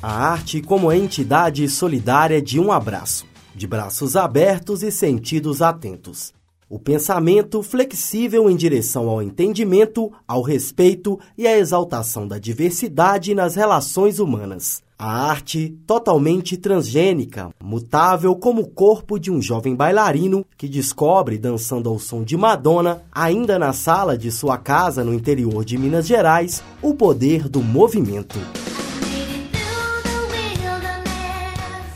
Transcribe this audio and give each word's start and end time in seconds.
A 0.00 0.30
arte 0.30 0.62
como 0.62 0.92
entidade 0.92 1.68
solidária 1.68 2.40
de 2.40 2.60
um 2.60 2.70
abraço, 2.70 3.26
de 3.52 3.66
braços 3.66 4.14
abertos 4.14 4.84
e 4.84 4.92
sentidos 4.92 5.60
atentos. 5.60 6.32
O 6.70 6.78
pensamento 6.78 7.64
flexível 7.64 8.48
em 8.48 8.54
direção 8.54 9.08
ao 9.08 9.20
entendimento, 9.20 10.12
ao 10.26 10.40
respeito 10.40 11.18
e 11.36 11.48
à 11.48 11.58
exaltação 11.58 12.28
da 12.28 12.38
diversidade 12.38 13.34
nas 13.34 13.56
relações 13.56 14.20
humanas. 14.20 14.82
A 14.96 15.30
arte 15.30 15.76
totalmente 15.84 16.56
transgênica, 16.56 17.50
mutável 17.60 18.36
como 18.36 18.62
o 18.62 18.68
corpo 18.68 19.18
de 19.18 19.32
um 19.32 19.42
jovem 19.42 19.74
bailarino 19.74 20.46
que 20.56 20.68
descobre 20.68 21.38
dançando 21.38 21.88
ao 21.88 21.98
som 21.98 22.22
de 22.22 22.36
Madonna, 22.36 23.02
ainda 23.10 23.58
na 23.58 23.72
sala 23.72 24.16
de 24.16 24.30
sua 24.30 24.58
casa 24.58 25.02
no 25.02 25.12
interior 25.12 25.64
de 25.64 25.76
Minas 25.76 26.06
Gerais, 26.06 26.62
o 26.80 26.94
poder 26.94 27.48
do 27.48 27.60
movimento. 27.60 28.38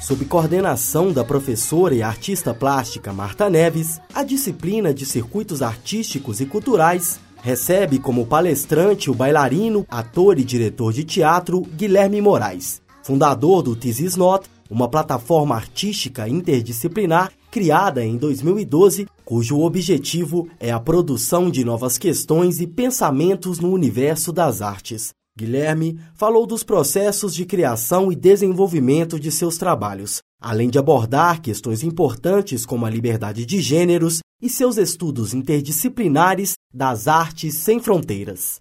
Sob 0.02 0.24
coordenação 0.24 1.12
da 1.12 1.22
professora 1.22 1.94
e 1.94 2.02
artista 2.02 2.52
plástica 2.52 3.12
Marta 3.12 3.48
Neves, 3.48 4.00
a 4.12 4.24
disciplina 4.24 4.92
de 4.92 5.06
circuitos 5.06 5.62
artísticos 5.62 6.40
e 6.40 6.44
culturais 6.44 7.20
recebe 7.40 8.00
como 8.00 8.26
palestrante 8.26 9.08
o 9.08 9.14
bailarino, 9.14 9.86
ator 9.88 10.40
e 10.40 10.44
diretor 10.44 10.92
de 10.92 11.04
teatro 11.04 11.60
Guilherme 11.60 12.20
Moraes, 12.20 12.82
fundador 13.04 13.62
do 13.62 13.76
This 13.76 14.16
Not, 14.16 14.48
uma 14.68 14.88
plataforma 14.88 15.54
artística 15.54 16.28
interdisciplinar 16.28 17.30
criada 17.48 18.04
em 18.04 18.16
2012, 18.16 19.06
cujo 19.24 19.60
objetivo 19.60 20.48
é 20.58 20.72
a 20.72 20.80
produção 20.80 21.48
de 21.48 21.64
novas 21.64 21.96
questões 21.96 22.60
e 22.60 22.66
pensamentos 22.66 23.60
no 23.60 23.70
universo 23.70 24.32
das 24.32 24.62
artes. 24.62 25.14
Guilherme 25.36 25.98
falou 26.14 26.46
dos 26.46 26.62
processos 26.62 27.34
de 27.34 27.46
criação 27.46 28.12
e 28.12 28.16
desenvolvimento 28.16 29.18
de 29.18 29.32
seus 29.32 29.56
trabalhos, 29.56 30.20
além 30.38 30.68
de 30.68 30.78
abordar 30.78 31.40
questões 31.40 31.82
importantes 31.82 32.66
como 32.66 32.84
a 32.84 32.90
liberdade 32.90 33.46
de 33.46 33.58
gêneros 33.58 34.18
e 34.42 34.50
seus 34.50 34.76
estudos 34.76 35.32
interdisciplinares 35.32 36.52
das 36.72 37.08
artes 37.08 37.54
sem 37.54 37.80
fronteiras. 37.80 38.60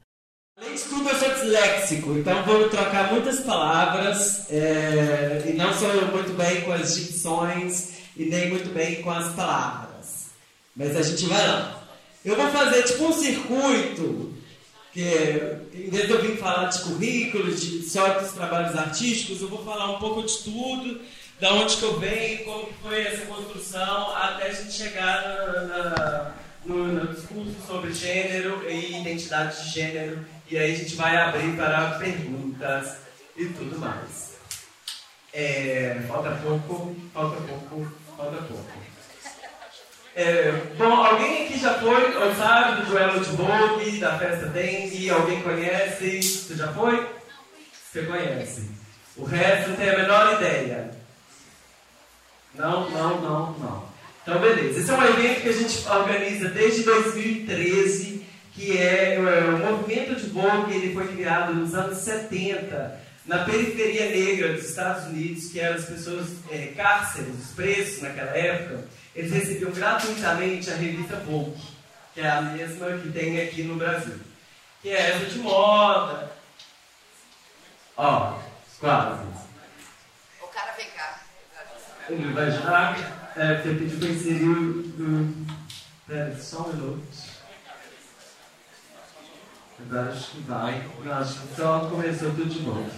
Além 0.58 0.76
de 0.76 0.84
tudo, 0.84 1.10
eu 1.10 1.16
sou 1.16 1.30
disléxico, 1.34 2.12
então 2.14 2.46
vou 2.46 2.70
trocar 2.70 3.12
muitas 3.12 3.42
palavras 3.42 4.50
é, 4.50 5.44
e 5.50 5.54
não 5.54 5.74
sou 5.74 5.90
muito 6.10 6.34
bem 6.38 6.62
com 6.62 6.72
as 6.72 6.96
dicções 6.96 7.90
e 8.16 8.26
nem 8.26 8.50
muito 8.50 8.74
bem 8.74 9.02
com 9.02 9.12
as 9.12 9.34
palavras. 9.34 10.28
Mas 10.74 10.96
a 10.96 11.02
gente 11.02 11.26
vai 11.26 11.46
lá. 11.46 11.84
Eu 12.24 12.38
vou 12.38 12.50
fazer 12.50 12.84
tipo 12.84 13.04
um 13.04 13.12
circuito 13.12 14.41
que 14.94 15.60
em 15.74 15.90
vez 15.90 16.08
de 16.08 16.12
eu 16.12 16.22
vir 16.22 16.38
falar 16.38 16.66
de 16.66 16.80
currículos, 16.82 17.62
de 17.62 17.80
dos 17.80 18.32
trabalhos 18.34 18.78
artísticos, 18.78 19.42
eu 19.42 19.48
vou 19.48 19.64
falar 19.64 19.92
um 19.92 20.00
pouco 20.00 20.24
de 20.24 20.38
tudo, 20.40 21.02
da 21.40 21.54
onde 21.54 21.78
que 21.78 21.84
eu 21.84 22.00
venho, 22.00 22.46
como 22.46 22.70
foi 22.82 23.02
essa 23.02 23.26
construção, 23.26 24.16
até 24.16 24.48
a 24.48 24.54
gente 24.54 24.72
chegar 24.72 25.24
na, 25.24 25.90
na, 25.90 26.32
no, 26.66 26.88
no 26.88 27.14
discurso 27.14 27.56
sobre 27.66 27.94
gênero 27.94 28.64
e 28.70 29.02
identidade 29.02 29.64
de 29.64 29.72
gênero, 29.72 30.26
e 30.50 30.58
aí 30.58 30.74
a 30.74 30.78
gente 30.78 30.96
vai 30.96 31.16
abrir 31.16 31.56
para 31.56 31.92
perguntas 31.98 32.98
e 33.36 33.46
tudo 33.46 33.80
mais. 33.80 34.36
É, 35.34 36.04
falta 36.08 36.32
pouco, 36.44 36.96
falta 37.14 37.38
pouco, 37.42 37.92
falta 38.18 38.38
pouco. 38.44 38.81
É, 40.16 40.52
bom, 40.78 40.94
alguém 40.94 41.46
aqui 41.46 41.58
já 41.58 41.76
foi 41.76 42.16
ou 42.18 42.36
sabe 42.36 42.82
do 42.82 42.88
duelo 42.88 43.20
de 43.20 43.30
Vogue, 43.32 44.00
da 44.00 44.18
festa 44.18 44.48
Dengue? 44.48 45.10
Alguém 45.10 45.42
conhece? 45.42 46.22
Você 46.22 46.56
já 46.56 46.68
foi? 46.70 47.08
Você 47.92 48.04
conhece. 48.04 48.70
O 49.16 49.24
resto 49.24 49.70
não 49.70 49.78
tem 49.78 49.90
a 49.90 49.98
menor 49.98 50.34
ideia. 50.34 50.92
Não, 52.56 52.90
não, 52.90 53.22
não, 53.22 53.52
não. 53.54 53.92
Então, 54.22 54.40
beleza. 54.40 54.80
Esse 54.80 54.92
é 54.92 54.94
um 54.94 55.04
evento 55.04 55.42
que 55.42 55.50
a 55.50 55.54
gente 55.54 55.88
organiza 55.88 56.50
desde 56.50 56.84
2013, 56.84 58.26
que 58.54 58.78
é, 58.78 59.16
é 59.16 59.20
o 59.20 59.58
movimento 59.58 60.16
de 60.16 60.30
Vogue, 60.30 60.74
ele 60.74 60.94
foi 60.94 61.08
criado 61.08 61.54
nos 61.54 61.74
anos 61.74 61.98
70, 62.00 63.00
na 63.26 63.46
periferia 63.46 64.10
negra 64.10 64.54
dos 64.54 64.70
Estados 64.70 65.06
Unidos, 65.06 65.52
que 65.52 65.60
eram 65.60 65.76
as 65.76 65.86
pessoas 65.86 66.28
é, 66.50 66.68
cárceres, 66.76 67.36
os 67.36 67.52
presos 67.52 68.02
naquela 68.02 68.36
época 68.36 68.88
eles 69.14 69.32
recebiam 69.32 69.72
gratuitamente 69.72 70.70
a 70.70 70.76
revista 70.76 71.18
Vogue, 71.18 71.62
que 72.14 72.22
é 72.22 72.30
a 72.30 72.42
mesma 72.42 72.98
que 72.98 73.12
tem 73.12 73.42
aqui 73.42 73.64
no 73.64 73.76
Brasil. 73.76 74.18
Que 74.82 74.90
é 74.90 75.12
essa 75.12 75.26
de 75.26 75.40
moda. 75.40 76.32
Ó, 77.98 78.40
quase. 78.80 79.22
O 80.42 80.48
cara 80.48 80.72
vem 80.78 80.90
cá. 80.92 81.20
Ele 82.10 82.34
vai 82.34 82.46
ajudar. 82.46 83.34
É, 83.36 83.56
porque 83.56 83.70
pediu 83.70 84.00
para 84.00 84.08
inserir 84.10 84.50
o. 84.50 85.46
Pera, 86.08 86.36
só 86.38 86.64
um 86.64 86.74
minuto. 86.74 87.31
Acho 89.90 90.32
que 90.32 90.42
vai. 90.42 90.90
Eu 91.04 91.14
acho 91.14 91.40
que 91.40 91.56
só 91.56 91.80
começou 91.90 92.30
tudo 92.30 92.46
de 92.46 92.62
novo. 92.62 92.90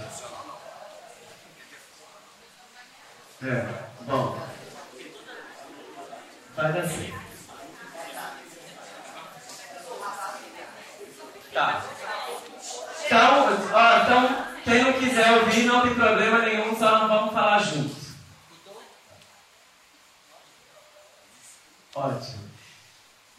É, 3.42 3.84
bom. 4.02 4.40
Vai 6.56 6.74
dar 6.74 6.88
certo. 6.88 7.24
Tá. 11.54 11.84
Então, 13.06 13.50
então, 14.04 14.48
quem 14.64 14.84
não 14.84 14.94
quiser 14.94 15.32
ouvir, 15.32 15.66
não 15.66 15.82
tem 15.82 15.94
problema 15.94 16.40
nenhum, 16.40 16.76
só 16.78 17.00
não 17.00 17.08
vamos 17.08 17.34
falar 17.34 17.60
juntos. 17.60 18.14
Ótimo. 21.96 22.53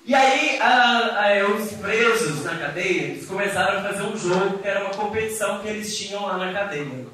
E 0.06 0.14
aí, 0.14 0.58
a, 0.60 1.30
a, 1.30 1.48
os 1.48 1.72
presos 1.72 2.44
na 2.44 2.58
cadeia, 2.58 3.04
eles 3.04 3.26
começaram 3.26 3.78
a 3.78 3.82
fazer 3.84 4.02
um 4.02 4.14
jogo 4.14 4.58
que 4.58 4.68
era 4.68 4.84
uma 4.84 4.92
competição 4.92 5.60
que 5.60 5.68
eles 5.68 5.96
tinham 5.96 6.26
lá 6.26 6.36
na 6.36 6.52
cadeia, 6.52 7.06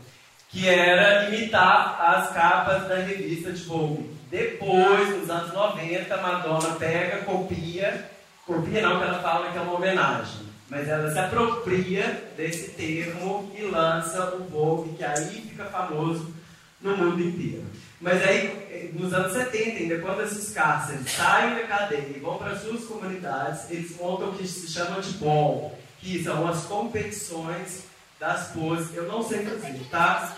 que 0.49 0.69
era 0.69 1.29
imitar 1.29 2.01
as 2.01 2.33
capas 2.33 2.89
da 2.89 2.97
revista 2.97 3.53
de 3.53 3.63
Vogue. 3.63 4.11
Depois, 4.29 5.09
nos 5.17 5.31
anos 5.31 5.53
90, 5.53 6.17
Madonna 6.17 6.75
pega, 6.75 7.19
copia, 7.19 8.11
copia 8.45 8.83
não, 8.83 8.99
que 8.99 9.05
ela 9.05 9.23
fala 9.23 9.53
que 9.53 9.59
é 9.59 9.61
uma 9.61 9.75
homenagem, 9.75 10.47
mas 10.69 10.89
ela 10.89 11.13
se 11.13 11.19
apropria 11.21 12.33
desse 12.37 12.71
termo 12.73 13.53
e 13.57 13.63
lança 13.63 14.35
o 14.35 14.43
Vogue, 14.51 14.97
que 14.97 15.05
aí 15.05 15.47
fica 15.49 15.67
famoso 15.67 16.35
no 16.81 16.97
mundo 16.97 17.23
inteiro. 17.23 17.67
Mas 18.01 18.23
aí, 18.23 18.91
nos 18.95 19.13
anos 19.13 19.33
70, 19.33 19.79
ainda 19.79 19.99
quando 19.99 20.23
esses 20.23 20.55
cárceres 20.55 21.11
saem 21.11 21.55
da 21.55 21.65
cadeia 21.65 22.17
e 22.17 22.19
vão 22.19 22.39
para 22.39 22.57
suas 22.57 22.85
comunidades, 22.85 23.71
eles 23.71 23.95
montam 23.97 24.31
o 24.31 24.35
que 24.35 24.49
se 24.49 24.69
chama 24.69 25.03
de 25.03 25.13
ball, 25.19 25.79
que 26.01 26.25
são 26.25 26.49
as 26.49 26.65
competições 26.65 27.85
das 28.19 28.49
poses. 28.49 28.95
Eu 28.95 29.07
não 29.07 29.23
sei 29.23 29.45
fazer, 29.45 29.79
tá? 29.91 30.35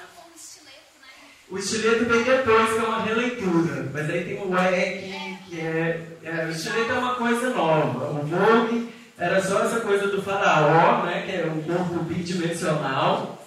O 1.48 1.58
estileto 1.58 2.06
vem 2.06 2.24
depois, 2.24 2.72
que 2.72 2.78
é 2.78 2.82
uma 2.82 3.02
releitura. 3.02 3.90
Mas 3.92 4.10
aí 4.10 4.24
tem 4.24 4.42
o 4.42 4.58
EC, 4.58 5.38
que 5.48 5.60
é, 5.60 6.06
é. 6.24 6.46
O 6.46 6.50
estileto 6.50 6.92
é 6.92 6.98
uma 6.98 7.14
coisa 7.14 7.50
nova. 7.50 8.10
O 8.10 8.26
Vogue 8.26 8.92
era 9.18 9.40
só 9.40 9.62
essa 9.62 9.80
coisa 9.80 10.08
do 10.08 10.22
faraó, 10.22 11.04
né, 11.04 11.22
que 11.26 11.32
é 11.32 11.46
um 11.46 11.62
corpo 11.62 12.04
bidimensional. 12.04 13.38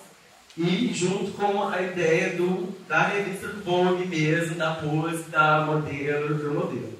E 0.57 0.93
junto 0.93 1.31
com 1.31 1.67
a 1.67 1.81
ideia 1.81 2.35
do, 2.35 2.73
da 2.87 3.03
revista 3.03 3.47
Vogue 3.65 4.05
mesmo, 4.05 4.55
da 4.55 4.75
pose, 4.75 5.23
da 5.23 5.65
modelo, 5.65 6.35
do 6.35 6.53
modelo. 6.53 6.95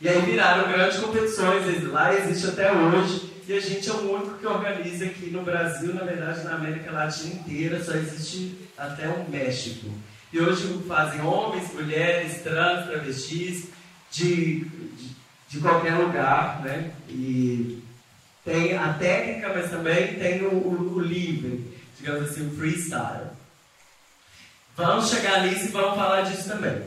E 0.00 0.08
aí 0.08 0.20
viraram 0.22 0.72
grandes 0.72 0.98
competições, 0.98 1.84
lá 1.84 2.14
existe 2.14 2.46
até 2.46 2.72
hoje. 2.72 3.28
E 3.46 3.52
a 3.52 3.60
gente 3.60 3.88
é 3.88 3.92
o 3.92 4.14
único 4.14 4.38
que 4.38 4.46
organiza 4.46 5.06
aqui 5.06 5.30
no 5.30 5.42
Brasil, 5.42 5.94
na 5.94 6.04
verdade 6.04 6.44
na 6.44 6.54
América 6.54 6.92
Latina 6.92 7.34
inteira, 7.34 7.82
só 7.82 7.92
existe 7.94 8.56
até 8.76 9.08
o 9.08 9.28
México. 9.28 9.90
E 10.32 10.38
hoje 10.38 10.82
fazem 10.86 11.22
homens, 11.22 11.72
mulheres, 11.72 12.42
trans, 12.42 12.86
travestis, 12.86 13.68
de, 14.10 14.60
de, 14.64 15.16
de 15.48 15.60
qualquer 15.60 15.94
lugar, 15.94 16.62
né? 16.62 16.90
E 17.08 17.82
tem 18.44 18.76
a 18.76 18.92
técnica, 18.92 19.52
mas 19.54 19.70
também 19.70 20.14
tem 20.14 20.42
o, 20.42 20.50
o, 20.50 20.94
o 20.96 21.00
livre, 21.00 21.64
digamos 21.98 22.30
assim, 22.30 22.46
o 22.46 22.56
freestyle. 22.56 23.30
Vamos 24.76 25.10
chegar 25.10 25.42
nisso 25.42 25.66
e 25.66 25.68
vamos 25.68 25.96
falar 25.96 26.22
disso 26.22 26.48
também. 26.48 26.82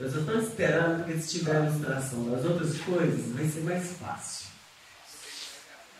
Eu 0.00 0.10
só 0.10 0.18
estou 0.18 0.38
esperando 0.38 1.04
porque 1.04 1.18
se 1.18 1.38
tiver 1.38 1.64
ilustração 1.64 2.30
das 2.30 2.44
outras 2.44 2.78
coisas, 2.80 3.34
vai 3.34 3.46
ser 3.46 3.60
mais 3.60 3.92
fácil. 3.92 4.46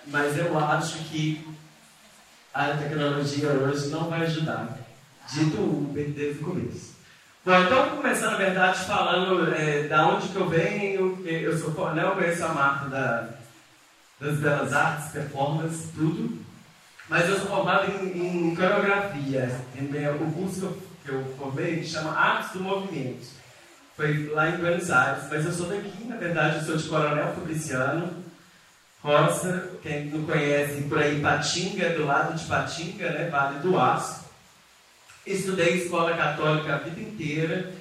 Mas 0.07 0.37
eu 0.37 0.59
acho 0.59 0.99
que 1.05 1.47
a 2.55 2.69
tecnologia 2.77 3.49
hoje 3.51 3.89
não 3.89 4.09
vai 4.09 4.23
ajudar 4.23 4.79
dito 5.33 5.61
Uber 5.61 6.09
desde 6.11 6.43
o 6.43 6.47
começo. 6.47 6.97
Bom, 7.45 7.61
então 7.61 7.89
vou 7.91 7.99
começar, 7.99 8.31
na 8.31 8.37
verdade, 8.37 8.85
falando 8.85 9.55
é, 9.55 9.87
da 9.89 10.09
onde 10.09 10.29
que 10.29 10.37
eu 10.37 10.49
venho. 10.49 11.25
Eu 11.27 11.57
sou 11.59 11.73
coronel, 11.73 12.13
conheço 12.13 12.45
a 12.45 12.49
Marta 12.49 12.89
da, 12.89 13.29
das 14.21 14.39
Belas 14.39 14.73
Artes, 14.73 15.13
performance, 15.13 15.89
tudo. 15.95 16.46
Mas 17.09 17.29
eu 17.29 17.39
sou 17.39 17.47
formado 17.47 17.91
em, 17.91 18.49
em 18.51 18.55
coreografia. 18.55 19.61
O 20.21 20.33
curso 20.33 20.77
que 21.05 21.11
eu 21.11 21.25
formei 21.39 21.85
chama 21.85 22.11
Artes 22.11 22.53
do 22.53 22.61
Movimento. 22.61 23.27
Foi 23.97 24.27
lá 24.27 24.51
em 24.51 24.59
Buenos 24.59 24.91
Aires, 24.91 25.25
mas 25.31 25.47
eu 25.47 25.53
sou 25.53 25.69
daqui, 25.69 26.05
na 26.05 26.17
verdade, 26.17 26.57
eu 26.57 26.63
sou 26.65 26.77
de 26.77 26.87
Coronel 26.87 27.33
Fabriciano, 27.33 28.25
Roça, 29.03 29.71
quem 29.83 30.07
não 30.07 30.25
conhece 30.25 30.83
por 30.83 30.99
aí, 30.99 31.19
Patinga, 31.21 31.91
do 31.91 32.05
lado 32.05 32.37
de 32.37 32.45
Patinga, 32.45 33.11
né, 33.11 33.31
Vale 33.31 33.61
do 33.61 33.79
Aço. 33.79 34.27
Estudei 35.27 35.85
escola 35.85 36.15
católica 36.15 36.75
a 36.75 36.79
vida 36.79 37.01
inteira, 37.01 37.73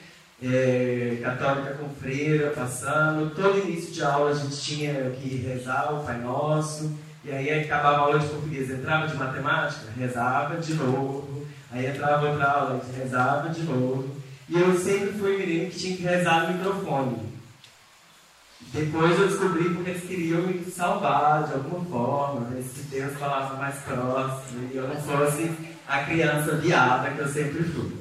é, 0.42 1.20
católica 1.22 1.74
com 1.74 1.90
freira, 1.96 2.52
passando. 2.52 3.36
Todo 3.36 3.68
início 3.68 3.92
de 3.92 4.04
aula 4.04 4.32
a 4.32 4.36
gente 4.36 4.62
tinha 4.62 5.10
que 5.12 5.36
rezar 5.36 5.94
o 5.94 6.06
Pai 6.06 6.18
Nosso, 6.20 6.98
e 7.26 7.32
aí 7.32 7.64
acabava 7.64 7.98
a 7.98 8.00
aula 8.02 8.20
de 8.20 8.28
português, 8.28 8.70
entrava 8.70 9.08
de 9.08 9.16
matemática, 9.16 9.88
rezava 9.98 10.58
de 10.58 10.76
novo. 10.76 11.48
Aí 11.72 11.88
entrava 11.88 12.30
outra 12.30 12.46
aula, 12.46 12.82
rezava 12.96 13.50
de 13.50 13.64
novo. 13.64 14.16
E 14.48 14.60
eu 14.60 14.78
sempre 14.78 15.12
fui 15.14 15.36
menino 15.38 15.72
que 15.72 15.80
tinha 15.80 15.98
que 15.98 16.04
rezar 16.04 16.48
no 16.48 16.54
microfone. 16.54 17.36
Depois 18.72 19.20
eu 19.20 19.28
descobri 19.28 19.70
porque 19.70 19.90
eles 19.90 20.04
queriam 20.04 20.42
me 20.44 20.64
salvar 20.66 21.48
de 21.48 21.54
alguma 21.54 21.84
forma, 21.86 22.48
ver 22.52 22.62
se 22.62 22.84
Deus 22.84 23.18
falava 23.18 23.56
mais 23.56 23.76
próximo 23.78 24.70
e 24.72 24.78
eu 24.78 24.88
não 24.88 24.96
fosse 24.98 25.52
a 25.88 26.04
criança 26.04 26.56
viada 26.58 27.10
que 27.10 27.20
eu 27.20 27.28
sempre 27.28 27.64
fui. 27.64 27.92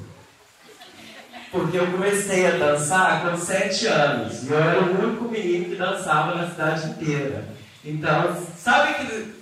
Porque 1.50 1.78
eu 1.78 1.86
comecei 1.92 2.46
a 2.46 2.58
dançar 2.58 3.22
com 3.22 3.36
sete 3.38 3.86
anos 3.86 4.42
e 4.42 4.50
eu 4.50 4.58
era 4.58 4.80
o 4.82 5.06
único 5.06 5.24
menino 5.24 5.66
que 5.66 5.76
dançava 5.76 6.34
na 6.34 6.50
cidade 6.50 6.90
inteira. 6.90 7.53
Então, 7.84 8.34
sabe 8.56 8.94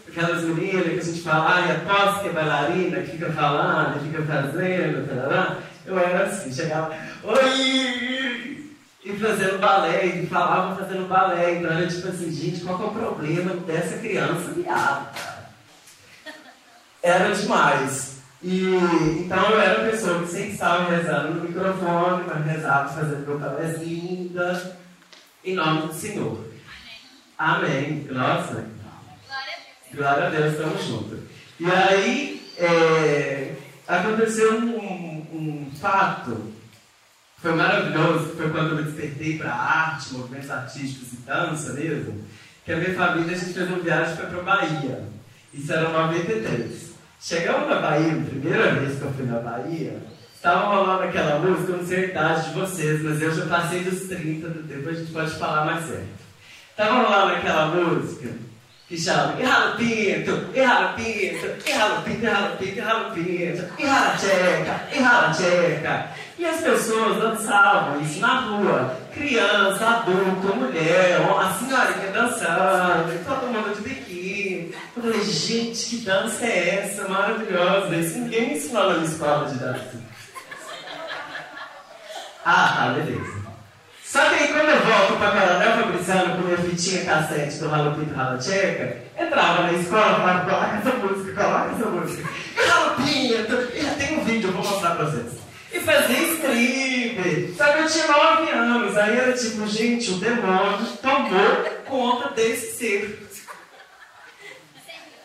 aquelas 0.08 0.42
meninas 0.42 0.84
que 0.84 0.98
a 0.98 1.02
gente 1.02 1.22
fala, 1.22 1.50
ah, 1.50 2.16
a 2.16 2.20
que 2.20 2.28
é 2.28 2.32
bailarina, 2.32 3.00
que 3.00 3.12
fica 3.12 3.32
falando, 3.32 4.02
fica 4.02 4.22
fazendo, 4.24 5.08
tarará? 5.08 5.58
Eu 5.86 5.98
era 5.98 6.24
assim, 6.24 6.52
chegava, 6.52 6.92
oi! 7.22 8.72
E 9.04 9.12
fazendo 9.14 9.60
balé, 9.60 10.06
e 10.06 10.26
falava 10.26 10.76
fazendo 10.76 11.08
balé. 11.08 11.58
Então 11.58 11.72
era 11.72 11.86
tipo 11.86 12.08
assim, 12.08 12.30
gente, 12.30 12.60
qual 12.60 12.80
é 12.80 12.86
o 12.86 12.90
problema 12.90 13.54
dessa 13.56 13.98
criança 13.98 14.52
viada? 14.52 15.10
Era 17.02 17.34
demais. 17.34 18.18
E, 18.42 18.76
então 19.20 19.50
eu 19.50 19.60
era 19.60 19.80
uma 19.80 19.90
pessoa 19.90 20.20
que 20.20 20.28
sempre 20.28 20.50
estava 20.50 20.90
rezando 20.90 21.34
no 21.34 21.48
microfone, 21.48 22.24
mas 22.26 22.44
rezava 22.44 22.92
fazendo 22.92 23.26
meu 23.26 23.38
balé 23.38 23.66
linda, 23.78 24.76
em 25.44 25.54
nome 25.54 25.88
do 25.88 25.94
Senhor. 25.94 26.51
Amém. 27.42 28.06
Nossa. 28.08 28.64
Glória 29.92 30.26
a 30.28 30.30
Deus, 30.30 30.52
estamos 30.52 30.84
juntos. 30.84 31.18
E 31.58 31.66
aí, 31.66 32.40
é, 32.56 33.56
aconteceu 33.88 34.58
um, 34.58 35.26
um 35.32 35.72
fato 35.74 36.52
foi 37.38 37.52
maravilhoso, 37.56 38.36
foi 38.36 38.48
quando 38.48 38.78
eu 38.78 38.84
despertei 38.84 39.38
para 39.38 39.52
arte, 39.52 40.14
movimentos 40.14 40.48
artísticos 40.48 41.12
e 41.14 41.16
dança 41.26 41.72
mesmo, 41.72 42.24
que 42.64 42.70
a 42.70 42.76
minha 42.76 42.94
família, 42.94 43.34
a 43.34 43.38
gente 43.38 43.52
fez 43.52 43.68
uma 43.68 43.80
viagem 43.80 44.14
para 44.14 44.38
a 44.38 44.42
Bahia. 44.44 45.04
Isso 45.52 45.72
era 45.72 45.88
93. 45.88 46.92
Chegamos 47.20 47.68
na 47.68 47.80
Bahia, 47.80 48.12
a 48.12 48.24
primeira 48.24 48.74
vez 48.76 48.96
que 48.96 49.02
eu 49.02 49.12
fui 49.14 49.26
na 49.26 49.40
Bahia, 49.40 50.00
estava 50.32 50.76
rolando 50.76 51.02
aquela 51.02 51.40
música, 51.40 51.72
eu 51.72 51.78
não 51.78 51.86
sei 51.86 52.04
a 52.04 52.08
idade 52.08 52.48
de 52.50 52.54
vocês, 52.60 53.02
mas 53.02 53.20
eu 53.20 53.34
já 53.34 53.46
passei 53.46 53.82
dos 53.82 54.02
30, 54.02 54.48
depois 54.48 54.96
a 54.96 55.00
gente 55.00 55.12
pode 55.12 55.32
falar 55.32 55.64
mais 55.64 55.84
certo. 55.84 56.31
Estava 56.72 57.02
rolando 57.02 57.34
aquela 57.34 57.66
música 57.66 58.30
que 58.88 58.98
chama 58.98 59.38
Irralo 59.38 59.76
Pinto, 59.76 60.48
Irralo 60.54 60.94
Pinto, 60.96 61.68
Irralo 61.68 62.02
Pinto, 62.02 62.24
Irralo 62.24 62.56
Pinto, 62.56 62.78
Irralo 62.78 63.10
Pinto, 63.12 63.72
Irrala 63.78 64.16
Tcheca, 64.16 64.80
Irrala 64.94 65.30
Tcheca. 65.32 66.06
E 66.38 66.46
as 66.46 66.60
pessoas 66.62 67.18
dançavam 67.18 68.00
isso 68.00 68.20
na 68.20 68.40
rua. 68.40 68.96
Criança, 69.12 69.86
adulto, 69.86 70.56
mulher, 70.56 71.20
a 71.20 71.52
senhorinha 71.52 72.10
dançando, 72.10 73.24
todo 73.26 73.52
mundo 73.52 73.76
de 73.76 73.82
biquíni. 73.82 74.74
Eu 74.96 75.02
falei, 75.02 75.24
gente, 75.24 75.90
que 75.90 75.96
dança 75.98 76.46
é 76.46 76.84
essa? 76.84 77.06
Maravilhosa. 77.06 77.94
Isso 77.94 78.18
ninguém 78.18 78.48
me 78.48 78.54
ensinou 78.54 78.94
na 78.94 79.04
escola 79.04 79.48
de 79.50 79.58
dança. 79.58 80.02
Ah, 82.44 82.74
tá, 82.76 82.94
beleza. 82.94 83.41
Só 84.12 84.28
que 84.28 84.34
aí 84.34 84.48
quando 84.48 84.68
eu 84.68 84.78
volto 84.78 85.18
para 85.18 85.30
Coronel 85.30 85.72
Fabriciano 85.72 86.36
com 86.36 86.42
minha 86.42 86.58
fitinha 86.58 87.02
cassete 87.06 87.56
do 87.60 87.68
Ralo 87.70 87.94
Pinto 87.94 88.14
Rala 88.14 88.36
Tcheca, 88.36 88.98
entrava 89.18 89.62
na 89.62 89.72
escola, 89.72 90.16
falava, 90.16 90.50
coloca 90.50 90.76
essa 90.76 90.90
música, 90.98 91.42
coloca 91.42 91.70
essa 91.70 91.86
música. 91.86 92.28
E 92.54 92.68
Ralo 92.68 92.96
Pinto, 92.96 93.68
e 93.74 93.80
já 93.80 93.94
tem 93.94 94.18
um 94.18 94.24
vídeo, 94.24 94.50
eu 94.50 94.52
vou 94.52 94.70
mostrar 94.70 94.96
para 94.96 95.06
vocês. 95.06 95.32
E 95.72 95.80
fazia 95.80 96.34
strip. 96.34 97.54
Sabe, 97.56 97.80
eu 97.80 97.88
tinha 97.88 98.06
9 98.06 98.50
anos, 98.50 98.98
aí 98.98 99.16
era 99.16 99.32
tipo, 99.32 99.66
gente, 99.66 100.10
o 100.10 100.18
demônio 100.18 100.86
tomou 101.00 101.64
conta 101.86 102.34
desse 102.34 102.76
ser. 102.76 103.28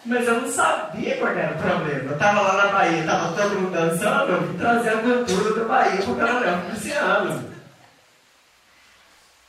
Mas 0.06 0.26
eu 0.26 0.44
não 0.44 0.50
sabia 0.50 1.18
qual 1.18 1.34
era 1.34 1.56
o 1.56 1.58
problema. 1.58 2.12
Eu 2.14 2.18
tava 2.18 2.40
lá 2.40 2.54
na 2.54 2.72
Bahia, 2.72 3.04
tava 3.04 3.36
todo 3.36 3.60
mundo 3.60 3.72
dançando, 3.74 4.32
eu 4.32 4.54
trazer 4.58 4.90
a 4.92 4.98
cultura 5.00 5.56
da 5.56 5.66
Bahia 5.66 6.02
pro 6.02 6.16
Coronel 6.16 6.62
Fabriciano. 6.62 7.57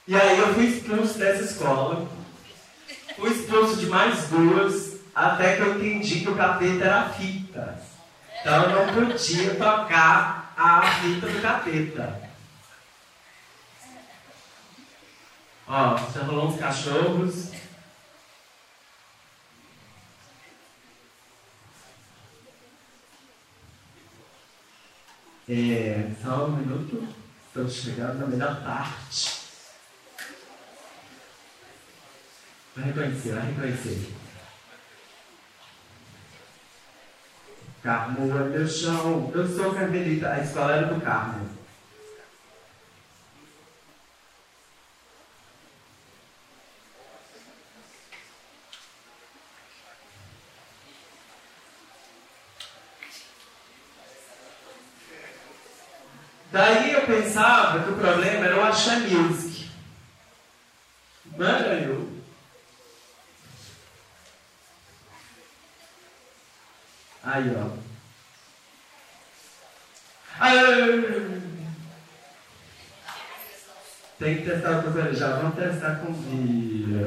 E 0.08 0.16
aí 0.16 0.38
eu 0.38 0.54
fui 0.54 0.64
expulso 0.64 1.18
dessa 1.18 1.44
escola. 1.44 2.08
Fui 3.14 3.30
expulso 3.30 3.76
de 3.76 3.86
mais 3.88 4.26
duas, 4.28 5.00
até 5.14 5.56
que 5.56 5.60
eu 5.60 5.76
entendi 5.76 6.20
que 6.20 6.30
o 6.30 6.34
capeta 6.34 6.82
era 6.82 7.10
fita. 7.10 7.78
Então 8.40 8.62
eu 8.62 8.86
não 8.86 8.94
podia 8.94 9.54
tocar 9.56 10.54
a 10.56 10.80
fita 10.92 11.26
do 11.26 11.42
capeta. 11.42 12.30
Ó, 15.66 15.98
já 15.98 16.22
rolou 16.22 16.48
uns 16.48 16.58
cachorros. 16.58 17.50
É, 25.46 26.10
só 26.24 26.46
um 26.46 26.56
minuto. 26.56 27.06
Estamos 27.48 27.74
chegando 27.74 28.20
na 28.20 28.26
melhor 28.26 28.62
parte. 28.62 29.37
Reconhecer, 32.84 33.32
vai 33.32 33.46
reconhecer. 33.46 34.14
Carmo 37.82 38.38
é 38.38 38.44
meu 38.44 38.68
chão. 38.68 39.32
Eu 39.34 39.48
sou 39.48 39.74
carmelita, 39.74 40.30
a 40.30 40.40
escola 40.40 40.72
era 40.72 40.86
do 40.86 41.00
Carmo. 41.00 41.48
Daí 56.50 56.92
eu 56.92 57.06
pensava 57.06 57.82
que 57.82 57.90
o 57.90 57.96
problema 57.96 58.46
era 58.46 58.56
o 58.56 58.64
Axé 58.64 58.98
Music. 59.00 59.70
Não 61.36 61.46
eu. 61.48 62.17
Aí, 67.22 67.56
ó. 67.56 67.70
Aí, 70.40 71.42
tem 74.18 74.36
que 74.38 74.44
testar 74.44 74.78
o 74.78 74.92
que 74.92 75.14
já 75.14 75.36
vamos 75.36 75.56
testar 75.56 75.96
com 75.96 76.12
vídeo. 76.12 77.06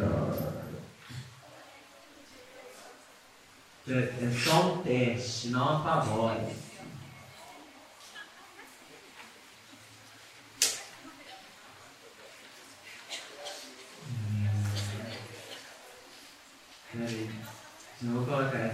É, 3.88 3.94
é 3.94 4.32
só 4.32 4.74
um 4.74 4.84
teste, 4.84 5.50
não 5.50 5.78
apavore. 5.78 6.71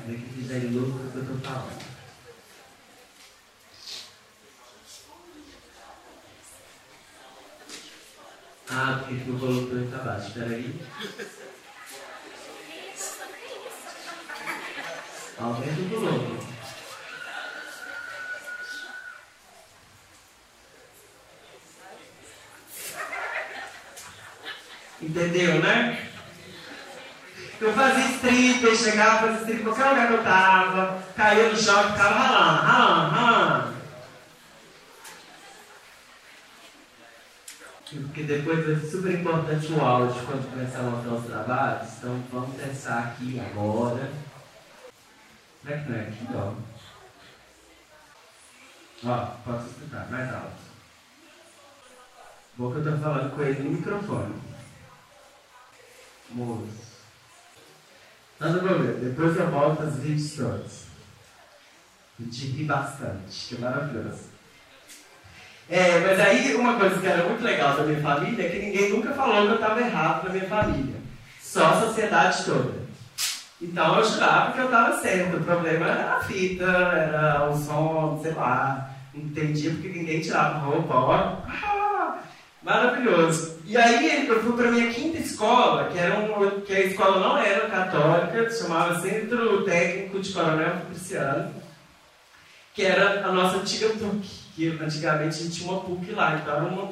Colocar 0.08 0.14
essa 0.14 0.14
daqui 0.14 0.30
que 0.34 0.48
já 0.48 0.58
ilustra 0.58 1.08
o 1.08 1.12
que 1.12 1.18
eu 1.18 1.22
estou 1.24 1.38
falando. 1.40 1.98
Ah, 8.70 9.00
porque 9.00 9.24
tu 9.24 9.40
colocou 9.40 9.78
aqui 9.78 9.96
abaixo. 9.96 10.28
Espera 10.28 10.48
aí. 10.48 10.82
Aumenta 15.40 15.82
o 15.82 16.00
volume. 16.00 16.48
Entendeu, 25.00 25.62
né? 25.62 25.97
Eu 27.60 27.74
fazia 27.74 28.06
strip, 28.06 28.76
chegava, 28.76 29.28
fazia 29.28 29.40
strip 29.40 29.62
em 29.62 29.64
qualquer 29.64 29.90
lugar 29.90 30.08
que 30.08 30.14
eu 30.14 30.24
tava, 30.24 31.04
caía 31.16 31.50
no 31.50 31.58
chão 31.58 31.92
ficava 31.92 32.14
ralando, 32.14 32.62
ralando, 32.62 33.16
ralando. 33.16 33.78
Porque 37.90 38.24
depois 38.24 38.66
ser 38.66 38.92
super 38.92 39.14
importante 39.14 39.72
o 39.72 39.82
áudio 39.82 40.26
quando 40.26 40.52
começar 40.52 40.80
a 40.80 40.84
mostrar 40.84 41.14
os 41.14 41.26
trabalhos. 41.26 41.98
Então 41.98 42.24
vamos 42.32 42.56
testar 42.58 43.00
aqui 43.00 43.40
agora. 43.40 44.12
Como 45.62 45.74
é 45.74 45.78
que 45.78 45.90
não 45.90 45.98
é 45.98 46.02
aqui, 46.02 46.28
ó? 46.36 46.54
Ó, 49.06 49.26
posso 49.46 49.68
escutar, 49.70 50.12
mais 50.12 50.34
alto. 50.34 50.68
Bom 52.58 52.72
que 52.72 52.80
eu 52.80 52.84
tô 52.84 52.98
falando 52.98 53.36
com 53.36 53.42
ele 53.42 53.64
no 53.64 53.72
microfone. 53.72 54.42
Moço. 56.32 56.87
Nada 58.40 58.54
não 58.54 58.60
problema, 58.60 58.94
depois 58.94 59.36
eu 59.36 59.50
volto 59.50 59.84
as 59.84 59.96
todos. 60.36 60.88
Eu 62.20 62.30
te 62.30 62.48
ri 62.48 62.64
bastante, 62.66 63.48
que 63.48 63.56
é 63.56 63.60
maravilhoso. 63.60 64.38
É, 65.70 66.00
mas 66.00 66.20
aí 66.20 66.56
uma 66.56 66.76
coisa 66.78 67.00
que 67.00 67.08
era 67.08 67.28
muito 67.28 67.44
legal 67.44 67.76
da 67.76 67.84
minha 67.84 68.02
família 68.02 68.46
é 68.46 68.50
que 68.50 68.60
ninguém 68.60 68.90
nunca 68.92 69.12
falou 69.14 69.48
que 69.48 69.54
eu 69.54 69.56
estava 69.56 69.82
errado 69.82 70.24
na 70.26 70.30
minha 70.30 70.48
família. 70.48 70.96
Só 71.42 71.66
a 71.66 71.82
sociedade 71.82 72.46
toda. 72.46 72.88
Então 73.62 73.98
eu 73.98 74.06
jurava 74.06 74.54
que 74.54 74.60
eu 74.60 74.66
estava 74.66 74.98
certo. 75.00 75.38
O 75.38 75.44
problema 75.44 75.88
era 75.88 76.18
a 76.18 76.24
fita, 76.24 76.64
era 76.64 77.50
o 77.50 77.58
som, 77.58 78.20
sei 78.22 78.34
lá. 78.34 78.92
Entendia 79.14 79.72
porque 79.72 79.90
ninguém 79.90 80.22
tirava 80.22 80.60
roupa. 80.60 80.94
Ó. 80.94 81.38
Maravilhoso. 82.68 83.60
E 83.66 83.78
aí 83.78 84.28
eu 84.28 84.44
fui 84.44 84.52
para 84.58 84.72
minha 84.72 84.92
quinta 84.92 85.20
escola, 85.20 85.90
que, 85.90 85.98
era 85.98 86.20
um, 86.20 86.60
que 86.60 86.74
a 86.74 86.82
escola 86.82 87.18
não 87.22 87.38
era 87.38 87.70
católica, 87.70 88.50
chamava 88.50 89.00
Centro 89.00 89.64
Técnico 89.64 90.20
de 90.20 90.34
Coronel 90.34 90.82
Cristiano, 90.90 91.54
que 92.74 92.84
era 92.84 93.26
a 93.26 93.32
nossa 93.32 93.58
antiga 93.58 93.88
PUC 93.92 94.48
que 94.54 94.68
antigamente 94.82 95.40
a 95.40 95.44
gente 95.44 95.52
tinha 95.52 95.72
uma 95.72 95.82
PUC 95.82 96.12
lá, 96.12 96.36
então 96.36 96.56
era 96.56 96.66
uma 96.66 96.92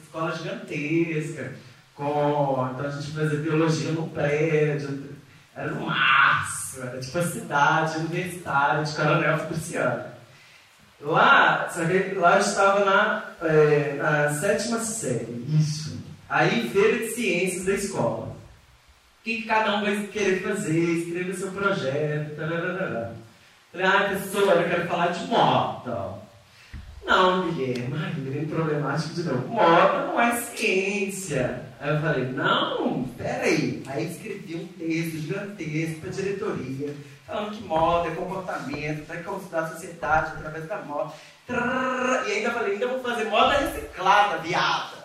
escola 0.00 0.36
gigantesca, 0.36 1.54
com, 1.96 2.70
então 2.72 2.86
a 2.86 2.90
gente 2.90 3.10
fazia 3.10 3.38
biologia 3.40 3.90
no 3.90 4.08
prédio, 4.10 5.16
era 5.56 5.72
no 5.72 5.86
março, 5.86 6.80
era 6.80 7.00
tipo 7.00 7.18
a 7.18 7.22
cidade 7.22 7.98
universitária 7.98 8.84
de 8.84 8.94
Coronel 8.94 9.38
Fabriciano. 9.38 10.17
Lá, 11.00 11.68
sabe, 11.68 12.14
lá 12.14 12.34
eu 12.34 12.40
estava 12.40 12.84
na, 12.84 13.24
é, 13.42 13.94
na 13.94 14.34
sétima 14.34 14.80
série, 14.80 15.44
isso. 15.60 15.96
Aí, 16.28 16.68
feira 16.70 16.98
de 16.98 17.08
ciências 17.12 17.64
da 17.64 17.74
escola. 17.74 18.26
O 18.26 19.24
que, 19.24 19.42
cada 19.42 19.76
um 19.76 19.82
vai 19.82 20.06
querer 20.08 20.42
fazer, 20.42 20.78
escreva 20.78 21.34
seu 21.34 21.52
projeto, 21.52 22.36
tararara. 22.36 23.16
Falei, 23.70 23.86
ah, 23.86 24.08
professora, 24.08 24.60
eu 24.60 24.68
quero 24.68 24.88
falar 24.88 25.08
de 25.08 25.24
moto. 25.26 26.18
Não, 27.06 27.50
Guilherme, 27.52 27.94
ai, 27.96 28.12
Guilherme 28.14 28.46
problemático 28.46 29.14
de 29.14 29.22
novo. 29.22 29.48
Moda 29.48 30.06
não 30.06 30.20
é 30.20 30.36
ciência. 30.36 31.62
Aí 31.80 31.94
eu 31.94 32.00
falei, 32.00 32.24
não, 32.32 33.04
peraí. 33.16 33.82
Aí 33.86 34.10
escrevi 34.10 34.56
um 34.56 34.66
texto 34.66 35.18
gigantesco 35.18 36.00
para 36.00 36.10
a 36.10 36.12
diretoria, 36.12 36.94
falando 37.28 37.56
que 37.56 37.62
moda 37.62 38.08
é 38.08 38.14
comportamento, 38.14 39.06
vai 39.06 39.22
consultar 39.22 39.64
a 39.64 39.68
sociedade 39.68 40.32
através 40.32 40.66
da 40.66 40.78
moda. 40.78 41.12
E 42.26 42.32
ainda 42.32 42.50
falei, 42.50 42.72
ainda 42.72 42.88
vou 42.88 43.02
fazer 43.02 43.24
moda 43.26 43.58
reciclada, 43.58 44.38
viada. 44.38 44.98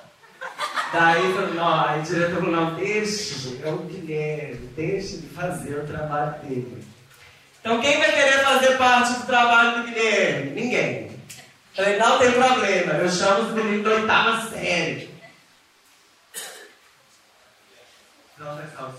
Daí 0.94 1.34
falou, 1.34 1.54
não, 1.54 1.86
aí 1.86 2.00
o 2.00 2.04
diretor 2.04 2.36
falou, 2.36 2.52
não, 2.52 2.76
deixe, 2.76 3.62
é 3.64 3.70
o 3.70 3.78
Guilherme, 3.80 4.68
deixe 4.76 5.18
de 5.18 5.28
fazer 5.28 5.80
o 5.80 5.88
trabalho 5.88 6.40
dele. 6.42 6.88
Então 7.60 7.82
quem 7.82 7.98
vai 7.98 8.12
querer 8.12 8.44
fazer 8.44 8.78
parte 8.78 9.14
do 9.14 9.26
trabalho 9.26 9.78
do 9.78 9.84
Guilherme? 9.84 10.52
Ninguém. 10.52 11.20
Falei, 11.76 11.98
não 11.98 12.20
tem 12.20 12.32
problema, 12.32 12.94
eu 12.94 13.10
chamo 13.10 13.48
os 13.48 13.54
meninos 13.54 13.84
da 13.84 13.96
oitava 13.96 14.50
série. 14.50 15.14
Não, 18.38 18.56
vai 18.56 18.68
ficar 18.68 18.92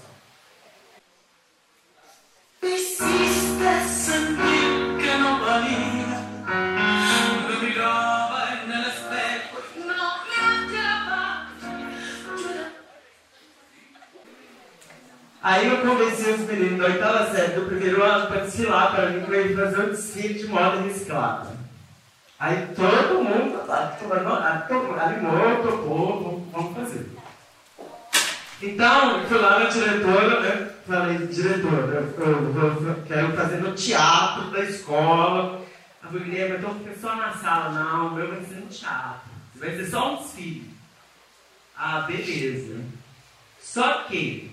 Aí 15.45 15.69
eu 15.69 15.77
convenci 15.83 16.31
os 16.31 16.41
meninos 16.41 16.79
da 16.79 16.87
oitava 16.87 17.31
série 17.31 17.53
do 17.53 17.67
primeiro 17.67 18.03
ano 18.03 18.29
para 18.29 18.41
desfilar 18.41 18.95
para 18.95 19.11
mim, 19.11 19.27
para 19.27 19.37
ele 19.37 19.55
fazer 19.55 19.79
um 19.79 19.91
desfile 19.91 20.35
de 20.39 20.47
moda 20.47 20.81
reciclada. 20.81 21.49
Aí 22.41 22.69
todo 22.75 23.23
mundo 23.23 23.67
tá, 23.67 23.95
animou, 25.03 25.63
topou, 25.63 26.47
vamos 26.51 26.75
fazer. 26.75 27.24
Então, 28.63 29.21
eu 29.21 29.29
fui 29.29 29.39
lá 29.39 29.59
na 29.59 29.67
diretora, 29.67 30.41
né? 30.41 30.75
Falei, 30.87 31.27
diretora, 31.27 32.13
eu, 32.19 32.87
eu, 32.87 33.05
quero 33.07 33.33
fazer 33.33 33.57
no 33.59 33.75
teatro 33.75 34.51
da 34.51 34.61
escola. 34.61 35.65
A 36.03 36.09
Guilherme, 36.09 36.59
então 36.59 36.79
fica 36.79 36.95
só 37.01 37.17
na 37.17 37.33
sala. 37.33 37.71
Não, 37.71 38.09
o 38.09 38.15
meu 38.15 38.29
vai 38.29 38.45
ser 38.45 38.57
no 38.57 38.67
teatro. 38.67 39.31
Vai 39.55 39.71
ser 39.71 39.87
só 39.87 40.15
um 40.15 40.23
desfile. 40.23 40.71
Ah, 41.77 42.01
beleza. 42.01 42.85
Só 43.61 44.05
que. 44.05 44.53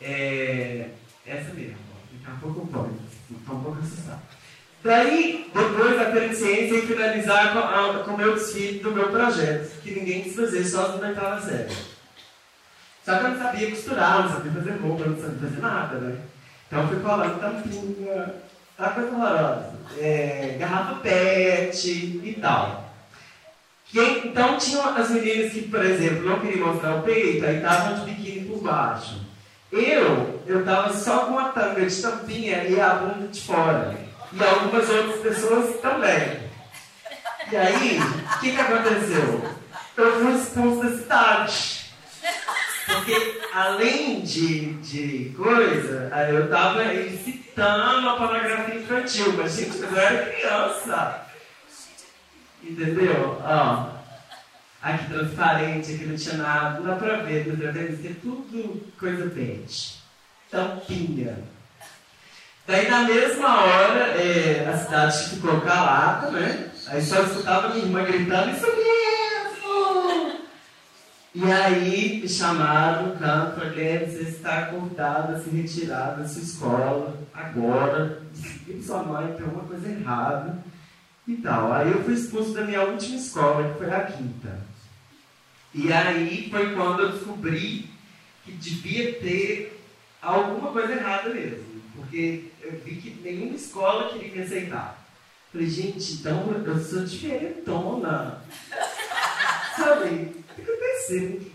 É, 0.00 0.90
essa 1.26 1.52
mesmo, 1.52 1.76
daqui 2.12 2.26
a 2.26 2.40
pouco 2.40 2.66
pode. 2.68 2.94
Estou 3.30 3.56
um 3.56 3.62
pouco 3.62 3.78
assustado. 3.80 4.37
Daí, 4.82 5.50
depois 5.52 5.98
da 5.98 6.34
ciência 6.34 6.76
e 6.76 6.86
finalizar 6.86 7.52
com, 7.52 7.58
a, 7.58 8.04
com 8.04 8.12
o 8.12 8.16
meu 8.16 8.34
desfile 8.34 8.78
do 8.78 8.92
meu 8.92 9.08
projeto, 9.08 9.80
que 9.82 9.90
ninguém 9.90 10.22
quis 10.22 10.36
fazer, 10.36 10.64
só 10.64 10.86
as 10.86 11.02
oitava 11.02 11.40
série. 11.40 11.74
Só 13.04 13.18
que 13.18 13.24
eu 13.24 13.30
não 13.30 13.38
sabia 13.38 13.70
costurar, 13.70 14.22
não 14.22 14.32
sabia 14.32 14.52
fazer 14.52 14.70
roupa, 14.72 15.04
não 15.04 15.20
sabia 15.20 15.48
fazer 15.48 15.60
nada, 15.60 15.98
né? 15.98 16.18
Então 16.66 16.82
eu 16.82 16.88
fui 16.88 17.00
colando 17.00 17.40
tampinha, 17.40 18.34
tá 18.76 18.90
coisa 18.90 19.10
horrorosa. 19.10 19.72
É, 19.98 20.56
garrafa 20.60 20.96
pet 20.96 21.90
e 21.90 22.38
tal. 22.40 22.92
Que, 23.86 24.00
então 24.00 24.58
tinham 24.58 24.96
as 24.96 25.10
meninas 25.10 25.52
que, 25.52 25.62
por 25.62 25.84
exemplo, 25.84 26.28
não 26.28 26.40
queriam 26.40 26.68
mostrar 26.68 26.96
o 26.96 27.02
peito, 27.02 27.44
aí 27.44 27.56
estavam 27.56 28.04
de 28.04 28.12
biquíni 28.12 28.46
por 28.46 28.62
baixo. 28.62 29.22
Eu, 29.72 30.42
eu 30.46 30.64
tava 30.64 30.92
só 30.92 31.26
com 31.26 31.38
a 31.38 31.48
tanga 31.48 31.84
de 31.84 32.02
tampinha 32.02 32.64
e 32.64 32.78
a 32.78 32.94
bunda 32.94 33.28
de 33.28 33.40
fora 33.40 34.08
e 34.32 34.44
algumas 34.44 34.88
outras 34.88 35.20
pessoas 35.20 35.80
também. 35.80 36.48
E 37.50 37.56
aí, 37.56 37.98
o 37.98 38.40
que, 38.40 38.52
que 38.52 38.60
aconteceu? 38.60 39.58
Eu 39.96 40.20
fui 40.20 40.34
expulso 40.34 40.82
da 40.82 40.98
cidade. 40.98 41.78
Porque 42.86 43.40
além 43.52 44.20
de, 44.20 44.74
de 44.74 45.34
coisa, 45.36 46.10
eu 46.30 46.44
estava 46.44 46.94
incitando 46.94 48.08
a 48.08 48.16
pornografia 48.16 48.76
infantil, 48.76 49.32
mas 49.36 49.56
gente, 49.56 49.78
eu 49.78 49.96
era 49.96 50.30
criança. 50.30 51.26
Entendeu? 52.62 53.40
Ó, 53.42 53.90
aqui 54.82 55.06
transparente, 55.10 55.94
aqui 55.94 56.06
não 56.06 56.16
tinha 56.16 56.36
nada, 56.36 56.80
não 56.80 56.86
dá 56.86 56.96
pra 56.96 57.16
ver, 57.16 57.46
não 57.46 57.56
dá 57.56 57.72
pra 57.72 57.82
ver, 57.82 58.20
tudo 58.22 58.92
coisa 58.98 59.26
verde. 59.26 59.94
Tampinha. 60.50 61.57
Daí 62.68 62.86
na 62.86 63.04
mesma 63.04 63.62
hora 63.64 64.08
é, 64.08 64.68
a 64.68 64.76
cidade 64.76 65.30
ficou 65.30 65.58
calada, 65.62 66.30
né? 66.30 66.70
Aí 66.88 67.00
só 67.00 67.22
escutava 67.22 67.70
minha 67.70 67.86
irmã 67.86 68.04
gritando, 68.04 68.50
isso 68.50 68.66
mesmo! 68.66 70.38
E 71.34 71.50
aí 71.50 72.28
chamaram 72.28 73.06
no 73.06 73.16
canto, 73.16 73.62
olha, 73.62 74.06
você 74.06 74.22
está 74.24 74.58
acordada, 74.58 75.38
se 75.38 75.48
retirar 75.48 76.18
da 76.18 76.28
sua 76.28 76.42
escola, 76.42 77.16
agora, 77.32 78.22
e 78.68 78.82
sua 78.82 79.02
mãe 79.02 79.32
tem 79.32 79.46
alguma 79.46 79.64
coisa 79.64 79.88
errada 79.88 80.58
e 81.26 81.36
tal. 81.36 81.72
Aí 81.72 81.90
eu 81.90 82.04
fui 82.04 82.12
expulso 82.12 82.52
da 82.52 82.64
minha 82.64 82.82
última 82.82 83.16
escola, 83.16 83.66
que 83.66 83.78
foi 83.78 83.94
a 83.94 84.00
quinta. 84.02 84.58
E 85.72 85.90
aí 85.90 86.50
foi 86.50 86.74
quando 86.74 87.00
eu 87.00 87.12
descobri 87.12 87.88
que 88.44 88.52
devia 88.52 89.14
ter 89.20 89.82
alguma 90.20 90.70
coisa 90.70 90.92
errada 90.92 91.30
mesmo. 91.30 91.78
Porque 91.98 92.44
eu 92.68 92.80
vi 92.84 92.96
que 92.96 93.20
nenhuma 93.22 93.54
escola 93.54 94.10
queria 94.10 94.34
me 94.34 94.42
aceitar. 94.42 95.04
Falei, 95.50 95.68
gente, 95.68 96.12
então 96.14 96.52
eu 96.64 96.84
sou 96.84 97.04
diferentona. 97.04 98.42
Sabe? 99.76 100.34
Fico 100.54 100.72
pensando, 100.78 101.50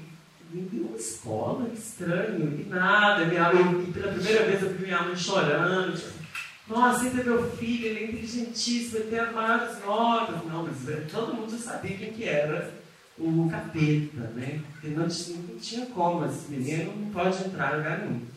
nenhuma 0.51 0.97
escola, 0.97 1.69
que 1.69 1.77
estranho, 1.77 2.59
e 2.59 2.67
nada. 2.67 3.25
Minha, 3.25 3.51
eu, 3.51 3.83
e 3.83 3.91
pela 3.91 4.13
primeira 4.13 4.45
vez 4.45 4.63
eu 4.63 4.69
vi 4.73 4.85
minha 4.85 5.03
mãe 5.03 5.15
chorando, 5.15 5.95
tipo, 5.95 6.23
nossa, 6.67 7.03
ainda 7.03 7.23
meu 7.23 7.51
filho, 7.51 7.85
ele 7.85 7.99
é 7.99 8.03
inteligentíssimo, 8.05 8.97
ele 8.97 9.09
tem 9.09 9.19
as 9.19 9.33
maiores 9.33 9.85
notas. 9.85 10.43
Não, 10.45 10.63
mas 10.63 11.11
todo 11.11 11.33
mundo 11.35 11.51
já 11.51 11.57
sabia 11.57 11.97
quem 11.97 12.13
que 12.13 12.23
era 12.23 12.73
o 13.17 13.47
capeta, 13.49 14.21
né? 14.33 14.61
Porque 14.71 14.87
não, 14.87 15.05
não 15.05 15.59
tinha 15.59 15.85
como, 15.87 16.25
esse 16.25 16.49
menino 16.49 16.95
não 16.95 17.11
pode 17.11 17.43
entrar 17.43 17.73
em 17.73 17.77
lugar 17.77 17.99
nenhum. 17.99 18.32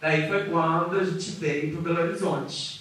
Daí 0.00 0.28
foi 0.28 0.48
quando 0.48 0.98
a 0.98 1.04
gente 1.04 1.30
veio 1.32 1.72
para 1.72 1.94
Belo 1.94 2.08
Horizonte. 2.08 2.78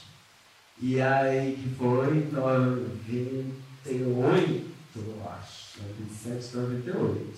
E 0.80 1.02
aí 1.02 1.56
que 1.56 1.74
foi 1.76 2.18
em 2.18 2.30
98, 2.32 4.72
eu 4.96 5.30
acho, 5.30 5.82
97, 5.82 6.58
98. 6.58 7.36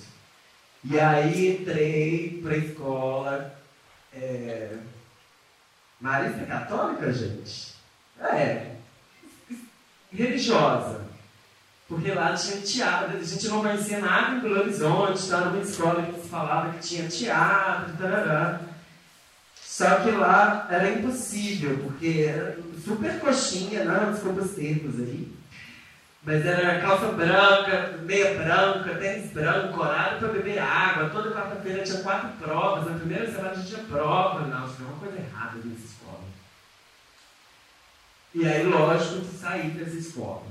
E 0.83 1.00
aí 1.00 1.55
entrei 1.55 2.41
para 2.41 2.53
a 2.53 2.57
escola 2.57 3.55
é, 4.13 4.77
Católica, 6.48 7.13
gente? 7.13 7.75
É, 8.19 8.75
religiosa. 10.12 11.07
Porque 11.88 12.12
lá 12.12 12.33
tinha 12.33 12.62
teatro, 12.62 13.17
a 13.17 13.24
gente 13.24 13.48
não 13.48 13.62
conhecia 13.62 14.00
nada 14.00 14.36
em 14.36 14.41
Belo 14.41 14.59
Horizonte, 14.59 15.19
estava 15.19 15.50
numa 15.50 15.63
escola 15.63 16.03
que 16.03 16.27
falava 16.27 16.74
que 16.74 16.88
tinha 16.88 17.07
teatro, 17.07 17.98
tarará. 17.98 18.68
Só 19.79 20.01
que 20.01 20.12
lá 20.12 20.67
era 20.69 20.91
impossível, 20.91 21.77
porque 21.77 22.25
era 22.27 22.57
super 22.83 23.17
coxinha, 23.21 23.86
não, 23.86 24.12
desculpa 24.12 24.41
os 24.41 24.51
termos 24.51 25.00
aí. 25.00 25.33
Mas 26.21 26.45
era 26.45 26.81
calça 26.81 27.13
branca, 27.13 27.98
meia 28.01 28.33
branca, 28.33 28.95
tênis 28.95 29.31
branco, 29.31 29.79
horário 29.79 30.19
para 30.19 30.33
beber 30.33 30.59
água. 30.59 31.09
Toda 31.09 31.31
quarta-feira 31.31 31.81
tinha 31.81 32.01
quatro 32.01 32.27
provas. 32.39 32.91
Na 32.91 32.98
primeira 32.98 33.31
semana 33.31 33.51
a 33.51 33.55
gente 33.55 33.69
tinha 33.69 33.86
prova. 33.86 34.41
Não, 34.48 34.69
tinha 34.69 34.86
uma 34.86 35.00
coisa 35.00 35.15
errada 35.15 35.59
nessa 35.63 35.86
escola. 35.86 36.24
E 38.36 38.45
aí, 38.45 38.63
lógico, 38.63 39.25
saí 39.33 39.69
dessa 39.69 39.95
escola. 39.95 40.48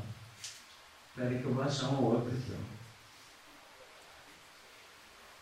Espera 1.11 1.39
que 1.39 1.45
eu 1.45 1.53
vou 1.53 1.65
achar 1.65 1.89
uma 1.89 2.01
outra 2.01 2.33
aqui. 2.33 2.55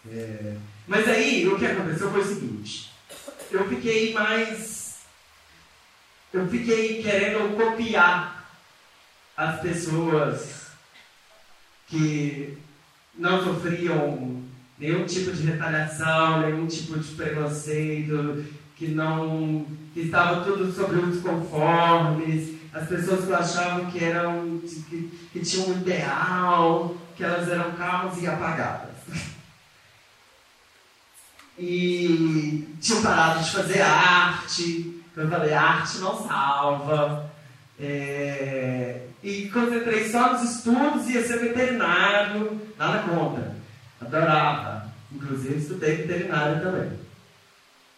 Ó. 0.08 0.10
É... 0.10 0.56
Mas 0.88 1.08
aí, 1.08 1.46
o 1.46 1.56
que 1.56 1.66
aconteceu 1.66 2.10
foi 2.10 2.22
o 2.22 2.24
seguinte 2.24 2.95
eu 3.50 3.68
fiquei 3.68 4.12
mais. 4.12 4.96
Eu 6.32 6.46
fiquei 6.48 7.02
querendo 7.02 7.56
copiar 7.56 8.50
as 9.36 9.60
pessoas 9.60 10.66
que 11.86 12.58
não 13.14 13.42
sofriam 13.42 14.42
nenhum 14.78 15.06
tipo 15.06 15.32
de 15.32 15.44
retaliação, 15.44 16.40
nenhum 16.40 16.66
tipo 16.66 16.98
de 16.98 17.14
preconceito, 17.14 18.44
que 18.76 18.88
não. 18.88 19.66
que 19.94 20.00
estava 20.00 20.44
tudo 20.44 20.70
sobre 20.72 20.98
os 20.98 21.22
conformes, 21.22 22.56
as 22.72 22.88
pessoas 22.88 23.24
que 23.24 23.32
achavam 23.32 23.90
que 23.90 24.04
eram. 24.04 24.60
que, 24.60 25.28
que 25.32 25.40
tinham 25.40 25.68
um 25.68 25.80
ideal, 25.80 26.96
que 27.16 27.24
elas 27.24 27.48
eram 27.48 27.72
calmas 27.72 28.20
e 28.20 28.26
apagadas 28.26 28.95
e 31.58 32.76
tinham 32.80 33.02
parado 33.02 33.42
de 33.42 33.50
fazer 33.50 33.80
arte. 33.80 35.02
Eu 35.16 35.28
falei, 35.30 35.54
arte 35.54 35.98
não 35.98 36.26
salva. 36.26 37.30
É... 37.80 39.06
E 39.22 39.48
concentrei 39.48 40.08
só 40.08 40.32
nos 40.32 40.42
estudos, 40.56 41.08
ia 41.08 41.26
ser 41.26 41.38
veterinário, 41.38 42.60
nada 42.78 43.02
contra. 43.02 43.56
Adorava. 44.00 44.92
Inclusive 45.10 45.58
estudei 45.58 45.96
veterinário 45.96 46.60
também. 46.60 46.98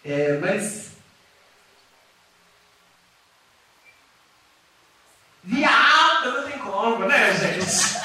É, 0.05 0.39
mas. 0.39 0.93
Viado, 5.43 6.33
não 6.33 6.43
tem 6.51 6.59
como, 6.59 7.07
né, 7.07 7.35
gente? 7.35 7.98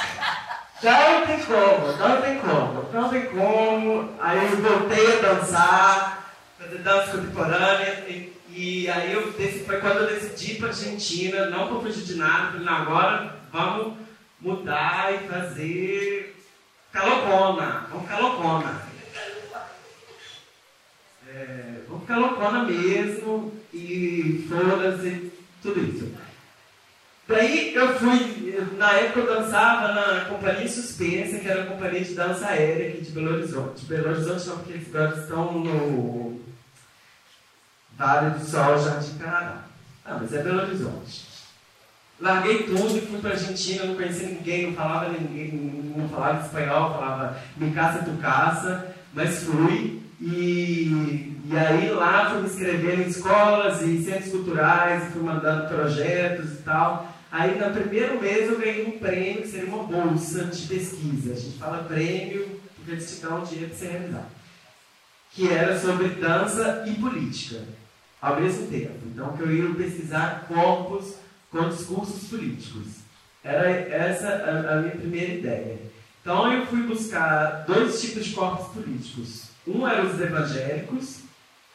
Não 0.83 1.25
tem 1.25 1.45
como, 1.45 1.97
não 1.97 2.21
tem 2.21 2.39
como, 2.39 2.91
não 2.91 3.09
tem 3.09 3.25
como. 3.27 4.09
Aí 4.19 4.51
eu 4.51 4.57
voltei 4.57 5.13
a 5.13 5.21
dançar, 5.21 6.33
fazer 6.59 6.79
dança 6.79 7.11
contemporânea, 7.11 8.03
e, 8.09 8.33
e 8.49 8.89
aí 8.89 9.13
eu 9.13 9.31
foi 9.31 9.79
quando 9.79 9.99
eu 9.99 10.07
decidi 10.07 10.55
para 10.55 10.67
Argentina, 10.67 11.45
não 11.45 11.69
por 11.69 11.83
fugir 11.83 12.03
de 12.03 12.15
nada, 12.15 12.51
falei, 12.51 12.65
não, 12.65 12.73
agora 12.73 13.35
vamos 13.49 13.97
mudar 14.41 15.13
e 15.13 15.27
fazer 15.29 16.35
calocona, 16.91 17.87
vamos 17.89 18.09
calocona. 18.09 18.81
É, 21.29 21.75
vamos 21.87 22.05
calocona 22.05 22.63
mesmo, 22.65 23.53
e 23.73 24.45
foda-se, 24.49 25.31
tudo 25.61 25.79
isso. 25.79 26.22
Daí 27.27 27.73
eu 27.73 27.97
fui, 27.97 28.53
na 28.77 28.91
época 28.93 29.19
eu 29.21 29.41
dançava 29.41 29.93
na 29.93 30.25
Companhia 30.25 30.67
Suspensa, 30.67 31.39
que 31.39 31.47
era 31.47 31.63
a 31.63 31.67
companhia 31.67 32.01
de 32.01 32.13
dança 32.13 32.47
aérea 32.47 32.89
aqui 32.89 33.01
de 33.01 33.11
Belo 33.11 33.33
Horizonte. 33.33 33.85
Belo 33.85 34.09
Horizonte 34.09 34.47
não, 34.47 34.57
porque 34.57 34.73
eles 34.73 34.93
agora 34.93 35.19
estão 35.19 35.53
no 35.53 36.41
Vale 37.97 38.31
do 38.31 38.45
Sol, 38.45 38.77
Jardim 38.77 39.17
Canadá. 39.17 39.63
Ah, 40.05 40.17
mas 40.19 40.33
é 40.33 40.43
Belo 40.43 40.63
Horizonte. 40.63 41.33
Larguei 42.19 42.63
tudo 42.63 42.97
e 42.97 43.01
fui 43.01 43.19
para 43.19 43.31
a 43.31 43.33
Argentina, 43.33 43.85
não 43.85 43.95
conhecia 43.95 44.27
ninguém, 44.27 44.67
não 44.67 44.73
falava 44.73 45.09
ninguém, 45.09 45.93
não 45.95 46.09
falava 46.09 46.45
espanhol, 46.45 46.93
falava 46.93 47.37
me 47.57 47.71
caça, 47.71 48.03
tu 48.03 48.11
caça, 48.21 48.95
mas 49.13 49.43
fui. 49.43 50.01
E, 50.21 51.35
e 51.45 51.57
aí 51.57 51.89
lá 51.91 52.29
fui 52.29 52.41
me 52.41 52.47
inscrever 52.47 52.99
em 52.99 53.09
escolas 53.09 53.81
e 53.81 54.03
centros 54.03 54.31
culturais, 54.31 55.11
fui 55.11 55.21
mandando 55.21 55.67
projetos 55.67 56.51
e 56.53 56.63
tal. 56.63 57.12
Aí, 57.33 57.59
no 57.59 57.73
primeiro 57.73 58.21
mês, 58.21 58.47
eu 58.47 58.59
ganhei 58.59 58.85
um 58.85 58.99
prêmio, 58.99 59.41
que 59.41 59.47
seria 59.47 59.65
uma 59.65 59.85
bolsa 59.85 60.43
de 60.43 60.67
pesquisa. 60.67 61.33
A 61.33 61.35
gente 61.35 61.57
fala 61.57 61.83
prêmio 61.85 62.61
porque 62.75 62.91
eles 62.91 63.09
te 63.09 63.21
dão 63.21 63.41
dinheiro 63.41 63.69
para 63.69 63.79
você 63.79 63.87
realizar. 63.87 64.29
Que 65.31 65.49
era 65.49 65.79
sobre 65.79 66.09
dança 66.09 66.83
e 66.85 66.93
política, 66.93 67.63
ao 68.21 68.39
mesmo 68.39 68.67
tempo. 68.67 68.99
Então, 69.07 69.35
que 69.35 69.41
eu 69.41 69.51
ia 69.51 69.73
pesquisar 69.73 70.45
corpos 70.47 71.15
com 71.49 71.69
discursos 71.69 72.29
políticos. 72.29 72.99
Era 73.43 73.67
essa 73.67 74.27
a, 74.27 74.73
a 74.75 74.81
minha 74.83 74.95
primeira 74.95 75.33
ideia. 75.33 75.79
Então, 76.21 76.53
eu 76.53 76.67
fui 76.67 76.83
buscar 76.83 77.65
dois 77.65 77.99
tipos 77.99 78.25
de 78.25 78.35
corpos 78.35 78.67
políticos. 78.75 79.45
Um 79.65 79.87
eram 79.87 80.05
os 80.05 80.21
evangélicos, 80.21 81.21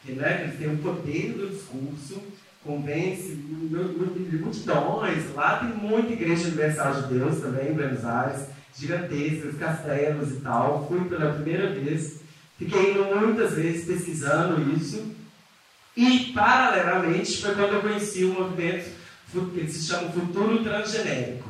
que 0.05 0.13
né, 0.13 0.43
eles 0.43 0.57
têm 0.57 0.73
o 0.73 0.77
poder 0.77 1.33
do 1.33 1.49
discurso, 1.49 2.23
convence 2.63 3.39
multidões. 4.49 5.33
Lá 5.35 5.57
tem 5.57 5.69
muita 5.69 6.13
igreja 6.13 6.47
universal 6.47 7.01
de 7.01 7.13
Deus 7.13 7.39
também 7.39 7.69
em 7.69 7.73
Buenos 7.73 8.03
Aires, 8.03 8.47
gigantescas, 8.75 9.57
castelos 9.57 10.31
e 10.31 10.35
tal. 10.41 10.87
Fui 10.87 11.01
pela 11.05 11.33
primeira 11.33 11.69
vez, 11.69 12.21
fiquei 12.57 12.93
muitas 12.93 13.53
vezes 13.53 13.85
pesquisando 13.85 14.73
isso. 14.75 15.15
E, 15.95 16.31
paralelamente, 16.33 17.41
foi 17.41 17.55
quando 17.55 17.73
eu 17.73 17.81
conheci 17.81 18.23
o 18.23 18.33
movimento 18.33 18.89
que 19.53 19.67
se 19.67 19.87
chama 19.87 20.09
Futuro 20.11 20.63
Transgenérico, 20.63 21.49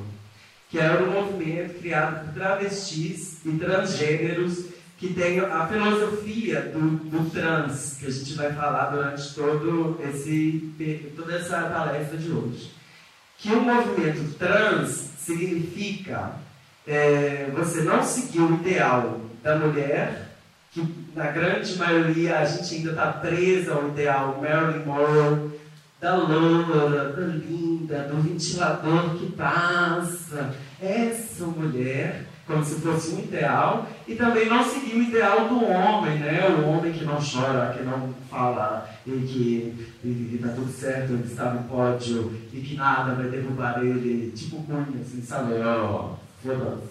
que 0.70 0.80
era 0.80 1.04
um 1.04 1.12
movimento 1.12 1.80
criado 1.80 2.26
por 2.26 2.34
travestis 2.34 3.38
e 3.46 3.52
transgêneros 3.52 4.66
que 5.00 5.14
tem 5.14 5.40
a 5.40 5.66
filosofia 5.66 6.62
do, 6.62 6.98
do, 7.10 7.30
trans, 7.30 7.96
que 7.98 8.06
a 8.06 8.12
gente 8.12 8.34
vai 8.34 8.52
falar 8.52 8.90
durante 8.90 9.34
todo 9.34 9.98
esse, 10.04 10.74
toda 11.16 11.38
essa 11.38 11.62
palestra 11.62 12.18
de 12.18 12.30
hoje. 12.30 12.72
Que 13.38 13.50
o 13.54 13.62
movimento 13.62 14.38
trans 14.38 14.90
significa 15.18 16.34
é, 16.86 17.50
você 17.56 17.82
não 17.82 18.04
seguir 18.04 18.42
o 18.42 18.56
ideal 18.56 19.22
da 19.42 19.58
mulher, 19.58 20.36
que 20.72 20.86
na 21.16 21.28
grande 21.28 21.78
maioria 21.78 22.40
a 22.40 22.46
gente 22.46 22.76
ainda 22.76 22.90
está 22.90 23.14
presa 23.14 23.76
ao 23.76 23.88
ideal 23.88 24.38
Marilyn 24.42 24.86
Monroe, 24.86 25.60
da 26.02 26.16
loura, 26.16 27.14
da 27.14 27.22
linda, 27.22 28.04
do 28.04 28.22
ventilador 28.22 29.18
que 29.18 29.32
passa. 29.32 30.54
Essa 30.82 31.46
mulher 31.46 32.26
como 32.50 32.66
se 32.66 32.82
fosse 32.82 33.14
um 33.14 33.20
ideal, 33.20 33.88
e 34.08 34.16
também 34.16 34.50
não 34.50 34.64
seguir 34.64 34.96
o 34.96 35.04
ideal 35.04 35.48
do 35.48 35.64
homem, 35.64 36.18
né? 36.18 36.48
O 36.50 36.68
homem 36.68 36.92
que 36.92 37.06
não 37.06 37.20
chora, 37.20 37.76
que 37.78 37.84
não 37.84 38.12
fala, 38.28 38.90
e 39.06 39.12
que 39.12 40.34
está 40.34 40.48
tudo 40.54 40.72
certo, 40.72 41.14
ele 41.14 41.28
está 41.28 41.52
no 41.52 41.64
pódio, 41.66 42.34
e 42.52 42.60
que 42.60 42.76
nada 42.76 43.14
vai 43.14 43.28
derrubar 43.28 43.80
ele, 43.86 44.32
tipo 44.32 44.64
cunha, 44.64 45.00
assim, 45.00 45.22
sabe? 45.22 45.54
Oh, 45.62 46.16
foda-se. 46.44 46.90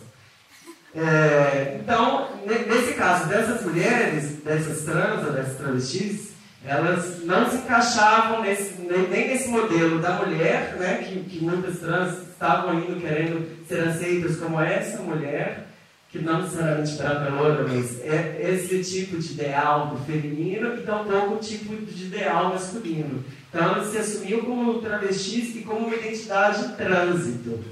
É, 0.94 1.80
então, 1.82 2.28
nesse 2.46 2.94
caso 2.94 3.28
dessas 3.28 3.64
mulheres, 3.64 4.36
dessas 4.44 4.84
trans, 4.84 5.34
dessas 5.34 5.56
travestis, 5.56 6.28
elas 6.64 7.24
não 7.24 7.50
se 7.50 7.56
encaixavam 7.56 8.42
nesse, 8.42 8.80
nem, 8.80 9.08
nem 9.08 9.28
nesse 9.28 9.48
modelo 9.48 9.98
da 9.98 10.12
mulher, 10.12 10.76
né, 10.78 10.98
que, 10.98 11.18
que 11.24 11.44
muitas 11.44 11.80
trans 11.80 12.28
estavam 12.28 12.74
indo 12.74 13.00
querendo 13.00 13.57
ser 13.68 13.86
aceitas 13.86 14.36
como 14.36 14.58
essa 14.58 15.02
mulher, 15.02 15.66
que 16.10 16.18
não 16.18 16.40
necessariamente 16.40 16.94
branca 16.94 17.28
loura, 17.28 17.66
mas 17.68 18.00
é 18.00 18.38
esse 18.40 18.82
tipo 18.82 19.18
de 19.18 19.32
ideal 19.32 19.88
do 19.88 20.04
feminino 20.04 20.74
e 20.74 20.80
tampouco 20.80 21.34
o 21.34 21.38
tipo 21.38 21.76
de 21.76 22.06
ideal 22.06 22.48
masculino. 22.54 23.22
Então 23.48 23.62
ela 23.62 23.84
se 23.84 23.98
assumiu 23.98 24.42
como 24.42 24.80
travestis 24.80 25.54
e 25.54 25.60
como 25.60 25.86
uma 25.86 25.94
identidade 25.94 26.66
de 26.66 26.76
trânsito, 26.76 27.62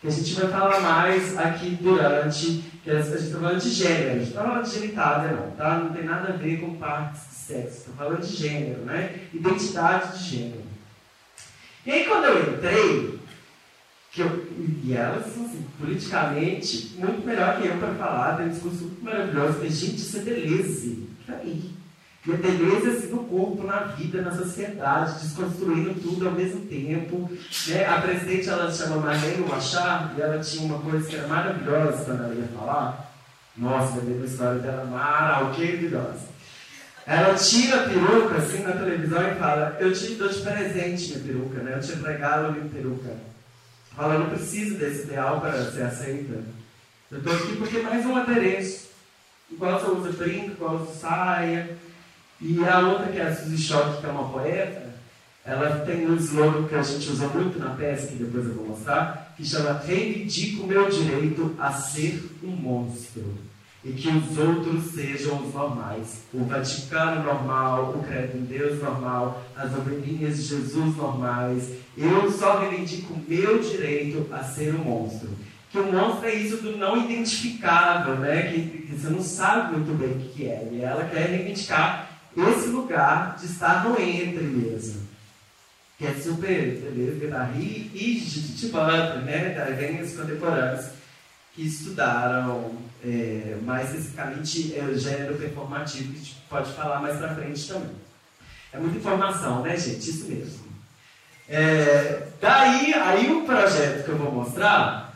que 0.00 0.06
a 0.06 0.10
gente 0.10 0.34
vai 0.34 0.50
falar 0.50 0.80
mais 0.80 1.36
aqui 1.36 1.76
durante 1.80 2.62
que 2.84 2.90
a 2.90 3.00
gente 3.00 3.14
está 3.14 3.38
falando 3.38 3.60
de 3.60 3.70
gênero, 3.70 4.10
a 4.10 4.14
gente 4.14 4.28
está 4.28 4.42
falando 4.42 4.64
de 4.64 4.74
genitália 4.74 5.32
não, 5.32 5.50
tá? 5.52 5.78
Não 5.78 5.92
tem 5.92 6.04
nada 6.04 6.32
a 6.32 6.36
ver 6.36 6.60
com 6.60 6.74
partes 6.76 7.20
de 7.28 7.34
sexo, 7.34 7.78
está 7.78 7.92
falando 7.96 8.20
de 8.20 8.36
gênero, 8.36 8.80
né? 8.80 9.20
Identidade 9.32 10.18
de 10.18 10.24
gênero. 10.24 10.62
E 11.86 11.90
aí 11.90 12.04
quando 12.04 12.24
eu 12.24 12.54
entrei, 12.54 13.20
que 14.12 14.20
eu, 14.20 14.46
e 14.84 14.92
elas, 14.92 15.26
assim, 15.26 15.64
politicamente, 15.80 16.96
muito 16.98 17.26
melhor 17.26 17.60
que 17.60 17.66
eu 17.66 17.78
para 17.78 17.94
falar, 17.94 18.36
tem 18.36 18.46
um 18.46 18.50
discurso 18.50 18.92
maravilhoso, 19.00 19.58
mas 19.62 19.72
gente, 19.72 19.96
isso 19.96 20.18
é 20.18 20.20
Deleuze, 20.20 21.08
tá 21.26 21.32
aí. 21.36 21.72
E 22.26 22.32
a 22.32 22.36
Deleuze 22.36 22.90
assim, 22.90 23.08
no 23.08 23.24
corpo, 23.24 23.66
na 23.66 23.80
vida, 23.80 24.20
na 24.20 24.30
sociedade, 24.30 25.18
desconstruindo 25.18 25.94
tudo 25.94 26.28
ao 26.28 26.34
mesmo 26.34 26.60
tempo. 26.66 27.28
Né? 27.66 27.84
A 27.86 28.00
presidente, 28.02 28.48
ela 28.48 28.70
se 28.70 28.82
chama 28.82 28.96
Marlene 28.96 29.46
Machado, 29.48 30.16
e 30.16 30.20
ela 30.20 30.38
tinha 30.38 30.66
uma 30.66 30.78
coisa 30.78 31.08
que 31.08 31.16
era 31.16 31.26
maravilhosa 31.26 32.04
quando 32.04 32.22
ela 32.22 32.34
ia 32.34 32.48
falar. 32.56 33.12
Nossa, 33.56 33.98
eu 33.98 34.22
a 34.22 34.26
história 34.26 34.60
dela 34.60 34.84
maravilhosa. 34.84 36.32
Ela 37.06 37.34
tira 37.34 37.82
a 37.82 37.88
peruca 37.88 38.36
assim 38.36 38.62
na 38.62 38.72
televisão 38.72 39.28
e 39.28 39.34
fala: 39.34 39.76
Eu 39.80 39.92
te 39.92 40.14
dou 40.14 40.28
de 40.28 40.40
presente 40.40 41.08
minha 41.08 41.24
peruca, 41.24 41.62
né? 41.62 41.74
Eu 41.74 41.80
te 41.80 41.92
regalo 41.94 42.52
minha 42.52 42.68
peruca. 42.68 43.31
Fala: 43.94 44.18
Não 44.18 44.30
preciso 44.30 44.76
desse 44.76 45.02
ideal 45.02 45.40
para 45.40 45.70
ser 45.70 45.82
aceita. 45.82 46.42
Eu 47.10 47.18
estou 47.18 47.32
aqui 47.34 47.56
porque 47.56 47.76
é 47.78 47.82
mais 47.82 48.06
um 48.06 48.16
adereço. 48.16 48.90
Igual 49.50 49.78
você 49.78 49.90
usa 49.90 50.12
brinco, 50.12 50.52
igual 50.52 50.78
você 50.78 50.98
saia. 50.98 51.76
E 52.40 52.64
a 52.64 52.80
outra, 52.80 53.12
que 53.12 53.18
é 53.18 53.22
a 53.22 53.36
Suzy 53.36 53.58
Schock, 53.58 54.00
que 54.00 54.06
é 54.06 54.10
uma 54.10 54.28
poeta, 54.30 54.92
ela 55.44 55.84
tem 55.84 56.10
um 56.10 56.16
slogan 56.16 56.66
que 56.66 56.74
a 56.74 56.82
gente 56.82 57.08
usa 57.10 57.28
muito 57.28 57.58
na 57.58 57.70
peça, 57.70 58.06
que 58.06 58.14
depois 58.14 58.46
eu 58.46 58.54
vou 58.54 58.68
mostrar, 58.68 59.34
que 59.36 59.44
chama 59.44 59.80
Reivindico 59.84 60.66
meu 60.66 60.88
direito 60.88 61.54
a 61.58 61.72
ser 61.72 62.30
um 62.42 62.48
monstro 62.48 63.51
e 63.84 63.92
que 63.92 64.08
os 64.08 64.38
outros 64.38 64.92
sejam 64.92 65.42
os 65.42 65.52
normais. 65.52 66.22
O 66.32 66.44
Vaticano 66.44 67.24
normal, 67.24 67.94
o 67.96 68.02
credo 68.04 68.38
em 68.38 68.44
Deus 68.44 68.80
normal, 68.80 69.42
as 69.56 69.72
ovelhinhas 69.76 70.36
de 70.36 70.42
Jesus 70.42 70.96
normais. 70.96 71.68
Eu 71.96 72.30
só 72.30 72.60
reivindico 72.60 73.14
o 73.14 73.24
meu 73.26 73.58
direito 73.58 74.32
a 74.32 74.44
ser 74.44 74.74
um 74.74 74.84
monstro. 74.84 75.30
Que 75.70 75.78
o 75.78 75.90
monstro 75.90 76.28
é 76.28 76.34
isso 76.34 76.58
do 76.58 76.76
não 76.76 76.96
identificável, 76.96 78.16
né? 78.16 78.52
Que, 78.52 78.62
que 78.82 78.94
você 78.94 79.08
não 79.08 79.22
sabe 79.22 79.76
muito 79.76 79.96
bem 79.98 80.10
o 80.10 80.30
que 80.30 80.46
é. 80.46 80.68
E 80.70 80.82
ela 80.82 81.04
quer 81.04 81.28
reivindicar 81.28 82.08
esse 82.36 82.68
lugar 82.68 83.36
de 83.38 83.46
estar 83.46 83.84
no 83.84 84.00
entre 84.00 84.44
mesmo. 84.44 85.02
Que 85.98 86.06
é 86.06 86.14
super, 86.14 86.78
beleza, 86.78 87.18
Guitarri 87.18 87.90
e 87.94 88.18
Judith 88.18 88.70
Butler, 88.70 89.24
né? 89.24 89.54
Da 89.54 89.70
Eventos 89.70 90.14
Contemporâneos, 90.14 90.86
que 91.54 91.66
estudaram 91.66 92.72
é, 93.04 93.58
mais 93.62 93.90
especificamente 93.90 94.74
é, 94.74 94.84
o 94.84 94.98
gênero 94.98 95.36
performativo, 95.36 96.12
que 96.12 96.16
a 96.16 96.18
gente 96.18 96.36
pode 96.48 96.72
falar 96.72 97.00
mais 97.00 97.18
pra 97.18 97.34
frente 97.34 97.68
também. 97.68 97.96
É 98.72 98.78
muita 98.78 98.96
informação, 98.96 99.62
né, 99.62 99.76
gente? 99.76 100.08
Isso 100.08 100.24
mesmo. 100.26 100.72
É, 101.48 102.28
daí, 102.40 102.94
aí 102.94 103.30
o 103.30 103.44
projeto 103.44 104.04
que 104.04 104.10
eu 104.10 104.16
vou 104.16 104.32
mostrar, 104.32 105.14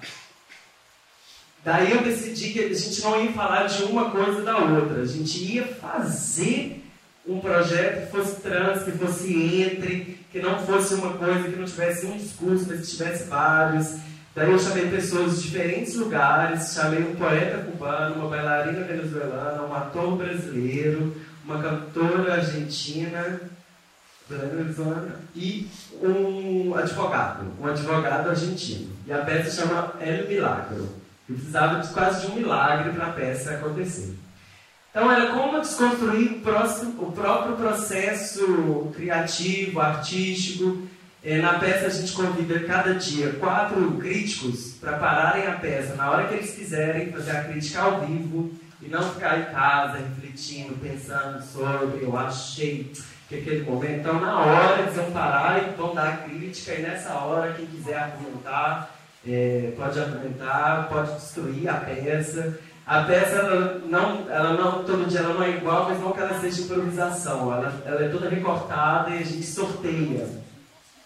daí 1.64 1.92
eu 1.92 2.02
decidi 2.02 2.52
que 2.52 2.60
a 2.60 2.74
gente 2.74 3.00
não 3.00 3.24
ia 3.24 3.32
falar 3.32 3.66
de 3.66 3.84
uma 3.84 4.10
coisa 4.10 4.42
da 4.42 4.58
outra, 4.58 5.00
a 5.00 5.06
gente 5.06 5.42
ia 5.42 5.66
fazer 5.66 6.84
um 7.26 7.40
projeto 7.40 8.06
que 8.06 8.12
fosse 8.12 8.40
trans, 8.40 8.84
que 8.84 8.92
fosse 8.92 9.34
entre, 9.34 10.20
que 10.30 10.40
não 10.40 10.64
fosse 10.64 10.94
uma 10.94 11.14
coisa 11.14 11.48
que 11.48 11.56
não 11.56 11.64
tivesse 11.64 12.06
um 12.06 12.18
discurso, 12.18 12.66
mas 12.68 12.80
que 12.80 12.86
tivesse 12.86 13.24
vários. 13.24 13.94
Daí 14.36 14.52
eu 14.52 14.58
chamei 14.58 14.90
pessoas 14.90 15.36
de 15.36 15.48
diferentes 15.48 15.94
lugares, 15.94 16.74
chamei 16.74 17.00
um 17.00 17.16
poeta 17.16 17.56
cubano, 17.64 18.16
uma 18.16 18.28
bailarina 18.28 18.84
venezuelana, 18.84 19.62
um 19.62 19.74
ator 19.74 20.14
brasileiro, 20.14 21.16
uma 21.42 21.62
cantora 21.62 22.34
argentina, 22.34 23.40
venezuelana, 24.28 25.16
e 25.34 25.66
um 26.02 26.74
advogado, 26.74 27.46
um 27.58 27.66
advogado 27.66 28.28
argentino. 28.28 28.92
E 29.06 29.12
a 29.12 29.24
peça 29.24 29.62
chama 29.62 29.94
El 30.00 30.28
Milagro. 30.28 30.86
Eu 31.26 31.34
precisava 31.34 31.80
de 31.80 31.88
quase 31.94 32.26
de 32.26 32.32
um 32.32 32.34
milagre 32.34 32.92
para 32.92 33.06
a 33.06 33.12
peça 33.12 33.52
acontecer. 33.52 34.14
Então 34.90 35.10
era 35.10 35.32
como 35.32 35.60
desconstruir 35.60 36.32
o, 36.32 36.40
próximo, 36.40 37.02
o 37.02 37.12
próprio 37.12 37.56
processo 37.56 38.92
criativo, 38.94 39.80
artístico. 39.80 40.86
É, 41.26 41.38
na 41.38 41.54
peça 41.54 41.88
a 41.88 41.90
gente 41.90 42.12
convida 42.12 42.60
cada 42.60 42.94
dia 42.94 43.32
quatro 43.32 43.96
críticos 43.98 44.74
para 44.80 44.96
pararem 44.96 45.48
a 45.48 45.54
peça 45.54 45.96
na 45.96 46.08
hora 46.08 46.28
que 46.28 46.34
eles 46.34 46.54
quiserem, 46.54 47.10
fazer 47.10 47.32
a 47.32 47.42
crítica 47.42 47.80
ao 47.80 48.02
vivo 48.02 48.52
e 48.80 48.88
não 48.88 49.02
ficar 49.12 49.40
em 49.40 49.44
casa 49.46 49.98
refletindo, 49.98 50.76
pensando 50.80 51.42
sobre, 51.42 52.04
eu 52.04 52.16
achei 52.16 52.92
que 53.28 53.40
aquele 53.40 53.64
momento. 53.64 53.98
Então 53.98 54.20
na 54.20 54.38
hora 54.38 54.82
eles 54.82 54.94
vão 54.94 55.10
parar 55.10 55.64
e 55.64 55.76
vão 55.76 55.92
dar 55.96 56.08
a 56.10 56.16
crítica 56.18 56.74
e 56.74 56.82
nessa 56.82 57.14
hora 57.14 57.54
quem 57.54 57.66
quiser 57.66 57.98
argumentar 57.98 58.94
é, 59.26 59.72
pode 59.76 59.98
argumentar, 59.98 60.88
pode 60.88 61.12
destruir 61.14 61.68
a 61.68 61.74
peça. 61.74 62.56
A 62.86 63.02
peça, 63.02 63.34
ela 63.34 63.80
não, 63.84 64.30
ela 64.30 64.52
não, 64.52 64.84
todo 64.84 65.08
dia 65.08 65.18
ela 65.18 65.34
não 65.34 65.42
é 65.42 65.56
igual, 65.56 65.88
mas 65.88 65.98
não 65.98 66.12
que 66.12 66.20
ela 66.20 66.40
seja 66.40 66.62
improvisação. 66.62 67.52
Ela, 67.52 67.82
ela 67.84 68.04
é 68.04 68.08
toda 68.08 68.28
recortada 68.28 69.10
e 69.10 69.18
a 69.18 69.24
gente 69.24 69.44
sorteia 69.44 70.45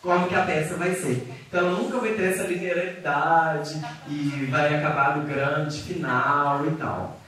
como 0.03 0.29
que 0.29 0.35
a 0.35 0.45
peça 0.45 0.75
vai 0.77 0.95
ser. 0.95 1.29
Então 1.49 1.61
ela 1.61 1.79
nunca 1.79 1.99
vai 1.99 2.13
ter 2.15 2.33
essa 2.33 2.45
linearidade 2.45 3.81
e 4.09 4.47
vai 4.51 4.75
acabar 4.75 5.17
no 5.17 5.27
grande 5.27 5.81
final 5.83 6.67
e 6.67 6.71
tal. 6.73 7.21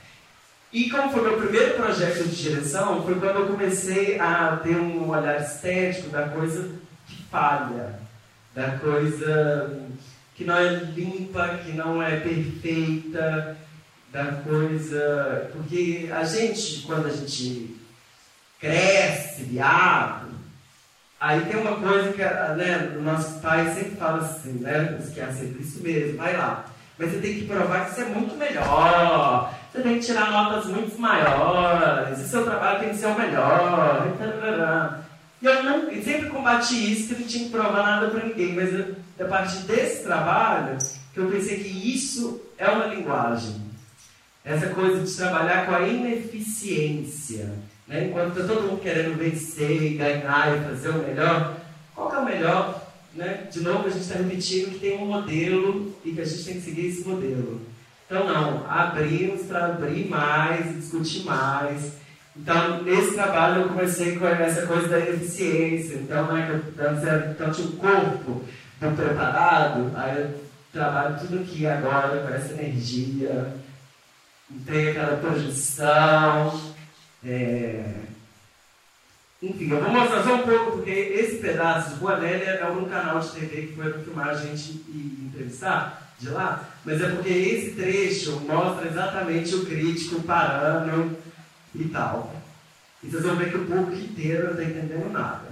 E 0.72 0.88
como 0.88 1.12
foi 1.12 1.22
meu 1.22 1.38
primeiro 1.38 1.74
projeto 1.74 2.24
de 2.24 2.34
direção, 2.34 3.02
foi 3.02 3.14
quando 3.16 3.40
eu 3.40 3.46
comecei 3.46 4.18
a 4.18 4.58
ter 4.62 4.76
um 4.76 5.10
olhar 5.10 5.38
estético 5.38 6.08
da 6.08 6.28
coisa 6.28 6.70
que 7.06 7.22
falha, 7.24 8.00
da 8.54 8.78
coisa 8.78 9.82
que 10.34 10.44
não 10.44 10.56
é 10.56 10.70
limpa, 10.70 11.58
que 11.62 11.72
não 11.72 12.02
é 12.02 12.16
perfeita, 12.20 13.56
da 14.10 14.24
coisa. 14.44 15.50
Porque 15.52 16.08
a 16.10 16.24
gente, 16.24 16.82
quando 16.86 17.06
a 17.06 17.10
gente 17.10 17.76
cresce, 18.58 19.42
viado, 19.44 20.28
aí 21.22 21.40
tem 21.42 21.56
uma 21.56 21.76
coisa 21.76 22.12
que 22.12 22.22
né, 22.22 22.96
nossos 23.00 23.40
pais 23.40 23.74
sempre 23.74 23.96
falam 23.96 24.20
assim, 24.20 24.54
né? 24.54 24.98
Que 25.14 25.20
é 25.20 25.30
sempre 25.30 25.62
isso 25.62 25.80
mesmo, 25.80 26.18
vai 26.18 26.36
lá. 26.36 26.64
Mas 26.98 27.12
você 27.12 27.18
tem 27.18 27.34
que 27.34 27.46
provar 27.46 27.86
que 27.86 27.94
você 27.94 28.02
é 28.02 28.06
muito 28.06 28.36
melhor. 28.36 29.54
Você 29.72 29.82
tem 29.82 29.98
que 29.98 30.04
tirar 30.04 30.30
notas 30.30 30.66
muito 30.66 31.00
maiores. 31.00 32.18
E 32.18 32.28
seu 32.28 32.44
trabalho 32.44 32.80
tem 32.80 32.90
que 32.90 32.96
ser 32.96 33.06
o 33.06 33.18
melhor. 33.18 34.08
E 35.40 35.46
eu 35.46 35.62
não, 35.62 35.90
sempre 36.02 36.28
combati 36.28 36.92
isso, 36.92 37.08
que 37.08 37.14
eu 37.14 37.20
não 37.20 37.26
tinha 37.26 37.44
que 37.44 37.50
provar 37.50 37.82
nada 37.82 38.08
para 38.08 38.24
ninguém. 38.26 38.54
Mas 38.54 38.74
eu, 38.74 38.94
a 39.20 39.24
partir 39.24 39.58
desse 39.60 40.02
trabalho, 40.02 40.76
que 41.14 41.20
eu 41.20 41.30
pensei 41.30 41.58
que 41.58 41.94
isso 41.94 42.40
é 42.58 42.68
uma 42.68 42.86
linguagem. 42.86 43.62
Essa 44.44 44.68
coisa 44.68 45.00
de 45.02 45.16
trabalhar 45.16 45.66
com 45.66 45.74
a 45.74 45.82
ineficiência. 45.82 47.52
Né? 47.92 48.06
Enquanto 48.06 48.40
está 48.40 48.54
todo 48.54 48.66
mundo 48.66 48.80
querendo 48.80 49.18
vencer 49.18 49.96
ganhar 49.98 50.56
e 50.56 50.64
fazer 50.64 50.88
o 50.88 51.02
melhor, 51.02 51.56
qual 51.94 52.08
que 52.08 52.16
é 52.16 52.18
o 52.18 52.24
melhor? 52.24 52.82
Né? 53.14 53.46
De 53.50 53.60
novo, 53.60 53.86
a 53.86 53.90
gente 53.90 54.02
está 54.02 54.14
repetindo 54.16 54.72
que 54.72 54.78
tem 54.78 54.98
um 54.98 55.06
modelo 55.06 55.94
e 56.02 56.12
que 56.12 56.20
a 56.22 56.24
gente 56.24 56.44
tem 56.44 56.54
que 56.54 56.62
seguir 56.62 56.86
esse 56.86 57.06
modelo. 57.06 57.60
Então, 58.06 58.26
não, 58.26 58.66
abrimos 58.68 59.42
para 59.42 59.66
abrir 59.66 60.08
mais 60.08 60.74
discutir 60.74 61.24
mais. 61.24 61.92
Então, 62.34 62.82
nesse 62.82 63.12
trabalho, 63.12 63.62
eu 63.62 63.68
comecei 63.68 64.16
com 64.16 64.26
essa 64.26 64.66
coisa 64.66 64.88
da 64.88 64.98
eficiência. 64.98 65.96
Então, 65.96 66.32
né, 66.32 66.62
então 66.74 67.52
tinha 67.52 67.68
o 67.68 67.72
corpo 67.72 68.42
do 68.80 68.96
preparado, 68.96 69.92
aí 69.94 70.18
eu 70.18 70.40
trabalho 70.72 71.18
tudo 71.20 71.40
aqui 71.40 71.66
agora 71.66 72.22
com 72.22 72.34
essa 72.34 72.54
energia 72.54 73.52
tem 74.66 74.90
aquela 74.90 75.16
projeção. 75.16 76.71
É... 77.24 77.84
Enfim, 79.42 79.70
eu 79.70 79.80
vou 79.80 79.90
mostrar 79.90 80.22
só 80.22 80.34
um 80.36 80.42
pouco, 80.42 80.72
porque 80.76 80.90
esse 80.90 81.36
pedaço 81.38 81.90
de 81.90 81.96
Boanélia 81.96 82.50
é 82.50 82.66
um 82.66 82.84
canal 82.84 83.18
de 83.18 83.30
TV 83.30 83.66
que 83.66 83.74
foi 83.74 83.92
filmar 83.92 84.28
a 84.28 84.34
gente 84.34 84.84
e 84.88 85.28
entrevistar 85.28 86.12
de 86.18 86.28
lá, 86.28 86.68
mas 86.84 87.00
é 87.00 87.08
porque 87.08 87.32
esse 87.32 87.72
trecho 87.72 88.40
mostra 88.40 88.86
exatamente 88.86 89.54
o 89.56 89.66
crítico 89.66 90.22
parando 90.22 91.16
e 91.74 91.84
tal. 91.86 92.32
E 93.02 93.10
vocês 93.10 93.24
vão 93.24 93.34
ver 93.34 93.50
que 93.50 93.56
o 93.56 93.66
público 93.66 94.00
inteiro 94.00 94.44
não 94.44 94.50
está 94.52 94.62
entendendo 94.62 95.10
nada. 95.10 95.50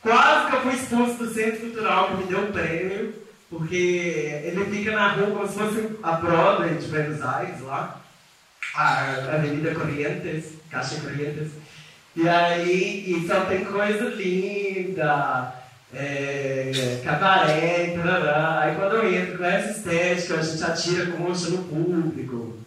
Quase 0.00 0.48
que 0.48 0.56
eu 0.56 0.60
fui 0.62 0.72
expulso 0.72 1.14
do 1.18 1.34
Centro 1.34 1.60
Cultural 1.60 2.08
que 2.08 2.16
me 2.16 2.24
deu 2.24 2.40
um 2.40 2.52
prêmio, 2.52 3.14
porque 3.50 3.76
ele 4.44 4.64
fica 4.64 4.92
na 4.92 5.12
rua 5.12 5.30
como 5.30 5.46
se 5.46 5.58
fosse 5.58 5.98
a 6.02 6.12
Broadway 6.12 6.76
de 6.76 6.88
Buenos 6.88 7.20
Aires 7.20 7.60
lá 7.60 8.00
a 8.74 9.34
Avenida 9.34 9.74
Corrientes, 9.74 10.52
Caixa 10.70 11.00
Corrientes. 11.00 11.52
E 12.16 12.28
aí, 12.28 13.04
e 13.06 13.26
só 13.26 13.42
tem 13.42 13.64
coisa 13.64 14.04
linda, 14.10 15.54
é, 15.94 17.00
cabaré, 17.04 17.96
tarará. 17.96 18.60
Aí 18.60 18.76
quando 18.76 18.96
eu 18.96 19.14
entro 19.14 19.38
com 19.38 19.44
essa 19.44 19.70
estética, 19.70 20.34
a 20.34 20.42
gente 20.42 20.64
atira 20.64 21.12
concha 21.12 21.50
no 21.50 21.64
público. 21.64 22.58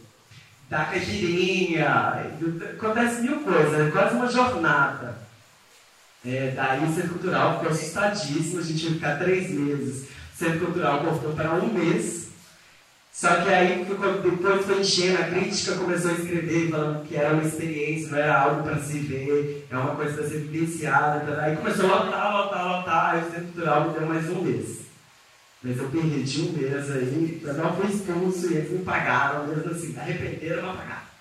tá 0.70 0.86
caipirinha, 0.86 2.32
acontece 2.74 3.22
mil 3.22 3.42
coisas, 3.42 3.88
é 3.88 3.92
quase 3.92 4.16
uma 4.16 4.32
jornada. 4.32 5.18
É, 6.26 6.54
daí 6.56 6.84
o 6.84 6.94
Centro 6.94 7.10
Cultural 7.10 7.58
ficou 7.58 7.72
assustadíssimo, 7.72 8.60
a 8.60 8.64
gente 8.64 8.86
ia 8.86 8.92
ficar 8.92 9.20
três 9.20 9.52
meses. 9.52 10.08
O 10.34 10.38
Centro 10.38 10.60
Cultural 10.66 11.02
cortou 11.02 11.34
para 11.34 11.52
um 11.54 11.74
mês. 11.74 12.30
Só 13.14 13.42
que 13.42 13.50
aí, 13.50 13.86
depois 13.86 14.66
foi 14.66 14.82
enchendo, 14.82 15.22
a 15.22 15.26
crítica 15.26 15.76
começou 15.76 16.10
a 16.10 16.14
escrever, 16.16 16.72
falando 16.72 17.08
que 17.08 17.16
era 17.16 17.36
uma 17.36 17.44
experiência, 17.44 18.10
não 18.10 18.18
era 18.18 18.42
algo 18.42 18.64
para 18.64 18.80
se 18.80 18.98
ver, 18.98 19.68
é 19.70 19.78
uma 19.78 19.96
coisa 19.96 20.16
para 20.16 20.28
ser 20.28 20.40
vivenciada. 20.40 21.40
Aí 21.40 21.56
começou 21.56 21.86
a 21.86 22.06
lotar, 22.06 22.36
lotar, 22.36 22.68
lotar, 22.68 23.14
aí 23.14 23.22
o 23.22 23.32
Centro 23.32 23.46
Cultural 23.54 23.92
deu 23.92 24.08
mais 24.08 24.28
um 24.32 24.42
mês. 24.42 24.80
Mas 25.62 25.78
eu 25.78 25.90
perdi 25.90 26.42
um 26.42 26.52
mês 26.54 26.90
aí, 26.90 27.42
eu 27.44 27.54
não 27.54 27.76
fui 27.76 27.92
expulso 27.92 28.52
e 28.52 28.56
eles 28.56 28.72
me 28.72 28.80
pagaram, 28.80 29.46
mesmo 29.46 29.72
assim, 29.72 29.96
arrependeram, 29.96 30.64
mas 30.64 30.78
pagaram. 30.78 31.13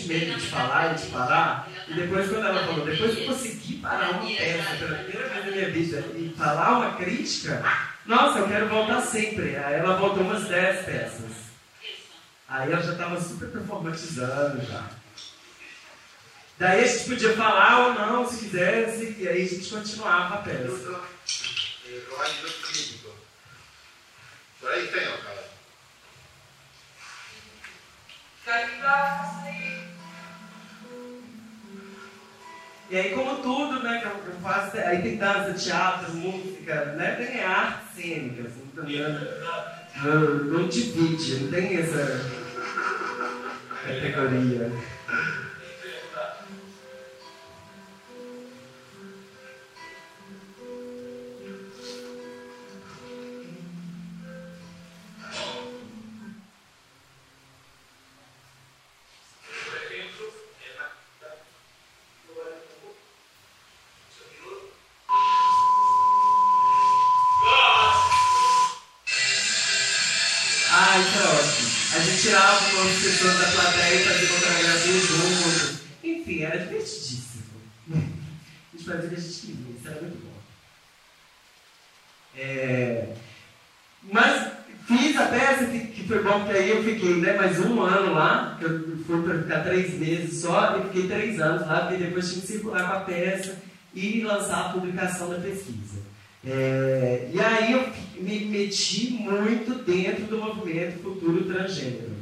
De 0.00 0.08
medo 0.08 0.38
de 0.38 0.46
falar 0.46 0.92
e 0.92 0.94
de 0.98 1.06
parar. 1.06 1.68
E 1.88 1.94
depois, 1.94 2.28
quando 2.28 2.46
ela 2.46 2.66
falou, 2.66 2.84
depois 2.84 3.18
eu 3.18 3.26
consegui 3.26 3.78
parar 3.78 4.10
uma 4.10 4.30
peça 4.30 4.76
pela 4.78 4.98
primeira 4.98 5.28
vez 5.28 5.44
na 5.46 5.52
minha 5.52 5.70
vida 5.70 6.04
e 6.16 6.34
falar 6.36 6.78
uma 6.78 6.96
crítica, 6.96 7.62
nossa, 8.06 8.38
eu 8.40 8.48
quero 8.48 8.68
voltar 8.68 9.00
sempre. 9.02 9.56
Aí 9.56 9.74
ela 9.74 9.96
voltou 9.96 10.22
umas 10.22 10.44
10 10.48 10.84
peças. 10.84 11.32
Aí 12.48 12.72
ela 12.72 12.82
já 12.82 12.92
estava 12.92 13.20
super 13.20 13.48
performatizando 13.48 14.64
já. 14.66 14.84
Daí 16.58 16.84
a 16.84 16.86
gente 16.86 17.08
podia 17.08 17.32
falar 17.34 17.86
ou 17.86 17.94
não, 17.94 18.28
se 18.28 18.44
quisesse, 18.44 19.16
e 19.18 19.26
aí 19.26 19.42
a 19.42 19.48
gente 19.48 19.70
continuava 19.70 20.34
a 20.34 20.38
peça. 20.38 21.00
E 32.90 32.96
aí, 32.96 33.10
como 33.10 33.36
tudo, 33.36 33.80
né, 33.84 34.00
que 34.00 34.06
eu, 34.06 34.34
faço, 34.42 34.76
aí 34.76 35.00
tem 35.00 35.16
dança, 35.16 35.52
teatro, 35.52 36.12
música, 36.12 36.86
né, 36.96 37.12
tem 37.12 37.40
arte 37.40 37.94
cênica, 37.94 38.48
assim, 38.48 38.68
não, 38.74 40.02
não, 40.02 40.44
não 40.44 40.68
divide, 40.68 41.44
não 41.44 41.50
tem 41.52 41.76
essa 41.76 42.20
categoria. 43.86 44.72
Depois 92.10 92.28
tinha 92.28 92.40
que 92.42 92.46
circular 92.46 92.88
com 92.88 92.96
a 92.96 93.00
peça 93.00 93.56
e 93.94 94.20
lançar 94.22 94.66
a 94.66 94.68
publicação 94.70 95.30
da 95.30 95.38
pesquisa. 95.38 95.98
É, 96.46 97.28
e 97.32 97.40
aí 97.40 97.72
eu 97.72 97.88
me 98.22 98.46
meti 98.46 99.10
muito 99.10 99.74
dentro 99.84 100.24
do 100.24 100.38
movimento 100.38 101.02
futuro 101.02 101.44
transgênero. 101.44 102.20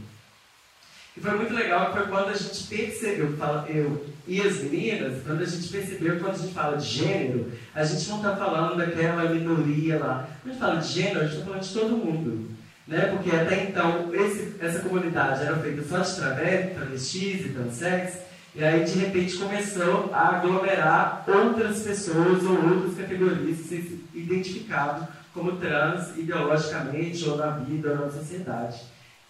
E 1.17 1.21
foi 1.21 1.37
muito 1.37 1.53
legal, 1.53 1.93
foi 1.93 2.07
quando 2.07 2.29
a 2.29 2.35
gente 2.35 2.65
percebeu, 2.65 3.37
eu 3.69 4.07
e 4.27 4.41
as 4.41 4.59
meninas, 4.59 5.23
quando 5.25 5.43
a 5.43 5.47
gente 5.47 5.69
percebeu 5.69 6.21
quando 6.21 6.35
a 6.35 6.39
gente 6.39 6.55
fala 6.55 6.77
de 6.77 6.87
gênero, 6.87 7.53
a 7.75 7.85
gente 7.85 8.09
não 8.09 8.19
está 8.19 8.37
falando 8.37 8.77
daquela 8.77 9.29
minoria 9.29 9.99
lá. 9.99 10.29
Quando 10.43 10.51
a 10.51 10.53
gente 10.53 10.61
fala 10.61 10.81
de 10.81 10.93
gênero, 10.93 11.21
a 11.21 11.23
gente 11.25 11.33
está 11.33 11.45
falando 11.45 11.63
de 11.63 11.75
todo 11.75 11.97
mundo. 11.97 12.51
Né? 12.87 13.07
Porque 13.07 13.35
até 13.35 13.65
então 13.65 14.15
esse, 14.15 14.55
essa 14.61 14.81
comunidade 14.81 15.43
era 15.43 15.57
feita 15.57 15.83
só 15.83 15.99
de 15.99 16.75
travestis 16.75 17.47
e 17.47 17.49
transex, 17.51 18.19
e 18.55 18.65
aí 18.65 18.85
de 18.85 18.99
repente 18.99 19.37
começou 19.37 20.11
a 20.13 20.37
aglomerar 20.37 21.25
outras 21.29 21.83
pessoas 21.83 22.43
ou 22.45 22.71
outras 22.71 22.97
categorias 22.97 23.59
que 23.59 23.65
se 23.65 24.05
identificavam 24.15 25.07
como 25.33 25.57
trans 25.57 26.17
ideologicamente 26.17 27.29
ou 27.29 27.37
na 27.37 27.51
vida 27.51 27.91
ou 27.91 28.07
na 28.07 28.11
sociedade. 28.11 28.81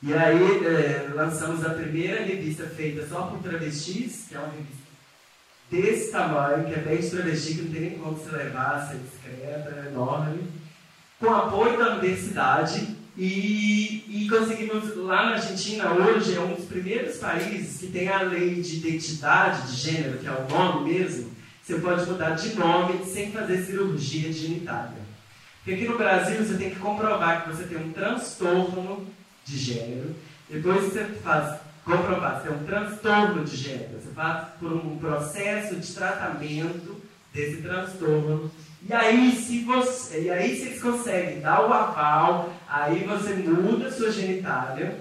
E 0.03 0.15
aí 0.15 0.65
é, 0.65 1.11
lançamos 1.13 1.67
a 1.67 1.71
primeira 1.71 2.23
revista 2.23 2.65
feita 2.65 3.07
só 3.07 3.23
por 3.23 3.41
travestis, 3.41 4.27
que 4.29 4.37
é 4.37 4.39
uma 4.39 4.53
revista 4.53 4.89
desse 5.71 6.11
tamanho, 6.13 6.65
que 6.65 6.75
é 6.75 6.79
bem 6.79 6.99
de 6.99 7.11
travesti, 7.11 7.55
que 7.55 7.63
não 7.63 7.73
tem 7.73 7.81
nem 7.81 7.99
como 7.99 8.19
se 8.19 8.31
levar, 8.31 8.89
ser 8.89 8.99
discreta, 8.99 9.71
é 9.71 9.89
enorme, 9.89 10.49
com 11.19 11.35
apoio 11.35 11.77
da 11.77 11.97
universidade. 11.97 12.97
E, 13.21 14.05
e 14.09 14.29
conseguimos, 14.29 14.97
lá 14.97 15.27
na 15.27 15.33
Argentina, 15.33 15.93
hoje 15.93 16.37
é 16.37 16.41
um 16.41 16.55
dos 16.55 16.67
primeiros 16.67 17.17
países 17.17 17.81
que 17.81 17.89
tem 17.89 18.09
a 18.09 18.23
lei 18.23 18.63
de 18.63 18.77
identidade 18.77 19.73
de 19.73 19.77
gênero, 19.77 20.19
que 20.19 20.29
é 20.29 20.31
o 20.31 20.49
nome 20.49 20.93
mesmo. 20.93 21.33
Você 21.61 21.75
pode 21.81 22.09
mudar 22.09 22.31
de 22.31 22.55
nome 22.55 23.05
sem 23.05 23.33
fazer 23.33 23.65
cirurgia 23.65 24.33
genitália. 24.33 25.03
Porque 25.59 25.73
aqui 25.73 25.89
no 25.89 25.99
Brasil 25.99 26.45
você 26.45 26.57
tem 26.57 26.71
que 26.71 26.77
comprovar 26.77 27.43
que 27.43 27.51
você 27.51 27.65
tem 27.65 27.79
um 27.79 27.93
transtorno 27.93 29.05
de 29.45 29.59
gênero. 29.59 30.15
Depois 30.49 30.85
você 30.85 31.05
faz 31.05 31.59
comprovar 31.85 32.41
se 32.41 32.49
é 32.49 32.53
um 32.53 32.65
transtorno 32.65 33.45
de 33.45 33.57
gênero. 33.57 34.01
Você 34.01 34.13
faz 34.15 34.47
por 34.61 34.73
um 34.73 34.97
processo 34.97 35.75
de 35.75 35.93
tratamento 35.93 37.03
desse 37.35 37.63
transtorno. 37.63 38.49
E 38.87 38.93
aí, 38.93 39.33
se 39.33 39.65
você, 39.65 40.23
e 40.23 40.31
aí, 40.31 40.57
se 40.57 40.67
eles 40.67 40.83
conseguem 40.83 41.41
dar 41.41 41.69
o 41.69 41.73
aval, 41.73 42.53
aí 42.69 43.05
você 43.05 43.35
muda 43.35 43.89
a 43.89 43.93
sua 43.93 44.11
genitália. 44.13 44.99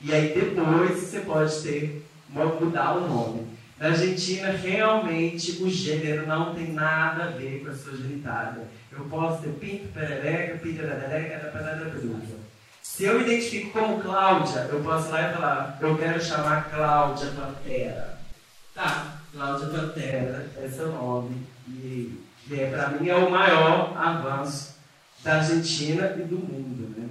E 0.00 0.12
aí 0.12 0.34
depois 0.34 0.98
você 0.98 1.20
pode 1.20 1.62
ter, 1.62 2.06
mudar 2.28 2.96
o 2.96 3.08
nome. 3.08 3.46
Na 3.78 3.88
Argentina, 3.88 4.50
realmente, 4.50 5.62
o 5.62 5.70
gênero 5.70 6.26
não 6.26 6.54
tem 6.54 6.72
nada 6.72 7.24
a 7.24 7.26
ver 7.28 7.62
com 7.62 7.70
a 7.70 7.74
sua 7.74 7.96
genitália. 7.96 8.68
Eu 8.90 9.04
posso 9.04 9.42
ter 9.42 9.50
pinto, 9.50 9.92
perereca, 9.92 10.58
pirararareca, 10.58 11.48
perereca, 11.48 12.00
Se 12.82 13.04
eu 13.04 13.20
identifico 13.20 13.78
como 13.78 14.02
Cláudia, 14.02 14.68
eu 14.70 14.82
posso 14.82 15.10
lá 15.10 15.30
e 15.30 15.34
falar, 15.34 15.78
eu 15.80 15.96
quero 15.96 16.22
chamar 16.22 16.70
Cláudia 16.70 17.30
Pantera. 17.32 18.18
Tá, 18.74 19.18
Cláudia 19.32 19.66
Pantera, 19.68 20.46
é 20.56 20.82
o 20.82 20.92
nome. 20.92 21.46
E, 21.68 22.25
é, 22.50 22.66
para 22.66 22.88
mim 22.90 23.08
é 23.08 23.14
o 23.16 23.30
maior 23.30 23.96
avanço 23.96 24.76
da 25.22 25.36
Argentina 25.36 26.14
e 26.18 26.22
do 26.22 26.36
mundo. 26.36 26.94
Né? 26.96 27.08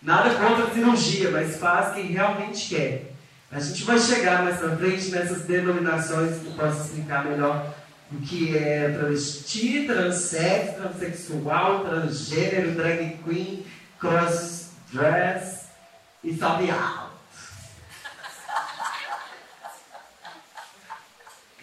Nada 0.00 0.30
contra 0.34 0.64
a 0.64 0.70
cirurgia, 0.70 1.30
mas 1.30 1.56
faz 1.56 1.94
quem 1.94 2.06
realmente 2.06 2.68
quer. 2.68 3.12
A 3.50 3.60
gente 3.60 3.84
vai 3.84 3.98
chegar 3.98 4.42
mais 4.42 4.58
pra 4.58 4.76
frente 4.76 5.10
nessas 5.10 5.42
denominações 5.42 6.38
que 6.38 6.54
posso 6.54 6.86
explicar 6.86 7.24
melhor 7.24 7.72
o 8.10 8.20
que 8.20 8.56
é 8.56 8.90
travesti, 8.90 9.84
transexo, 9.86 10.74
transexual, 10.80 11.84
transgênero, 11.84 12.72
drag 12.72 13.18
queen, 13.24 13.64
cross-dress 13.98 15.66
e 16.24 16.34
sobe 16.36 16.70
alto. 16.70 17.12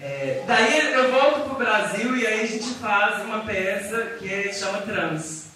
É, 0.02 0.44
daí 0.48 0.94
eu 0.94 1.12
volto 1.12 1.50
pro 1.50 1.58
Brasil 1.58 2.16
e 2.16 2.26
aí 2.26 2.42
a 2.42 2.46
gente 2.46 2.74
faz 2.76 3.22
uma 3.26 3.40
peça 3.40 3.98
que 4.18 4.34
é, 4.34 4.54
chama 4.54 4.82
Trans, 4.82 5.48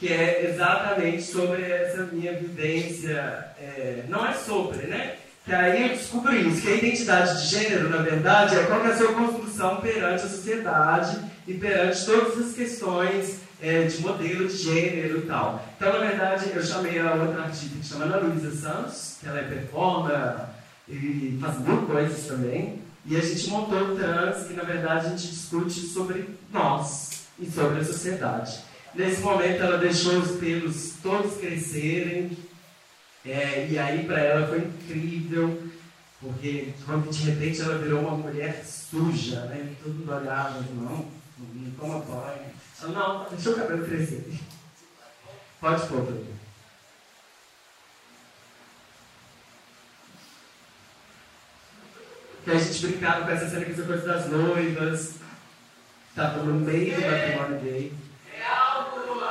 que 0.00 0.10
é 0.10 0.50
exatamente 0.50 1.22
sobre 1.22 1.62
essa 1.70 2.04
minha 2.04 2.32
vivência. 2.32 3.44
É, 3.60 4.04
não 4.08 4.26
é 4.26 4.32
sobre, 4.32 4.86
né? 4.86 5.16
Que 5.44 5.54
aí 5.54 5.82
eu 5.82 5.88
descubro 5.90 6.34
isso, 6.34 6.62
que 6.62 6.68
a 6.68 6.76
identidade 6.76 7.42
de 7.42 7.46
gênero, 7.46 7.90
na 7.90 7.98
verdade, 7.98 8.56
é 8.56 8.64
qual 8.64 8.84
é 8.84 8.88
a 8.88 8.96
sua 8.96 9.12
construção 9.12 9.76
perante 9.76 10.24
a 10.24 10.28
sociedade 10.28 11.20
e 11.46 11.54
perante 11.54 12.04
todas 12.04 12.38
as 12.38 12.52
questões 12.54 13.40
é, 13.62 13.82
de 13.82 14.00
modelo 14.00 14.48
de 14.48 14.56
gênero 14.56 15.18
e 15.18 15.22
tal. 15.22 15.62
Então, 15.76 15.92
na 15.92 15.98
verdade, 15.98 16.50
eu 16.54 16.64
chamei 16.64 16.98
a 16.98 17.14
outra 17.14 17.42
artista 17.42 17.78
que 17.78 17.86
chama 17.86 18.06
Ana 18.06 18.16
Luísa 18.16 18.50
Santos, 18.50 19.18
que 19.20 19.28
ela 19.28 19.38
é 19.38 19.42
performer 19.42 20.36
e 20.88 21.38
faz 21.40 21.58
muitas 21.58 21.86
coisas 21.86 22.26
também. 22.26 22.85
E 23.08 23.16
a 23.16 23.20
gente 23.20 23.48
montou 23.50 23.92
o 23.92 23.96
trans, 23.96 24.48
que 24.48 24.54
na 24.54 24.64
verdade 24.64 25.06
a 25.06 25.10
gente 25.10 25.28
discute 25.28 25.80
sobre 25.80 26.28
nós 26.52 27.26
e 27.38 27.48
sobre 27.48 27.80
a 27.80 27.84
sociedade. 27.84 28.58
Nesse 28.94 29.20
momento 29.20 29.62
ela 29.62 29.78
deixou 29.78 30.18
os 30.18 30.32
pelos 30.40 30.94
todos 31.02 31.36
crescerem, 31.36 32.36
é, 33.24 33.68
e 33.70 33.78
aí 33.78 34.04
para 34.04 34.20
ela 34.20 34.48
foi 34.48 34.58
incrível, 34.58 35.62
porque 36.20 36.72
de 37.10 37.22
repente 37.30 37.60
ela 37.60 37.78
virou 37.78 38.00
uma 38.00 38.16
mulher 38.16 38.64
suja, 38.64 39.42
né? 39.46 39.74
Todo 39.82 39.94
mundo 39.94 40.12
olhava, 40.12 40.64
não, 40.74 41.06
não 41.38 41.70
toma 41.78 42.00
banho. 42.00 42.46
Ela, 42.82 42.92
não, 42.92 43.26
deixa 43.30 43.50
o 43.50 43.54
cabelo 43.54 43.86
crescer. 43.86 44.32
Pode 45.60 45.86
pôr, 45.86 46.02
Bruno. 46.02 46.35
Que 52.46 52.52
a 52.52 52.58
gente 52.58 52.86
brincava 52.86 53.24
com 53.24 53.32
essa 53.32 53.48
cena 53.48 53.64
que 53.64 53.72
essa 53.72 53.82
coisa 53.82 54.06
das 54.06 54.30
noivas, 54.30 55.14
estava 56.10 56.44
no 56.44 56.60
meio 56.60 56.94
do 56.94 57.00
matrimônio 57.02 57.60
gay. 57.60 57.92
nosso 58.38 59.25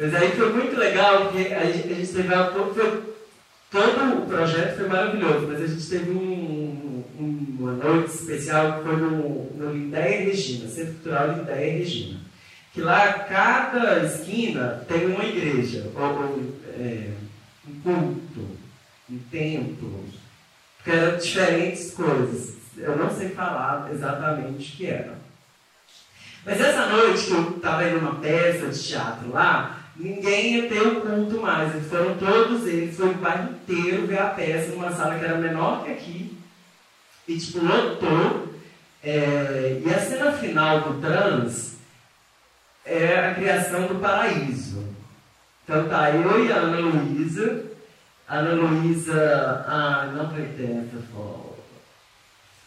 Mas 0.00 0.14
aí 0.14 0.30
foi 0.30 0.50
muito 0.50 0.78
legal, 0.78 1.26
porque 1.26 1.52
a 1.52 1.66
gente, 1.66 1.92
a 1.92 1.94
gente 1.94 2.10
teve 2.10 2.32
a, 2.34 2.50
foi, 2.50 3.02
todo 3.70 4.22
o 4.22 4.26
projeto 4.26 4.78
foi 4.78 4.88
maravilhoso, 4.88 5.46
mas 5.46 5.62
a 5.62 5.66
gente 5.66 5.90
teve 5.90 6.10
um, 6.10 7.04
um, 7.18 7.56
uma 7.58 7.72
noite 7.72 8.14
especial 8.14 8.78
que 8.78 8.88
foi 8.88 8.96
no, 8.96 9.52
no 9.54 9.72
Lindéia 9.74 10.24
Regina, 10.24 10.70
Centro 10.70 10.94
Cultural 10.94 11.32
Lindéia 11.32 11.78
Regina. 11.78 12.18
Que 12.72 12.80
lá, 12.80 13.12
cada 13.12 14.02
esquina 14.06 14.86
tem 14.88 15.04
uma 15.04 15.24
igreja, 15.24 15.90
ou, 15.94 16.02
ou 16.02 16.52
é, 16.78 17.10
um 17.68 17.80
culto, 17.82 18.56
um 19.10 19.18
templo, 19.30 20.06
que 20.82 20.90
eram 20.92 21.18
diferentes 21.18 21.90
coisas. 21.90 22.54
Eu 22.78 22.96
não 22.96 23.14
sei 23.14 23.28
falar 23.28 23.90
exatamente 23.92 24.72
o 24.72 24.76
que 24.76 24.86
era. 24.86 25.20
Mas 26.46 26.58
essa 26.58 26.86
noite 26.86 27.26
que 27.26 27.32
eu 27.32 27.56
estava 27.56 27.86
indo 27.86 27.98
uma 27.98 28.14
peça 28.14 28.66
de 28.68 28.82
teatro 28.82 29.30
lá, 29.30 29.79
ninguém 30.00 30.56
ia 30.56 30.68
ter 30.68 30.80
o 30.80 31.00
culto 31.00 31.40
mais. 31.40 31.74
Eles 31.74 31.88
foram 31.88 32.16
todos 32.16 32.66
eles, 32.66 32.96
foi 32.96 33.10
o 33.10 33.14
bairro 33.14 33.50
inteiro 33.50 34.06
ver 34.06 34.18
a 34.18 34.30
peça 34.30 34.72
numa 34.72 34.92
sala 34.92 35.18
que 35.18 35.24
era 35.24 35.36
menor 35.36 35.84
que 35.84 35.92
aqui. 35.92 36.38
E 37.28 37.38
tipo, 37.38 37.64
lotou. 37.64 38.48
É, 39.02 39.80
e 39.84 39.94
a 39.94 39.98
cena 39.98 40.32
final 40.32 40.80
do 40.80 41.00
trans 41.00 41.76
é 42.84 43.18
a 43.18 43.34
criação 43.34 43.86
do 43.86 43.94
paraíso. 43.96 44.84
Então 45.64 45.88
tá, 45.88 46.10
eu 46.10 46.44
e 46.44 46.52
a 46.52 46.56
Ana 46.56 46.78
Luísa. 46.80 47.64
Ana 48.28 48.52
Luísa. 48.52 49.64
Ah, 49.66 50.10
não 50.14 50.28
vai 50.28 50.42
ter 50.56 50.70
essa 50.70 51.02
foto. 51.12 51.58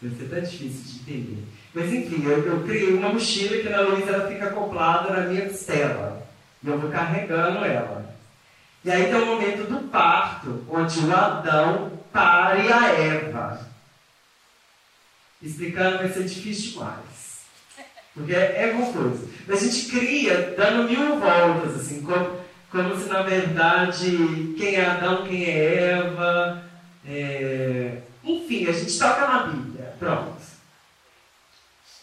Vai 0.01 0.11
ser 0.11 0.29
tão 0.29 0.39
difícil 0.41 1.03
de 1.03 1.11
entender. 1.11 1.43
Mas 1.73 1.93
enfim, 1.93 2.23
eu, 2.25 2.45
eu 2.45 2.63
criei 2.63 2.93
uma 2.93 3.09
mochila 3.09 3.57
que 3.57 3.67
a 3.67 3.79
Ana 3.79 3.89
Luísa 3.89 4.27
fica 4.27 4.45
acoplada 4.45 5.13
na 5.13 5.27
minha 5.27 5.49
costela. 5.49 6.22
E 6.63 6.67
eu 6.67 6.79
vou 6.79 6.89
carregando 6.89 7.65
ela. 7.65 8.13
E 8.85 8.91
aí 8.91 9.05
tem 9.05 9.15
o 9.15 9.25
momento 9.25 9.69
do 9.69 9.87
parto, 9.89 10.65
onde 10.69 10.99
o 10.99 11.15
Adão 11.15 11.91
pare 12.11 12.71
a 12.71 12.87
Eva. 12.93 13.67
Explicando 15.41 15.97
vai 15.97 16.09
ser 16.09 16.23
difícil 16.23 16.73
demais. 16.73 17.43
Porque 18.13 18.33
é, 18.33 18.63
é 18.63 18.69
confuso. 18.69 19.29
Mas 19.47 19.61
a 19.61 19.65
gente 19.65 19.89
cria 19.89 20.53
dando 20.55 20.89
mil 20.89 21.19
voltas, 21.19 21.75
assim, 21.75 22.01
como, 22.01 22.39
como 22.69 22.97
se 22.97 23.09
na 23.09 23.23
verdade 23.23 24.53
quem 24.57 24.75
é 24.75 24.85
Adão, 24.85 25.25
quem 25.25 25.45
é 25.45 25.75
Eva. 25.91 26.63
É... 27.05 27.97
Enfim, 28.23 28.67
a 28.67 28.71
gente 28.71 28.97
toca 28.97 29.27
na 29.27 29.43
Bíblia. 29.47 29.95
Pronto. 29.99 30.43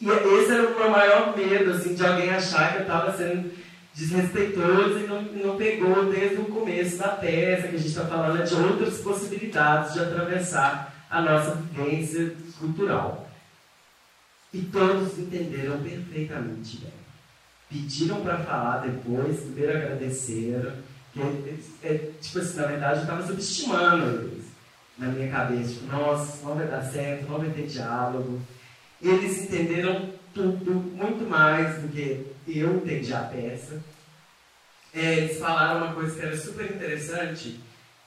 E 0.00 0.08
esse 0.08 0.52
era 0.52 0.66
o 0.66 0.78
meu 0.78 0.90
maior 0.90 1.36
medo, 1.36 1.72
assim, 1.72 1.94
de 1.94 2.04
alguém 2.04 2.30
achar 2.30 2.72
que 2.72 2.78
eu 2.78 2.82
estava 2.82 3.16
sendo 3.16 3.52
desrespeitoso 4.00 4.98
e 4.98 5.06
não, 5.06 5.22
não 5.22 5.56
pegou 5.56 6.10
desde 6.10 6.36
o 6.36 6.46
começo 6.46 6.96
da 6.96 7.08
peça, 7.08 7.68
que 7.68 7.76
a 7.76 7.78
gente 7.78 7.88
está 7.88 8.06
falando 8.06 8.42
de 8.42 8.54
outras 8.54 8.98
possibilidades 8.98 9.92
de 9.92 10.00
atravessar 10.00 11.06
a 11.10 11.20
nossa 11.20 11.56
vivência 11.56 12.34
cultural. 12.58 13.28
E 14.54 14.62
todos 14.62 15.18
entenderam 15.18 15.82
perfeitamente 15.82 16.78
bem. 16.78 16.92
Pediram 17.68 18.22
para 18.22 18.38
falar 18.38 18.78
depois, 18.78 19.40
primeiro 19.40 19.76
agradeceram. 19.76 20.72
Que, 21.12 21.20
é, 21.20 21.58
é, 21.84 22.10
tipo 22.20 22.38
assim, 22.38 22.56
na 22.56 22.66
verdade, 22.66 22.96
eu 22.96 23.02
estava 23.02 23.26
subestimando 23.26 24.22
eles 24.22 24.44
na 24.98 25.08
minha 25.08 25.30
cabeça. 25.30 25.74
Tipo, 25.74 25.86
nossa, 25.92 26.46
não 26.46 26.54
vai 26.56 26.66
dar 26.66 26.82
certo, 26.82 27.30
não 27.30 27.38
vai 27.38 27.50
ter 27.50 27.66
diálogo. 27.66 28.40
Eles 29.00 29.44
entenderam 29.44 30.08
tudo, 30.34 30.72
muito 30.72 31.28
mais 31.28 31.82
do 31.82 31.88
que 31.88 32.26
eu 32.58 32.76
entendi 32.76 33.12
a 33.14 33.20
peça. 33.20 33.80
É, 34.92 35.14
eles 35.18 35.38
falaram 35.38 35.84
uma 35.84 35.94
coisa 35.94 36.18
que 36.18 36.26
era 36.26 36.36
super 36.36 36.64
interessante, 36.70 37.60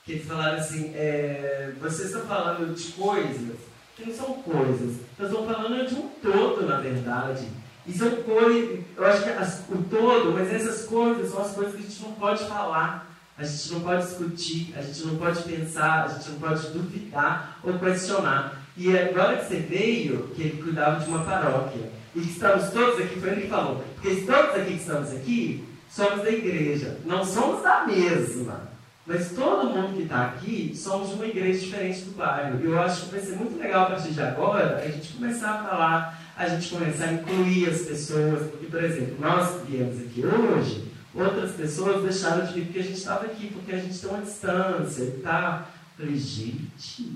que 0.04 0.12
eles 0.12 0.26
falaram 0.26 0.58
assim, 0.58 0.92
é, 0.94 1.72
vocês 1.80 2.08
estão 2.08 2.26
falando 2.26 2.74
de 2.74 2.92
coisas 2.92 3.56
que 3.96 4.04
não 4.04 4.14
são 4.14 4.34
coisas, 4.42 4.96
nós 5.18 5.30
estamos 5.30 5.46
falando 5.46 5.88
de 5.88 5.94
um 5.94 6.08
todo, 6.20 6.66
na 6.66 6.80
verdade. 6.80 7.48
E 7.86 7.92
são 7.92 8.10
coisas, 8.10 8.80
eu 8.96 9.06
acho 9.06 9.22
que 9.22 9.30
as, 9.30 9.60
o 9.70 9.82
todo, 9.88 10.32
mas 10.32 10.52
essas 10.52 10.86
coisas 10.86 11.30
são 11.30 11.40
as 11.40 11.52
coisas 11.52 11.74
que 11.74 11.80
a 11.80 11.88
gente 11.88 12.02
não 12.02 12.12
pode 12.12 12.44
falar, 12.44 13.14
a 13.36 13.44
gente 13.44 13.72
não 13.72 13.80
pode 13.80 14.06
discutir, 14.06 14.74
a 14.76 14.82
gente 14.82 15.04
não 15.06 15.16
pode 15.16 15.42
pensar, 15.42 16.04
a 16.04 16.08
gente 16.08 16.30
não 16.30 16.38
pode 16.38 16.66
duvidar 16.68 17.58
ou 17.62 17.78
questionar. 17.78 18.62
E 18.76 18.96
agora 18.96 19.36
que 19.36 19.46
você 19.46 19.56
veio, 19.56 20.28
que 20.34 20.42
ele 20.42 20.62
cuidava 20.62 21.00
de 21.00 21.08
uma 21.08 21.24
paróquia, 21.24 21.90
e 22.14 22.20
que 22.20 22.30
estamos 22.30 22.70
todos 22.70 23.00
aqui, 23.00 23.18
foi 23.18 23.30
ele 23.30 23.42
que 23.42 23.48
falou, 23.48 23.84
porque 23.94 24.22
todos 24.22 24.54
aqui 24.54 24.72
que 24.72 24.80
estamos 24.80 25.10
aqui 25.12 25.64
somos 25.88 26.22
da 26.22 26.30
igreja, 26.30 26.98
não 27.04 27.24
somos 27.24 27.62
da 27.62 27.84
mesma. 27.86 28.74
Mas 29.06 29.32
todo 29.32 29.68
mundo 29.68 29.96
que 29.96 30.04
está 30.04 30.26
aqui 30.26 30.72
somos 30.74 31.10
de 31.10 31.14
uma 31.16 31.26
igreja 31.26 31.60
diferente 31.60 32.00
do 32.02 32.16
bairro. 32.16 32.58
E 32.60 32.64
eu 32.64 32.80
acho 32.80 33.04
que 33.04 33.10
vai 33.10 33.20
ser 33.20 33.36
muito 33.36 33.58
legal 33.58 33.84
a 33.84 33.90
partir 33.90 34.12
de 34.12 34.22
agora 34.22 34.78
a 34.78 34.88
gente 34.88 35.12
começar 35.12 35.50
a 35.50 35.62
falar, 35.62 36.20
a 36.34 36.48
gente 36.48 36.70
começar 36.70 37.04
a 37.04 37.12
incluir 37.12 37.68
as 37.68 37.82
pessoas. 37.82 38.50
Porque, 38.50 38.66
por 38.66 38.82
exemplo, 38.82 39.16
nós 39.20 39.60
que 39.60 39.72
viemos 39.72 40.00
aqui 40.00 40.24
hoje, 40.24 40.90
outras 41.14 41.52
pessoas 41.52 42.02
deixaram 42.02 42.46
de 42.46 42.54
vir 42.54 42.64
porque 42.64 42.78
a 42.78 42.82
gente 42.82 42.96
estava 42.96 43.26
aqui, 43.26 43.50
porque 43.52 43.72
a 43.72 43.78
gente 43.78 43.98
tem 43.98 44.08
uma 44.08 44.22
distância 44.22 45.02
e 45.02 45.10
tá. 45.22 45.68
Falei, 45.98 46.16
gente, 46.16 47.12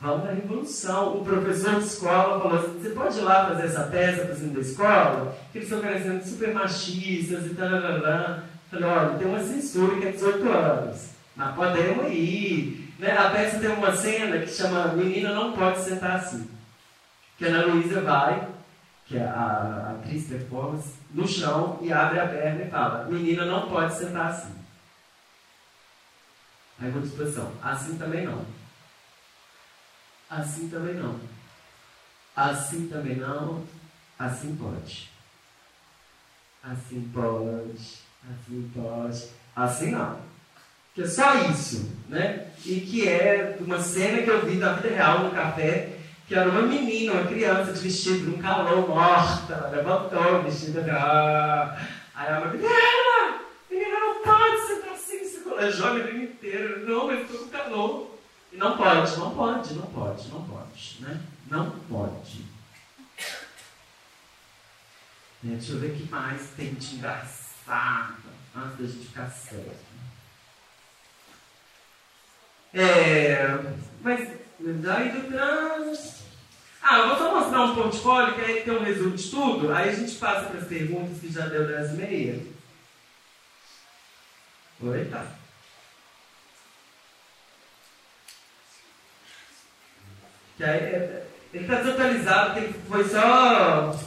Vamos 0.00 0.24
na 0.24 0.32
revolução. 0.32 1.18
O 1.18 1.24
professor 1.24 1.80
de 1.80 1.86
escola 1.86 2.40
falou 2.40 2.58
assim, 2.58 2.78
você 2.80 2.90
pode 2.90 3.18
ir 3.18 3.22
lá 3.22 3.46
fazer 3.46 3.66
essa 3.66 3.84
peça 3.84 4.26
para 4.26 4.34
da 4.34 4.60
escola? 4.60 5.38
Que 5.52 5.58
eles 5.58 5.68
estão 5.68 5.82
parecendo 5.82 6.24
super 6.24 6.54
machistas 6.54 7.46
e 7.46 7.54
tal. 7.54 7.68
Falei, 8.70 8.84
olha, 8.84 9.18
tem 9.18 9.26
uma 9.26 9.40
censura 9.40 9.96
que 9.98 10.06
é 10.08 10.12
18 10.12 10.48
anos. 10.48 11.10
Mas 11.34 11.54
podemos 11.54 12.12
ir. 12.12 12.94
Né? 12.98 13.16
A 13.16 13.30
peça 13.30 13.58
tem 13.58 13.70
uma 13.70 13.94
cena 13.94 14.38
que 14.38 14.48
chama 14.48 14.88
Menina 14.88 15.34
Não 15.34 15.52
Pode 15.52 15.78
Sentar 15.80 16.16
Assim. 16.16 16.48
Que 17.38 17.44
a 17.44 17.48
Ana 17.48 17.66
Luísa 17.66 18.00
vai, 18.00 18.48
que 19.06 19.16
é 19.16 19.24
a, 19.24 19.34
a 19.34 19.90
atriz 19.92 20.26
performance, 20.26 20.94
no 21.12 21.26
chão 21.26 21.78
e 21.80 21.92
abre 21.92 22.18
a 22.18 22.26
perna 22.26 22.64
e 22.64 22.70
fala, 22.70 23.04
menina 23.04 23.44
não 23.44 23.68
pode 23.68 23.94
sentar 23.94 24.30
assim. 24.30 24.52
Aí 26.78 26.88
outra 26.88 27.08
expressão, 27.08 27.52
assim 27.62 27.96
também 27.96 28.26
não. 28.26 28.44
Assim 30.28 30.68
também 30.68 30.94
não. 30.94 31.18
Assim 32.34 32.88
também 32.88 33.16
não. 33.16 33.64
Assim 34.18 34.56
pode. 34.56 35.10
Assim 36.62 37.10
pode. 37.14 37.98
Assim 38.28 38.70
pode. 38.74 39.28
Assim 39.54 39.90
não. 39.92 40.18
Que 40.94 41.02
é 41.02 41.06
só 41.06 41.34
isso, 41.50 41.92
né? 42.08 42.48
E 42.64 42.80
que 42.80 43.08
é 43.08 43.56
uma 43.60 43.80
cena 43.80 44.22
que 44.22 44.30
eu 44.30 44.44
vi 44.44 44.56
da 44.56 44.72
vida 44.72 44.88
real 44.88 45.20
no 45.20 45.30
café, 45.30 45.96
que 46.26 46.34
era 46.34 46.48
uma 46.48 46.62
menina, 46.62 47.12
uma 47.12 47.26
criança 47.26 47.72
de 47.72 47.80
vestido 47.80 48.30
num 48.30 48.38
calor 48.38 48.88
morta. 48.88 49.52
Ela 49.52 49.68
levantou 49.68 50.40
o 50.40 50.42
vestido 50.42 50.80
ah. 50.90 51.78
Aí 52.14 52.28
ela 52.28 52.46
menina, 52.46 53.40
menina 53.70 54.00
não 54.00 54.22
pode 54.22 54.66
sentar 54.66 54.94
assim, 54.94 55.24
se 55.24 55.40
colejou 55.40 55.86
a 55.86 55.94
menina 55.94 56.24
inteira. 56.24 56.78
Não, 56.78 57.06
mas 57.06 57.20
ficou 57.20 57.40
com 57.40 57.48
calor. 57.48 58.15
Não 58.56 58.76
pode, 58.76 59.16
não 59.18 59.34
pode, 59.34 59.74
não 59.74 59.86
pode, 59.86 60.28
não 60.28 60.42
pode, 60.44 60.96
né? 61.00 61.20
Não 61.50 61.70
pode. 61.70 62.44
É, 65.44 65.48
deixa 65.48 65.72
eu 65.72 65.80
ver 65.80 65.92
o 65.92 65.96
que 65.96 66.10
mais 66.10 66.50
tem 66.56 66.74
de 66.74 66.96
engraçado 66.96 68.16
antes 68.54 68.78
da 68.78 68.86
gente 68.86 69.06
ficar 69.08 69.28
sério. 69.28 69.76
É, 72.72 73.46
mas 74.00 74.30
daí 74.58 75.10
do 75.10 75.28
trans. 75.28 76.22
Ah, 76.82 76.98
eu 76.98 77.08
vou 77.08 77.18
só 77.18 77.40
mostrar 77.40 77.62
um 77.64 77.74
portfólio 77.74 78.34
que 78.34 78.40
aí 78.40 78.62
tem 78.62 78.74
um 78.74 78.82
resumo 78.82 79.16
de 79.16 79.30
tudo. 79.30 79.72
Aí 79.72 79.90
a 79.90 79.92
gente 79.92 80.14
passa 80.16 80.46
para 80.46 80.60
as 80.60 80.68
perguntas 80.68 81.20
que 81.20 81.32
já 81.32 81.46
deu 81.46 81.66
10 81.66 81.90
e 81.90 81.94
meia. 81.94 82.46
Oi, 84.80 85.04
tá. 85.06 85.26
Que 90.56 90.64
aí, 90.64 90.78
é, 90.78 91.26
ele 91.52 91.64
está 91.64 91.82
desatualizado, 91.82 92.54
porque 92.54 92.74
foi 92.88 93.08
só 93.08 93.98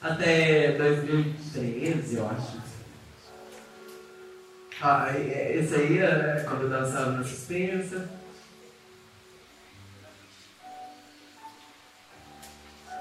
até 0.00 0.72
2013, 0.72 2.16
eu 2.16 2.28
acho. 2.28 2.58
Ah, 4.80 5.08
é, 5.12 5.56
esse 5.56 5.74
aí 5.74 5.98
é 5.98 6.44
quando 6.48 6.62
eu 6.62 6.70
dançava 6.70 7.10
na 7.10 7.24
suspensa. 7.24 8.08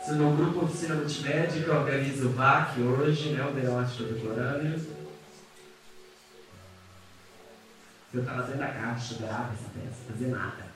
No 0.08 0.36
grupo 0.36 0.66
Oficina 0.66 0.96
Multimédia, 0.96 1.62
que 1.62 1.70
organiza 1.70 2.26
o 2.26 2.32
VAC 2.32 2.80
hoje, 2.80 3.34
né, 3.34 3.46
o 3.46 3.52
Berote 3.52 3.98
Contemporâneo. 3.98 4.98
Eu 8.14 8.22
estava 8.22 8.44
dentro 8.44 8.60
da 8.60 8.68
caixa, 8.70 9.16
grava 9.20 9.54
essa 9.54 9.70
peça, 9.70 10.12
fazer 10.12 10.28
nada. 10.28 10.67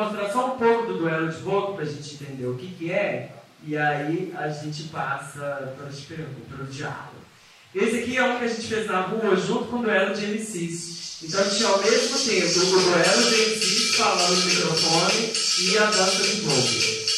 Mostrar 0.00 0.30
só 0.30 0.54
um 0.54 0.58
pouco 0.58 0.86
do 0.86 0.98
duelo 0.98 1.30
de 1.30 1.38
boca 1.38 1.72
para 1.74 1.82
a 1.82 1.86
gente 1.86 2.14
entender 2.14 2.46
o 2.46 2.56
que, 2.56 2.68
que 2.74 2.90
é, 2.90 3.32
e 3.66 3.76
aí 3.76 4.32
a 4.36 4.48
gente 4.48 4.84
passa 4.84 5.74
para 5.76 5.86
as 5.86 6.00
perguntas, 6.00 6.60
o 6.60 6.64
diálogo. 6.64 7.20
Esse 7.74 7.98
aqui 7.98 8.16
é 8.16 8.24
um 8.24 8.38
que 8.38 8.44
a 8.44 8.48
gente 8.48 8.66
fez 8.66 8.86
na 8.86 9.02
rua 9.02 9.36
junto 9.36 9.64
com 9.64 9.76
o 9.76 9.82
duelo 9.82 10.14
de 10.14 10.26
MCs. 10.26 11.22
Então 11.22 11.40
a 11.40 11.44
gente 11.44 11.56
tinha 11.58 11.68
ao 11.68 11.82
mesmo 11.82 12.18
tempo 12.18 12.58
o 12.60 12.80
duelo 12.80 13.30
de 13.30 13.36
MCs 13.36 13.94
falando 13.96 14.36
no 14.36 14.44
microfone 14.46 15.32
e 15.60 15.78
a 15.78 15.84
dança 15.84 16.22
de 16.22 16.40
boca. 16.40 17.09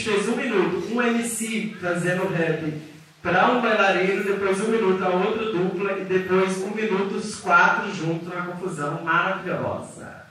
Gente 0.00 0.02
fez 0.02 0.28
um 0.28 0.36
minuto, 0.36 0.88
um 0.92 1.02
MC 1.02 1.76
fazendo 1.80 2.26
rap 2.28 2.72
para 3.22 3.50
um 3.50 3.60
bailarino, 3.60 4.24
depois 4.24 4.58
um 4.62 4.68
minuto 4.68 5.04
a 5.04 5.10
outra 5.10 5.52
dupla 5.52 5.98
e 5.98 6.04
depois 6.04 6.56
um 6.58 6.70
minuto 6.70 7.16
os 7.16 7.36
quatro 7.36 7.94
juntos 7.94 8.28
na 8.28 8.46
confusão 8.46 9.02
maravilhosa. 9.04 10.22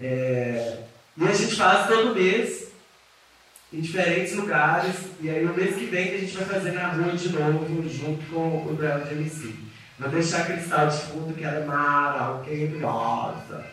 É, 0.00 0.84
e 1.16 1.26
a 1.26 1.32
gente 1.32 1.56
faz 1.56 1.88
todo 1.88 2.14
mês 2.14 2.68
em 3.72 3.80
diferentes 3.80 4.36
lugares. 4.36 4.94
E 5.20 5.28
aí, 5.28 5.44
o 5.44 5.52
mês 5.54 5.74
que 5.74 5.86
vem, 5.86 6.14
a 6.14 6.18
gente 6.18 6.36
vai 6.36 6.44
fazer 6.44 6.70
na 6.72 6.88
rua 6.88 7.12
de 7.12 7.28
novo, 7.30 7.88
junto 7.88 8.24
com 8.26 8.68
o 8.68 8.74
duelo 8.76 9.04
de 9.04 9.14
MC. 9.14 9.52
Vou 9.98 10.10
deixar 10.10 10.46
cristal 10.46 10.86
de 10.86 10.98
fundo, 10.98 11.34
que 11.34 11.42
era 11.42 11.66
maravilhosa. 11.66 13.64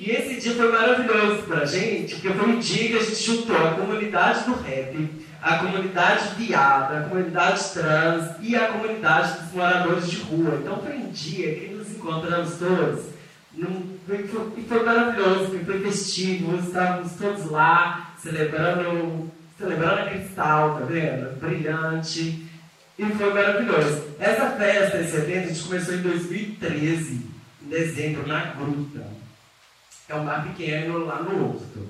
E 0.00 0.10
esse 0.10 0.40
dia 0.40 0.54
foi 0.54 0.72
maravilhoso 0.72 1.42
pra 1.42 1.64
gente, 1.64 2.14
porque 2.16 2.30
foi 2.30 2.48
um 2.48 2.58
dia 2.58 2.88
que 2.88 2.98
a 2.98 3.02
gente 3.02 3.22
juntou 3.22 3.56
a 3.56 3.74
comunidade 3.74 4.44
do 4.44 4.54
rap, 4.54 5.08
a 5.40 5.58
comunidade 5.58 6.34
viada, 6.36 6.98
a 6.98 7.08
comunidade 7.08 7.72
trans 7.72 8.30
e 8.40 8.56
a 8.56 8.68
comunidade 8.68 9.40
dos 9.40 9.52
moradores 9.52 10.10
de 10.10 10.16
rua. 10.22 10.58
Então 10.60 10.80
foi 10.82 10.96
um 10.96 11.10
dia 11.10 11.54
que 11.54 11.74
nos 11.74 11.90
encontramos 11.90 12.56
todos. 12.56 13.04
Num, 13.54 13.98
foi, 14.06 14.26
foi, 14.26 14.64
foi 14.66 14.82
maravilhoso, 14.82 15.50
foi, 15.50 15.64
foi 15.64 15.80
festivo, 15.80 16.56
estávamos 16.56 17.12
todos 17.12 17.50
lá, 17.50 18.14
celebrando, 18.18 19.30
celebrando 19.58 20.00
a 20.00 20.06
Cristal, 20.06 20.78
tá 20.78 20.84
vendo? 20.86 21.38
Brilhante. 21.38 22.46
E 22.98 23.04
foi 23.06 23.32
maravilhoso. 23.32 24.04
Essa 24.18 24.50
festa, 24.50 24.98
esse 24.98 25.16
evento, 25.16 25.44
a 25.44 25.52
gente 25.52 25.64
começou 25.64 25.94
em 25.94 26.02
2013, 26.02 27.20
em 27.62 27.68
dezembro, 27.68 28.26
na 28.26 28.40
Gruta. 28.52 29.21
É 30.12 30.16
um 30.16 30.26
bar 30.26 30.46
pequeno 30.46 31.06
lá 31.06 31.22
no 31.22 31.54
Horto. 31.54 31.88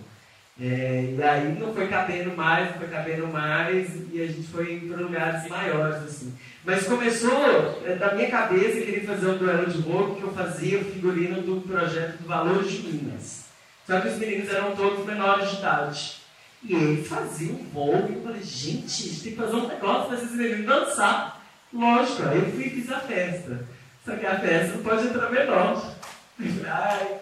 É, 0.61 1.15
e 1.19 1.23
aí 1.23 1.59
não 1.59 1.75
foi 1.75 1.89
cabendo 1.89 2.37
mais, 2.37 2.71
não 2.71 2.79
foi 2.79 2.89
cabendo 2.89 3.27
mais, 3.27 3.89
e 4.13 4.23
a 4.23 4.27
gente 4.27 4.47
foi 4.47 4.79
para 4.81 4.99
lugares 4.99 5.49
maiores, 5.49 6.05
assim. 6.05 6.33
Mas 6.65 6.87
começou 6.87 7.83
é, 7.85 7.97
da 7.97 8.15
minha 8.15 8.31
cabeça, 8.31 8.79
eu 8.79 8.85
queria 8.85 9.05
fazer 9.05 9.27
um 9.27 9.39
duelo 9.39 9.67
de 9.67 9.81
rock 9.81 10.21
que 10.21 10.23
eu 10.23 10.33
fazia 10.33 10.79
o 10.79 10.85
figurino 10.85 11.43
do 11.43 11.63
projeto 11.63 12.19
do 12.19 12.29
Valor 12.29 12.63
de 12.63 12.79
Minas. 12.79 13.47
Só 13.85 14.01
que 14.01 14.09
os 14.09 14.19
meninos 14.19 14.49
eram 14.49 14.77
todos 14.77 15.05
menores 15.05 15.51
de 15.51 15.57
idade. 15.57 16.17
E 16.63 16.75
eles 16.75 17.09
faziam 17.09 17.57
vogue. 17.73 18.15
Eu 18.15 18.23
falei, 18.23 18.43
gente, 18.43 18.85
a 18.85 19.09
gente 19.09 19.21
tem 19.21 19.33
que 19.33 19.39
fazer 19.39 19.57
um 19.57 19.67
negócio 19.67 20.07
para 20.07 20.17
esses 20.17 20.31
meninos 20.31 20.67
dançar. 20.67 21.43
Lógico, 21.73 22.23
aí 22.29 22.39
eu 22.39 22.53
fui 22.53 22.67
e 22.67 22.71
fiz 22.71 22.93
a 22.93 23.01
festa. 23.01 23.67
Só 24.05 24.15
que 24.15 24.27
a 24.27 24.39
festa 24.39 24.77
não 24.77 24.85
pode 24.85 25.09
entrar 25.09 25.29
menor. 25.29 25.93
Ai, 26.69 27.19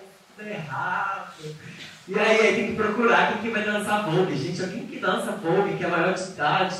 errado. 0.48 1.34
E 2.08 2.18
aí, 2.18 2.40
aí 2.40 2.54
tem 2.54 2.66
que 2.68 2.76
procurar 2.76 3.32
quem 3.32 3.42
que 3.42 3.50
vai 3.50 3.64
dançar 3.64 4.04
vogue. 4.04 4.36
Gente, 4.36 4.62
alguém 4.62 4.86
que 4.86 4.98
dança 4.98 5.32
vogue, 5.32 5.76
que 5.76 5.84
é 5.84 5.88
maior 5.88 6.14
de 6.14 6.22
idade. 6.22 6.76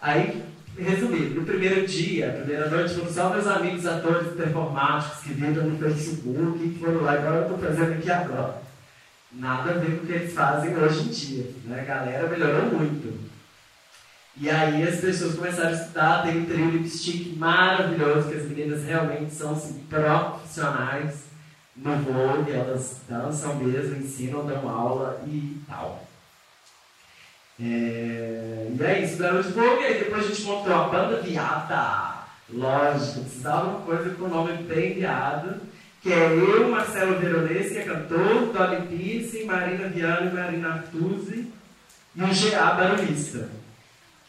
Aí 0.00 0.42
Resumindo, 0.78 1.40
no 1.40 1.46
primeiro 1.46 1.86
dia, 1.86 2.28
a 2.28 2.32
primeira 2.32 2.68
noite, 2.68 2.94
foram 2.94 3.10
só 3.10 3.30
meus 3.30 3.46
amigos 3.46 3.86
atores 3.86 4.34
performáticos 4.34 5.22
que 5.22 5.32
viram 5.32 5.64
no 5.64 5.78
Facebook 5.78 6.62
e 6.62 6.78
foram 6.78 7.00
lá, 7.00 7.12
agora 7.12 7.36
eu 7.36 7.42
estou 7.42 7.58
fazendo 7.58 7.92
aqui 7.94 8.10
agora. 8.10 8.60
Nada 9.32 9.70
a 9.70 9.74
ver 9.74 9.96
com 9.96 10.04
o 10.04 10.06
que 10.06 10.12
eles 10.12 10.34
fazem 10.34 10.76
hoje 10.76 11.00
em 11.00 11.08
dia. 11.08 11.50
Né? 11.64 11.80
A 11.80 11.84
galera 11.84 12.28
melhorou 12.28 12.78
muito. 12.78 13.26
E 14.38 14.50
aí 14.50 14.86
as 14.86 15.00
pessoas 15.00 15.34
começaram 15.34 15.70
a 15.70 15.72
estudar, 15.72 16.22
tem 16.24 16.42
um 16.42 16.44
trio 16.44 16.70
lipstick 16.70 17.34
maravilhoso, 17.38 18.28
que 18.28 18.34
as 18.34 18.44
meninas 18.44 18.84
realmente 18.84 19.32
são 19.32 19.52
assim, 19.52 19.82
profissionais 19.88 21.25
no 21.76 21.96
voo, 21.96 22.46
elas 22.48 23.00
dançam 23.08 23.54
mesmo, 23.56 23.96
ensinam, 23.96 24.46
dão 24.46 24.68
aula 24.68 25.22
e 25.26 25.60
tal. 25.68 26.06
É, 27.60 28.68
e 28.70 28.82
é 28.82 29.02
isso, 29.02 29.16
Belo 29.16 29.42
de 29.42 29.52
Fogo, 29.52 29.80
e 29.80 29.86
aí 29.86 29.98
depois 29.98 30.24
a 30.24 30.28
gente 30.28 30.42
montou 30.42 30.74
a 30.74 30.88
banda 30.88 31.20
Viada. 31.20 32.16
Lógico, 32.48 33.20
precisava 33.20 33.68
uma 33.70 33.80
coisa 33.80 34.10
com 34.10 34.24
o 34.24 34.28
nome 34.28 34.52
bem 34.62 34.94
viado, 34.94 35.60
que 36.00 36.12
é 36.12 36.32
eu, 36.32 36.68
Marcelo 36.68 37.18
Veronese, 37.18 37.74
que 37.74 37.78
é 37.78 37.82
cantor, 37.82 38.52
Dolly 38.52 38.86
Pierce, 38.86 39.44
Marina 39.44 39.88
Viana 39.88 40.30
e 40.30 40.34
Marina 40.34 40.68
Artuzzi, 40.74 41.50
e 42.14 42.22
o 42.22 42.26
GA 42.26 42.74
Barulhista, 42.74 43.48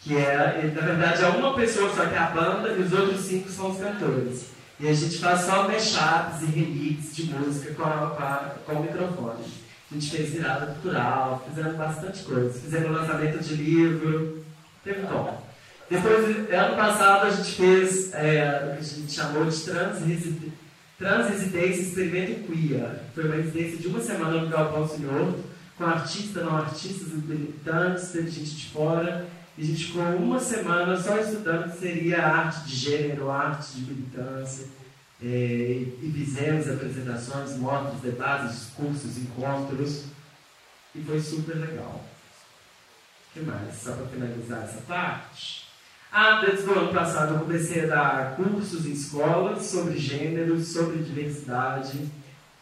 que 0.01 0.17
é, 0.17 0.71
na 0.73 0.81
verdade, 0.81 1.23
é 1.23 1.27
uma 1.27 1.53
pessoa 1.53 1.93
só 1.93 2.05
que 2.07 2.15
é 2.15 2.17
a 2.17 2.31
banda 2.31 2.69
e 2.69 2.81
os 2.81 2.91
outros 2.91 3.21
cinco 3.21 3.49
são 3.49 3.69
os 3.69 3.77
cantores. 3.77 4.56
E 4.80 4.88
a 4.88 4.93
gente 4.93 5.17
faz 5.17 5.41
só 5.41 5.67
mashups 5.67 6.43
e 6.43 6.45
remixes 6.45 7.15
de 7.15 7.34
música 7.34 7.73
com, 7.73 7.84
a, 7.84 8.55
com, 8.65 8.73
o 8.73 8.82
microfone. 8.84 9.43
A 9.91 9.93
gente 9.93 10.11
fez 10.11 10.30
virada 10.30 10.67
cultural, 10.67 11.43
fizemos 11.49 11.75
bastante 11.75 12.23
coisa. 12.23 12.59
Fizemos 12.59 12.91
lançamento 12.91 13.43
de 13.43 13.55
livro, 13.55 14.43
teve 14.84 15.01
bom. 15.01 15.43
Depois, 15.89 16.51
ano 16.51 16.75
passado, 16.75 17.28
a 17.28 17.30
gente 17.30 17.51
fez 17.53 18.13
é, 18.13 18.69
o 18.69 18.75
que 18.75 18.80
a 18.80 18.84
gente 18.84 19.11
chamou 19.11 19.45
de 19.45 19.57
Transresidência 19.61 20.51
Transresidência 20.97 21.82
Experimento 21.82 22.51
Queer. 22.51 23.01
Foi 23.13 23.25
uma 23.25 23.36
residência 23.36 23.78
de 23.78 23.88
uma 23.88 24.01
semana 24.01 24.41
no 24.41 24.49
Galpão 24.49 24.88
Senhor, 24.88 25.36
com 25.78 25.86
artistas, 25.86 26.43
não 26.43 26.57
artistas, 26.57 27.13
militantes, 27.13 28.09
teve 28.09 28.32
gente 28.32 28.55
de 28.55 28.69
fora. 28.69 29.28
E 29.57 29.63
a 29.63 29.65
gente 29.65 29.85
ficou 29.87 30.03
uma 30.03 30.39
semana 30.39 30.95
só 30.95 31.17
estudando 31.17 31.73
seria 31.77 32.25
arte 32.25 32.67
de 32.67 32.75
gênero, 32.75 33.31
arte 33.31 33.73
de 33.73 33.91
militância 33.91 34.67
é, 35.21 35.25
e 35.27 36.11
fizemos 36.13 36.69
apresentações, 36.69 37.57
motos, 37.57 37.99
debates, 38.01 38.51
discursos, 38.51 39.17
encontros, 39.17 40.05
e 40.93 41.01
foi 41.01 41.19
super 41.19 41.55
legal. 41.55 42.05
O 43.29 43.33
que 43.33 43.39
mais? 43.41 43.75
Só 43.75 43.93
para 43.93 44.07
finalizar 44.07 44.63
essa 44.63 44.81
parte. 44.81 45.67
Ah, 46.11 46.41
desde 46.45 46.67
o 46.67 46.79
ano 46.79 46.93
passado 46.93 47.33
eu 47.33 47.39
comecei 47.41 47.83
a 47.83 47.87
dar 47.87 48.35
cursos 48.35 48.85
em 48.85 48.91
escolas 48.91 49.65
sobre 49.65 49.97
gênero, 49.97 50.63
sobre 50.63 51.03
diversidade. 51.03 52.09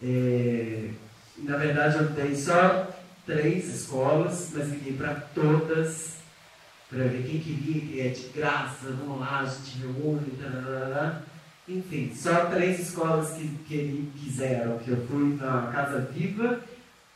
É, 0.01 0.89
na 1.37 1.57
verdade, 1.57 1.97
eu 1.97 2.09
dei 2.09 2.35
só 2.35 2.89
três 3.25 3.73
escolas, 3.73 4.51
mas 4.53 4.69
liguei 4.69 4.93
para 4.93 5.13
todas, 5.13 6.14
para 6.95 7.07
ver 7.09 7.27
quem 7.27 7.41
queria, 7.41 7.81
que 7.81 7.99
é 7.99 8.07
de 8.07 8.29
graça, 8.29 8.87
vamos 8.89 9.19
lá, 9.19 9.41
a 9.41 9.45
gente 9.45 9.79
reúne, 9.79 10.31
tararara. 10.41 11.23
Enfim, 11.67 12.13
só 12.15 12.45
três 12.45 12.79
escolas 12.79 13.33
que, 13.33 13.49
que 13.67 14.11
quiseram, 14.17 14.79
que 14.79 14.91
eu 14.91 15.05
fui 15.05 15.35
na 15.35 15.71
Casa 15.73 15.99
Viva, 16.13 16.61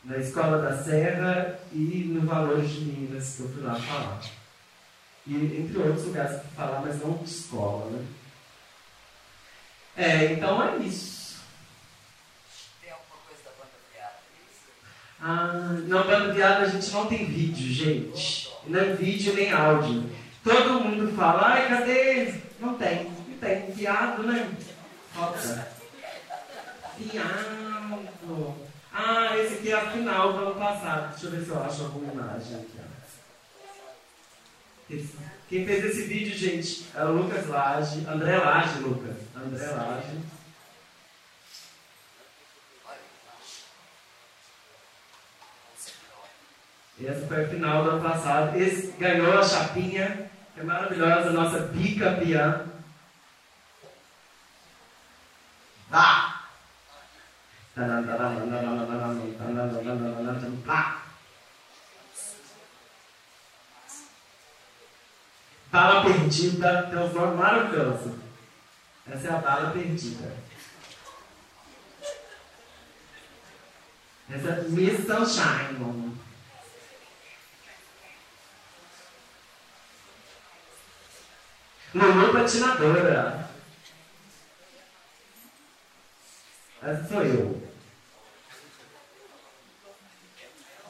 na 0.04 0.18
Escola 0.18 0.60
da 0.60 0.76
Serra 0.76 1.58
e 1.72 2.10
no 2.12 2.26
Valores 2.26 2.68
de 2.68 2.80
Minas, 2.80 3.36
que 3.36 3.42
eu 3.42 3.48
fui 3.48 3.62
lá 3.62 3.74
falar. 3.74 4.20
E 5.26 5.34
entre 5.34 5.78
outros 5.78 6.06
lugares 6.06 6.42
para 6.42 6.66
falar, 6.66 6.80
mas 6.80 7.00
não 7.00 7.14
de 7.14 7.24
escola, 7.24 7.90
né? 7.90 8.04
É, 9.96 10.32
então 10.32 10.62
é 10.62 10.76
isso. 10.78 11.40
Tem 12.82 12.90
alguma 12.90 13.16
coisa 13.26 13.42
da 13.44 13.50
banda 13.50 13.78
viada? 13.94 14.16
Ah, 15.22 15.78
não, 15.88 16.06
banda 16.06 16.34
viada 16.34 16.64
a 16.64 16.68
gente 16.68 16.90
não 16.90 17.06
tem 17.06 17.24
vídeo, 17.24 17.72
gente. 17.72 18.49
Não 18.66 18.96
vídeo 18.96 19.34
nem 19.34 19.52
áudio. 19.52 20.10
Todo 20.42 20.80
mundo 20.80 21.14
fala, 21.16 21.52
ai, 21.54 21.68
cadê? 21.68 22.34
Não 22.58 22.74
tem 22.74 23.10
tem 23.40 23.72
fiado, 23.72 24.22
né? 24.22 24.48
Falta. 25.12 25.68
Ah, 28.92 29.38
esse 29.38 29.54
aqui 29.54 29.72
é 29.72 29.74
a 29.74 29.90
final 29.90 30.32
do 30.34 30.38
ano 30.38 30.54
passado. 30.54 31.10
Deixa 31.10 31.26
eu 31.26 31.30
ver 31.30 31.44
se 31.44 31.50
eu 31.50 31.62
acho 31.62 31.82
alguma 31.84 32.12
imagem 32.12 32.56
aqui. 32.56 32.80
Quem 35.48 35.66
fez 35.66 35.84
esse 35.84 36.02
vídeo, 36.02 36.36
gente, 36.36 36.86
é 36.94 37.04
o 37.04 37.12
Lucas 37.12 37.46
Lage. 37.48 38.04
André 38.06 38.36
Lage, 38.38 38.80
Lucas. 38.80 39.16
André. 39.34 39.66
Essa 47.02 47.26
foi 47.26 47.44
a 47.44 47.48
final 47.48 47.84
do 47.84 47.90
ano 47.90 48.02
passado. 48.02 48.56
Esse 48.56 48.92
ganhou 48.98 49.38
a 49.38 49.42
chapinha, 49.42 50.30
é 50.56 50.62
maravilhosa, 50.62 51.30
nossa 51.30 51.60
bicampeã. 51.60 52.66
Vá! 55.88 56.42
Bala 65.72 66.02
perdida 66.04 66.82
tem 66.90 66.98
um 66.98 67.12
nome 67.12 67.36
maravilhoso. 67.36 68.18
Essa 69.10 69.28
é 69.28 69.30
a 69.32 69.38
bala 69.38 69.70
perdida. 69.70 70.36
Essa 74.28 74.48
é 74.48 74.62
Miss 74.68 75.06
Sunshine. 75.06 76.19
Lulu 81.94 82.32
patinadora. 82.32 83.50
Essa 86.82 87.08
sou 87.08 87.22
eu. 87.22 87.70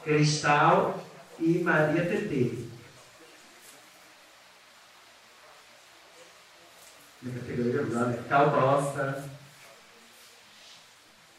Cristal 0.03 1.03
e 1.39 1.59
Maria 1.59 2.05
TT. 2.05 2.69
Minha 7.21 7.39
categoria 7.39 7.81
né? 7.83 8.23
Cal 8.29 8.51
Costa. 8.51 9.29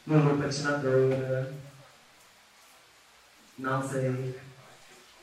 Lulu 0.07 0.43
Patinadora. 0.43 1.55
Não 3.59 3.89
sei. 3.89 4.41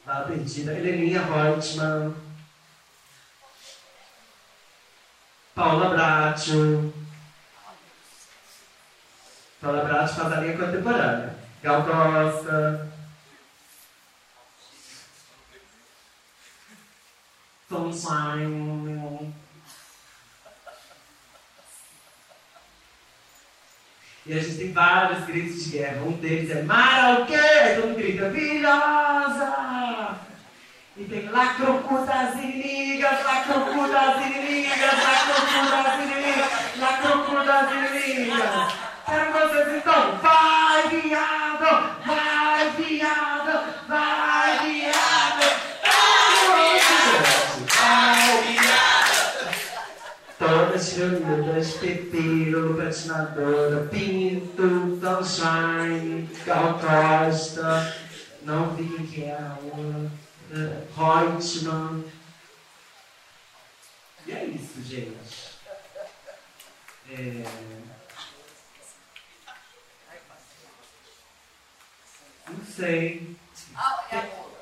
Bala 0.06 0.28
Perdida. 0.28 0.74
Heleninha 0.74 1.22
Reutemann. 1.22 2.29
Paula 5.60 5.90
Bracho. 5.90 6.94
Fala 9.60 9.84
Pratos 9.84 10.16
faz 10.16 10.32
a 10.32 10.40
linha 10.40 10.58
contemporânea. 10.58 11.36
Gal 11.62 11.84
Costa. 11.84 12.88
Sunshine. 17.68 19.34
E 24.26 24.34
a 24.34 24.40
gente 24.40 24.58
tem 24.58 24.72
vários 24.72 25.26
gritos 25.26 25.66
de 25.66 25.72
guerra. 25.72 26.04
Um 26.04 26.14
deles 26.14 26.52
é 26.52 26.62
Mara 26.62 27.22
o 27.22 27.26
quê? 27.26 27.82
Todo 27.82 27.96
grita, 27.96 28.30
virosa! 28.30 29.79
E 31.00 31.06
tem 31.06 31.30
lacrocutas 31.30 32.34
inimigas. 32.34 32.80
inimigas, 33.00 33.24
na 33.24 33.42
crocu 33.42 33.88
das 33.90 34.22
inimigas, 34.26 34.94
na 35.00 35.14
crocu 35.24 35.70
das 35.70 36.00
inimigas, 36.04 36.52
na 36.76 36.94
crocu 36.98 37.46
das 37.46 37.72
inimigas. 37.72 38.74
Quero 39.06 39.32
vocês 39.32 39.78
então, 39.78 40.18
vai 40.18 40.90
viado, 40.90 41.70
vai 42.06 42.70
viado, 42.72 43.54
vai 43.88 44.60
viado. 44.60 45.44
Vai 47.68 48.42
viado. 48.44 49.00
Todas 50.38 50.94
reunidas, 50.98 51.74
Pepiro, 51.76 52.76
Patinadora, 52.76 53.88
Pinto, 53.90 55.00
Sunshine, 55.02 56.30
Gal 56.46 56.80
Costa, 56.80 57.96
não 58.44 58.70
vi 58.72 59.08
que 59.08 59.24
é 59.24 59.32
a 59.32 59.58
aula, 59.58 60.12
Reutemann. 61.00 62.04
E 64.28 64.32
é 64.34 64.44
isso, 64.44 64.84
gente. 64.84 65.58
É... 67.10 67.46
Não 72.50 72.66
sei. 72.66 73.38
Ah, 73.78 74.04
e 74.12 74.16
a 74.16 74.22
mula? 74.24 74.60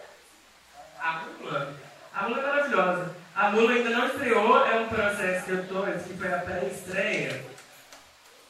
A 0.99 1.25
mula? 1.25 1.79
A 2.13 2.29
mula 2.29 2.39
é 2.39 2.45
maravilhosa. 2.45 3.15
A 3.35 3.51
mula 3.51 3.71
ainda 3.71 3.89
não 3.89 4.07
estreou, 4.07 4.63
é 4.63 4.79
um 4.79 4.89
processo 4.89 5.45
que 5.45 5.51
eu 5.51 5.67
tô, 5.67 5.87
esse 5.87 6.09
que 6.09 6.17
foi 6.17 6.31
a 6.31 6.39
pré-estreia, 6.39 7.45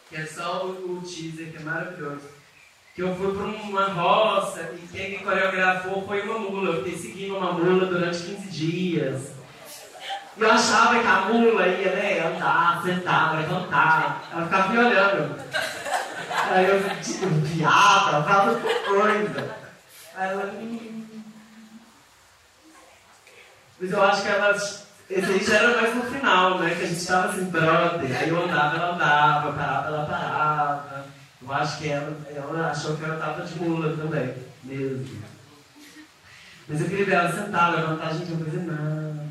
que 0.10 0.16
é 0.18 0.26
só 0.26 0.66
o, 0.66 0.98
o 0.98 1.02
teaser, 1.02 1.52
que 1.52 1.58
é 1.58 1.62
maravilhoso. 1.62 2.37
Que 2.98 3.04
eu 3.04 3.16
fui 3.16 3.32
para 3.32 3.46
uma 3.46 3.86
roça 3.90 4.72
e 4.74 4.88
quem 4.88 5.12
me 5.12 5.18
coreografou 5.20 6.04
foi 6.08 6.20
uma 6.22 6.40
mula. 6.40 6.78
Eu 6.78 6.84
fiquei 6.84 6.98
seguindo 6.98 7.38
uma 7.38 7.52
mula 7.52 7.86
durante 7.86 8.24
15 8.24 8.50
dias. 8.50 9.22
E 10.36 10.42
eu 10.42 10.52
achava 10.52 11.00
que 11.00 11.06
a 11.06 11.20
mula 11.32 11.68
ia, 11.68 11.92
né, 11.92 12.26
andar, 12.26 12.82
sentar, 12.84 13.38
levantar. 13.38 14.24
Ela 14.34 14.46
ficava 14.46 14.70
me 14.70 14.80
olhando. 14.80 15.36
Aí 16.50 16.66
eu, 16.66 16.90
tipo, 17.00 17.28
viado, 17.28 18.16
ela 18.16 18.24
falava 18.24 18.60
coisa. 18.60 19.56
Aí 20.16 20.30
ela. 20.32 20.46
"Hum." 20.56 21.06
Mas 23.80 23.92
eu 23.92 24.02
acho 24.02 24.22
que 24.24 24.28
elas. 24.28 24.88
Esse 25.08 25.32
aí 25.34 25.44
já 25.44 25.56
era 25.58 25.82
mais 25.82 25.96
no 25.96 26.02
final, 26.02 26.58
né? 26.58 26.74
Que 26.74 26.84
a 26.84 26.88
gente 26.88 27.06
tava 27.06 27.28
assim, 27.28 27.46
brother. 27.46 28.18
Aí 28.20 28.30
eu 28.30 28.44
andava, 28.44 28.76
ela 28.76 28.96
andava, 28.96 29.52
parava, 29.54 29.88
ela 29.88 30.06
parava. 30.08 30.97
Eu 31.48 31.54
acho 31.54 31.78
que 31.78 31.88
ela, 31.88 32.18
ela 32.36 32.72
achou 32.72 32.98
que 32.98 33.06
ela 33.06 33.16
tava 33.16 33.46
de 33.46 33.56
mula 33.58 33.96
também, 33.96 34.36
mesmo. 34.66 35.24
Mas 36.68 36.82
eu 36.82 36.90
queria 36.90 37.06
ver 37.06 37.14
ela 37.14 37.32
sentar, 37.32 37.74
levantar, 37.74 38.14
gente, 38.14 38.32
não 38.32 38.44
fazer 38.44 38.64
nada. 38.64 39.28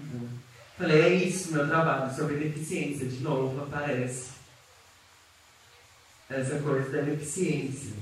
Falei, 0.78 1.02
é 1.02 1.08
isso 1.14 1.52
meu 1.52 1.68
trabalho, 1.68 2.14
sobre 2.14 2.36
deficiência. 2.36 3.06
De 3.06 3.22
novo 3.22 3.62
aparece 3.62 4.30
essa 6.30 6.58
coisa 6.58 6.88
da 6.90 7.02
deficiência. 7.02 7.92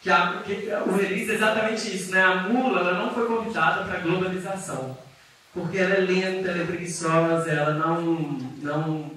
Que, 0.00 0.10
a, 0.10 0.42
que 0.42 0.52
o 0.86 0.96
release 0.96 1.32
é 1.32 1.34
exatamente 1.34 1.94
isso, 1.94 2.12
né? 2.12 2.22
A 2.22 2.48
mula 2.48 2.80
ela 2.80 2.94
não 2.94 3.12
foi 3.12 3.26
convidada 3.26 3.84
para 3.84 3.98
a 3.98 4.00
globalização. 4.00 4.96
Porque 5.52 5.76
ela 5.76 5.94
é 5.94 6.00
lenta, 6.00 6.48
ela 6.48 6.62
é 6.62 6.66
preguiçosa, 6.66 7.50
ela 7.50 7.74
não, 7.74 8.02
não 8.62 9.10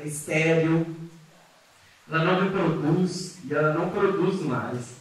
é 0.00 0.06
estéril, 0.06 0.96
ela 2.10 2.24
não 2.24 2.42
reproduz 2.42 3.38
e 3.44 3.54
ela 3.54 3.74
não 3.74 3.90
produz 3.90 4.40
mais. 4.42 4.96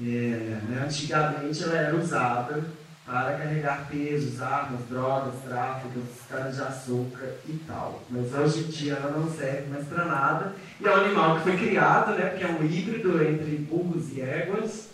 É, 0.00 0.60
né? 0.68 0.84
Antigamente 0.86 1.62
ela 1.62 1.76
era 1.76 1.96
usada 1.96 2.64
para 3.06 3.36
carregar 3.36 3.86
pesos, 3.88 4.40
armas, 4.40 4.80
drogas, 4.88 5.34
tráfico, 5.46 6.00
caras 6.28 6.56
de 6.56 6.62
açúcar 6.62 7.34
e 7.46 7.52
tal. 7.66 8.02
Mas 8.08 8.32
hoje 8.32 8.60
em 8.60 8.68
dia 8.68 8.94
ela 8.94 9.18
não 9.18 9.30
serve 9.30 9.68
mais 9.68 9.86
para 9.86 10.04
nada. 10.06 10.54
E 10.80 10.86
é 10.86 10.90
um 10.90 11.04
animal 11.04 11.36
que 11.36 11.42
foi 11.42 11.56
criado, 11.56 12.14
né, 12.14 12.30
porque 12.30 12.44
é 12.44 12.48
um 12.48 12.64
híbrido 12.64 13.22
entre 13.22 13.56
burros 13.56 14.10
e 14.12 14.22
éguas, 14.22 14.88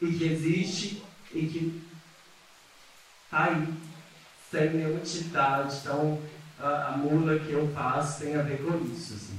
e 0.00 0.12
que 0.12 0.24
existe 0.24 1.02
e 1.32 1.46
que 1.46 1.82
está 3.24 3.44
aí, 3.44 3.68
sem 4.50 4.70
nenhuma 4.70 5.00
utilidade. 5.00 5.76
Então, 5.80 6.18
a, 6.58 6.88
a, 6.88 6.96
mula 6.96 7.38
que 7.38 7.52
eu 7.52 7.68
faço 7.72 8.20
tem 8.20 8.36
a 8.36 8.42
ver 8.42 8.62
com 8.62 8.84
isso. 8.92 9.14
Assim. 9.14 9.38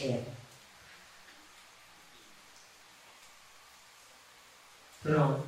É. 0.00 0.22
Pronto. 5.02 5.44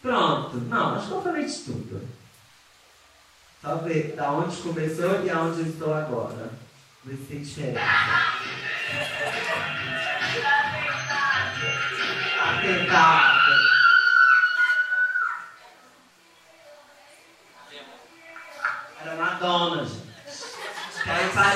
Pronto. 0.00 0.56
Não, 0.56 0.94
acho 0.94 1.08
que 1.08 1.12
eu 1.12 1.22
falei 1.22 1.44
de 1.44 1.58
tudo. 1.64 2.08
Só 3.60 3.76
ver 3.76 4.14
da 4.14 4.30
onde 4.32 4.56
começou 4.58 5.24
e 5.24 5.30
aonde 5.30 5.60
eu 5.60 5.66
estou 5.66 5.92
agora. 5.92 6.50
Ver 7.04 7.16
se 7.16 7.24
tem 7.24 7.42
diferença. 7.42 7.80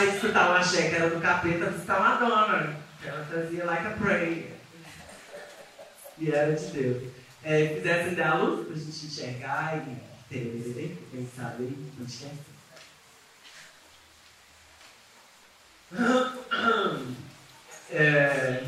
Parei 0.03 0.11
de 0.11 0.17
escutar 0.17 0.51
uma 0.51 0.63
checa, 0.65 0.97
era 0.97 1.11
do 1.11 1.21
capeta 1.21 1.71
de 1.71 1.75
escutar 1.77 2.01
Madonna. 2.01 2.77
Ela 3.05 3.25
fazia 3.25 3.65
like 3.65 3.87
a 3.87 3.91
prayer. 3.91 4.53
E 6.19 6.31
era 6.31 6.53
de 6.53 6.67
Deus 6.67 7.13
é, 7.45 7.69
fizessem 7.69 8.15
dar 8.15 8.33
a 8.33 8.35
luz 8.35 8.67
para 8.67 8.77
gente 8.77 9.07
enxergar 9.07 9.77
e 9.77 9.97
ter, 10.29 11.09
pensar 11.11 11.57
aí, 11.59 11.93
não 11.99 12.07
esquece. 12.07 12.53
É, 17.91 18.65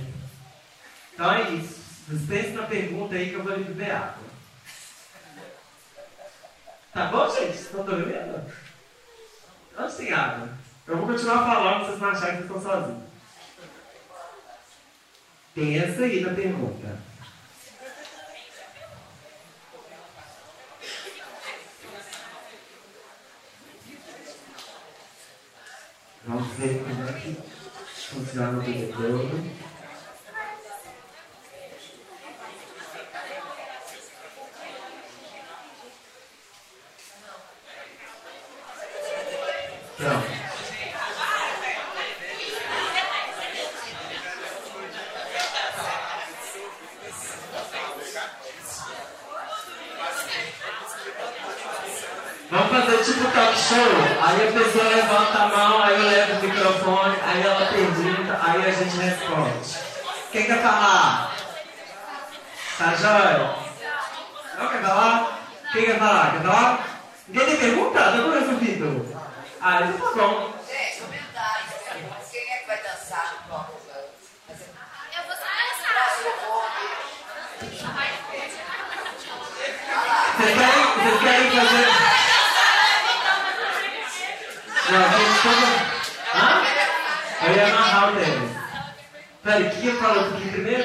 então 1.15 1.33
é 1.33 1.51
isso. 1.53 1.83
Vocês 2.07 2.29
pensem 2.29 2.53
na 2.53 2.67
pergunta 2.67 3.15
aí 3.15 3.31
que 3.31 3.37
eu 3.37 3.43
vou 3.43 3.57
lhe 3.57 3.65
beber 3.65 3.93
água. 3.93 4.25
Tá 6.93 7.07
bom, 7.07 7.35
gente? 7.35 7.57
Estão 7.57 7.85
dormindo? 7.85 8.53
Onde 9.79 9.97
tem 9.97 10.13
água? 10.13 10.64
Eu 10.87 10.99
vou 10.99 11.07
continuar 11.07 11.47
falando 11.47 11.87
vocês 11.87 11.99
não 11.99 12.11
acharem 12.11 12.37
que 12.37 12.43
estão 12.43 12.61
sozinhos. 12.61 13.05
Pensa 15.55 16.03
aí 16.03 16.21
na 16.21 16.35
pergunta. 16.35 16.99
Vamos 26.27 26.49
ver 26.59 26.83
como 26.83 27.09
é 27.09 27.13
que 27.13 27.37
funciona 28.11 28.59
o 28.59 28.63
bebedouro. 28.63 29.65
Pronto. 39.97 40.45
Vamos 52.51 52.71
fazer 52.71 53.05
tipo 53.05 53.25
talk 53.33 53.57
show. 53.57 53.77
Aí 54.23 54.49
a 54.49 54.53
pessoa 54.53 54.85
levanta 54.85 55.39
a 55.39 55.49
mão, 55.49 55.83
aí 55.83 55.95
eu 55.95 56.03
levo 56.03 56.33
o 56.35 56.49
microfone, 56.49 57.17
aí 57.23 57.43
ela 57.43 57.67
pergunta, 57.67 58.41
aí 58.43 58.65
a 58.65 58.71
gente 58.71 58.97
responde. 58.97 59.79
Quem 60.31 60.47
quer 60.47 60.63
falar? 60.63 61.35
Tá 62.79 62.95
jóia? 62.95 63.57
Não 64.59 64.69
quer 64.69 64.83
falar? 64.83 65.39
Quem 65.73 65.85
quer 65.85 65.99
falar? 65.99 66.33
Quer 66.33 66.43
falar? 66.43 66.89
Ninguém 67.29 67.47
tem 67.47 67.57
pergunta? 67.57 67.99
Tá 67.99 68.13
tudo 68.13 68.39
resolvido. 68.39 69.19
Ah, 69.61 69.81
então 69.83 69.99
tá 69.99 70.15
bom. 70.15 70.55
Gente, 70.69 71.01
comentários. 71.01 71.73
Quem 72.31 72.53
é 72.53 72.57
que 72.59 72.67
vai 72.67 72.83
dançar 72.83 73.33
no 73.33 73.49
palco? 73.49 73.81
Eu 73.89 75.23
vou 75.27 75.35
dançar. 75.35 75.55
Vocês 80.37 80.55
querem, 80.57 80.85
vocês 80.95 81.21
querem 81.21 81.51
fazer. 81.51 81.89
Não, 83.25 83.43
a 83.45 83.77
gente 83.77 84.05
todo... 84.05 84.74
Hã? 86.35 86.63
Eu 87.47 87.57
ia 87.57 87.67
amarrar 87.67 88.13
o 88.13 88.17
tênis. 88.17 88.51
Peraí, 89.43 89.63
o 89.65 89.71
que 89.71 89.93
falou 89.93 90.25
aqui 90.25 90.51
primeiro? 90.51 90.83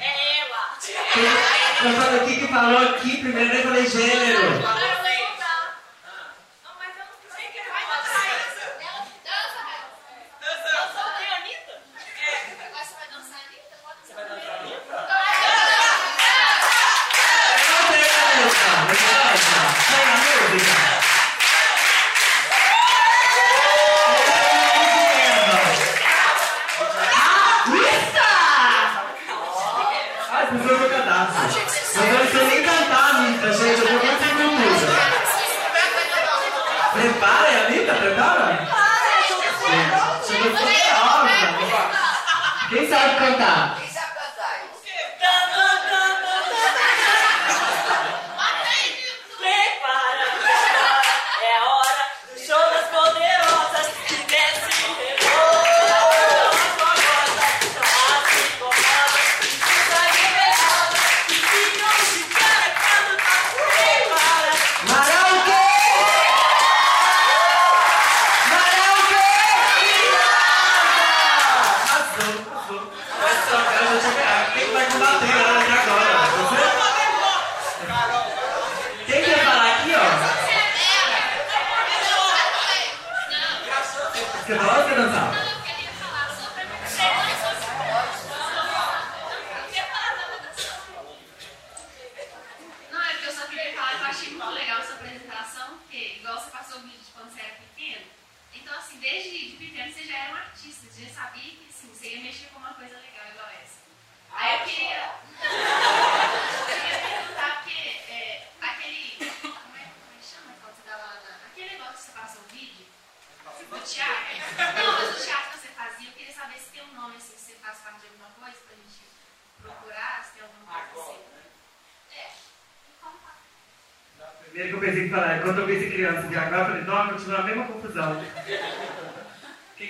É 0.00 0.40
ela. 0.40 0.60
Eu 1.84 1.92
falei, 1.92 2.20
o 2.20 2.24
que 2.26 2.36
que 2.40 2.46
falou 2.48 2.78
aqui 2.78 3.16
primeiro? 3.18 3.54
Eu 3.54 3.62
falei 3.62 3.86
gênero. 3.86 4.91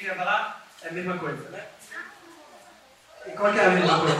O 0.02 0.04
que 0.04 0.08
que 0.10 0.14
você 0.14 0.18
ia 0.18 0.24
falar? 0.24 0.66
É 0.82 0.88
a 0.88 0.92
mesma 0.92 1.16
coisa, 1.16 1.48
né? 1.50 1.62
E 3.24 3.30
qual 3.30 3.52
que 3.52 3.60
é 3.60 3.66
a 3.66 3.70
mesma 3.70 4.00
coisa? 4.00 4.16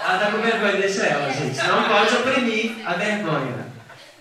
Ela 0.00 0.18
tá 0.18 0.30
com 0.30 0.38
vergonha, 0.38 0.76
deixa 0.76 1.06
ela, 1.06 1.32
gente. 1.32 1.66
Não 1.66 1.88
pode 1.88 2.14
oprimir 2.14 2.86
a 2.86 2.92
vergonha. 2.92 3.72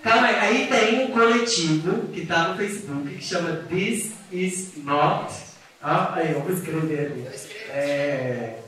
Calma 0.01 0.27
aí, 0.27 0.35
aí 0.39 0.67
tem 0.67 1.07
um 1.07 1.11
coletivo 1.11 2.07
que 2.13 2.25
tá 2.25 2.47
no 2.47 2.57
Facebook 2.57 3.15
que 3.17 3.21
chama 3.21 3.65
This 3.67 4.13
Is 4.31 4.77
Not. 4.77 5.33
Ah, 5.81 6.13
aí, 6.15 6.31
eu 6.31 6.39
vou 6.39 6.53
escrever 6.53 7.11
ali. 7.11 7.27
É. 7.69 8.59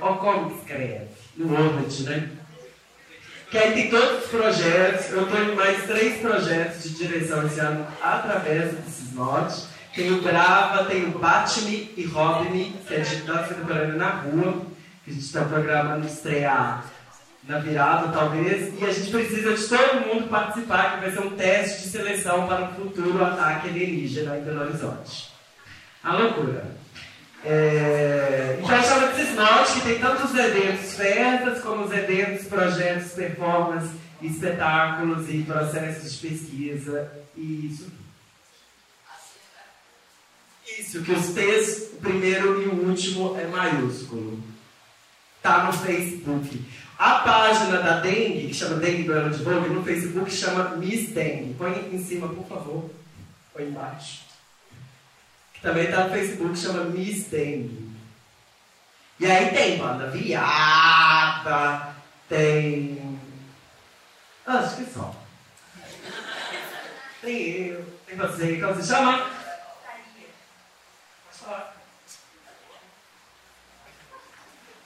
Como 0.00 0.58
escreve? 0.58 1.06
No 1.36 1.54
Word, 1.54 2.02
né? 2.02 2.39
Que 3.50 3.58
aí 3.58 3.72
tem 3.74 3.90
todos 3.90 4.24
os 4.24 4.30
projetos. 4.30 5.10
Eu 5.10 5.24
estou 5.24 5.42
em 5.42 5.54
mais 5.56 5.84
três 5.84 6.20
projetos 6.20 6.84
de 6.84 6.90
direção 6.90 7.44
esse 7.46 7.58
ano 7.58 7.84
através 8.00 8.72
Is 8.72 9.12
Not. 9.12 9.52
Tem 9.94 10.12
o 10.12 10.22
Brava, 10.22 10.84
tem 10.84 11.06
o 11.06 11.18
Bate-me 11.18 11.92
e 11.96 12.04
Robe-me, 12.04 12.76
que 12.86 12.94
é 12.94 13.00
de 13.00 13.16
dança 13.22 13.54
contemporânea 13.54 13.96
na 13.96 14.10
rua, 14.10 14.62
que 15.04 15.10
a 15.10 15.12
gente 15.12 15.24
está 15.24 15.44
programando 15.44 16.06
estrear 16.06 16.84
na 17.42 17.58
virada, 17.58 18.12
talvez. 18.12 18.72
E 18.80 18.84
a 18.84 18.92
gente 18.92 19.10
precisa 19.10 19.52
de 19.52 19.66
todo 19.66 20.06
mundo 20.06 20.28
participar, 20.28 20.94
que 20.94 21.00
vai 21.00 21.10
ser 21.10 21.20
um 21.20 21.30
teste 21.30 21.82
de 21.82 21.88
seleção 21.88 22.46
para 22.46 22.66
um 22.66 22.74
futuro 22.74 23.24
ataque 23.24 23.68
alienígena 23.68 24.38
em 24.38 24.42
Belo 24.42 24.60
Horizonte. 24.60 25.32
A 26.04 26.14
loucura. 26.14 26.79
É... 27.44 28.58
Então 28.62 28.82
chama 28.82 29.08
de 29.08 29.24
Cisnote, 29.24 29.72
que 29.72 29.80
tem 29.80 29.98
tanto 29.98 30.24
os 30.26 30.34
eventos 30.34 30.94
festas, 30.94 31.62
como 31.62 31.84
os 31.84 31.92
eventos, 31.92 32.46
projetos, 32.46 33.12
performances, 33.12 33.90
espetáculos 34.22 35.28
e 35.28 35.42
processos 35.42 36.12
de 36.12 36.28
pesquisa. 36.28 37.10
E 37.36 37.66
isso. 37.66 37.90
Isso, 40.78 41.02
que 41.02 41.12
os 41.12 41.28
T's, 41.28 41.94
o 41.94 41.96
primeiro 41.96 42.62
e 42.62 42.66
o 42.66 42.88
último 42.88 43.38
é 43.38 43.46
maiúsculo. 43.46 44.42
Tá 45.42 45.64
no 45.64 45.72
Facebook. 45.72 46.64
A 46.98 47.20
página 47.20 47.78
da 47.78 48.00
Dengue, 48.00 48.48
que 48.48 48.54
chama 48.54 48.76
Dengue 48.76 49.04
do 49.04 49.12
Ano 49.12 49.34
de 49.34 49.42
Vogue, 49.42 49.70
no 49.70 49.82
Facebook 49.82 50.30
chama 50.30 50.76
Miss 50.76 51.10
Dengue. 51.10 51.54
Põe 51.54 51.88
em 51.92 52.04
cima, 52.04 52.28
por 52.28 52.46
favor. 52.46 52.90
Põe 53.52 53.64
embaixo. 53.64 54.29
Também 55.62 55.84
está 55.84 56.04
no 56.04 56.10
Facebook, 56.10 56.58
chama 56.58 56.84
Miss 56.84 57.26
Dengue. 57.26 57.90
E 59.18 59.26
aí 59.26 59.50
tem 59.50 59.76
banda 59.76 60.06
viada, 60.10 61.94
tem. 62.26 63.20
Ah, 64.46 64.60
acho 64.60 64.76
que 64.76 64.90
só. 64.90 65.14
Tem 67.20 67.66
eu, 67.66 67.84
tem 68.06 68.16
você, 68.16 68.58
como 68.58 68.74
você 68.74 68.94
chama? 68.94 69.18
Pode 71.24 71.38
falar. 71.38 71.76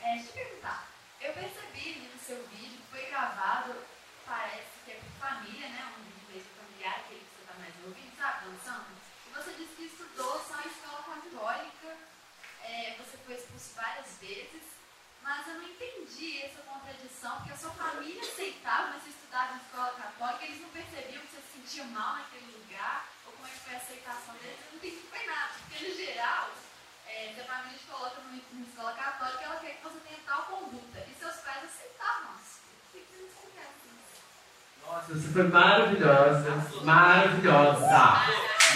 É, 0.03 0.15
deixa 0.17 0.29
eu 0.31 0.33
perguntar. 0.33 0.89
Eu 1.21 1.33
percebi 1.33 2.11
no 2.13 2.19
seu 2.19 2.45
vídeo 2.49 2.79
que 2.79 2.91
foi 2.91 3.07
gravado, 3.07 3.77
parece 4.27 4.67
que 4.85 4.91
é 4.91 4.95
por 4.97 5.29
família, 5.29 5.69
né? 5.69 5.87
Um 5.97 6.03
vídeo 6.03 6.27
mesmo 6.35 6.51
familiar, 6.59 6.97
aquele 6.99 7.21
que 7.21 7.31
você 7.39 7.47
tá 7.47 7.55
mais 7.61 7.75
ouvindo, 7.87 8.17
sabe? 8.19 8.47
Dançando. 8.51 8.87
E 9.29 9.33
você 9.33 9.53
disse 9.53 9.77
que 9.77 9.85
estudou 9.85 10.45
só 10.45 10.61
em 10.61 10.67
escola 10.67 11.05
católica, 11.23 11.97
é, 12.65 12.97
você 12.99 13.17
foi 13.25 13.35
expulso 13.35 13.75
várias 13.77 14.19
vezes, 14.21 14.65
mas 15.23 15.47
eu 15.47 15.55
não 15.55 15.69
entendi 15.69 16.43
essa 16.43 16.63
contradição, 16.63 17.37
porque 17.37 17.53
a 17.53 17.57
sua 17.57 17.71
família 17.71 18.21
aceitava, 18.21 18.91
mas 18.93 19.03
você 19.03 19.11
estudava 19.11 19.55
em 19.55 19.57
escola 19.57 19.93
católica, 19.93 20.45
eles 20.45 20.61
não 20.61 20.69
percebiam 20.69 21.23
que 21.23 21.29
você 21.29 21.43
se 21.53 21.59
sentia 21.75 21.91
mal 21.91 22.15
naquele 22.15 22.55
lugar, 22.55 23.03
ou 23.27 23.33
como 23.33 23.49
é 23.49 23.51
que 23.51 23.67
foi 23.67 23.75
a 23.75 23.79
aceitação 23.83 24.35
deles, 24.39 24.63
eu 24.63 24.71
não 24.71 24.79
entendi 24.79 25.03
foi 25.11 25.27
nada, 25.27 25.51
porque 25.59 25.83
no 25.83 25.95
geral, 25.99 26.47
é, 27.11 27.35
se 27.35 27.41
a 27.41 27.45
família 27.51 27.79
te 27.79 27.87
coloca 27.91 28.17
numa, 28.23 28.63
escola 28.63 28.93
católica, 28.95 29.43
ela 29.43 29.59
quer 29.59 29.75
que 29.75 29.83
você 29.83 29.99
tenha 30.07 30.23
tal 30.23 30.43
conduta, 30.47 31.03
e 31.03 31.13
seus 31.19 31.35
pais 31.43 31.67
aceitavam. 31.67 32.39
Por 32.39 32.95
que 32.95 32.99
que 33.03 33.27
querem 33.59 33.75
isso? 33.91 34.23
Nossa, 34.87 35.15
você 35.19 35.29
foi 35.35 35.47
maravilhosa. 35.51 36.51
Maravilhosa. 36.87 37.91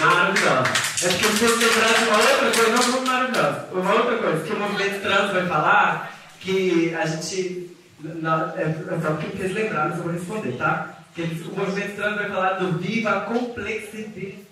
Maravilhosa. 0.02 0.70
É 0.98 1.08
porque 1.08 1.24
eu 1.24 1.30
preciso 1.30 1.54
lembrar 1.54 1.94
de 1.94 2.02
uma 2.02 2.18
outra 2.18 2.50
coisa, 2.50 2.70
não 2.74 2.82
muito 2.82 3.06
maravilhosa. 3.06 3.68
Uma 3.70 3.94
outra 3.94 4.18
coisa, 4.18 4.44
que 4.44 4.52
o 4.52 4.58
movimento 4.58 5.02
trans 5.02 5.32
vai 5.32 5.46
falar, 5.46 6.12
que 6.40 6.94
a 6.96 7.06
gente. 7.06 7.78
Não, 8.00 8.56
é, 8.56 8.62
é 8.62 9.00
só 9.02 9.14
porque 9.14 9.42
eles 9.42 9.54
lembraram, 9.54 9.90
mas 9.90 9.98
eu 9.98 10.04
vou 10.04 10.12
responder, 10.12 10.56
tá? 10.56 10.97
O 11.22 11.56
movimento 11.56 11.96
trans 11.96 12.14
vai 12.16 12.28
falar 12.28 12.52
do 12.54 12.78
viva 12.78 13.10
a 13.10 13.20
complexidade. 13.22 14.46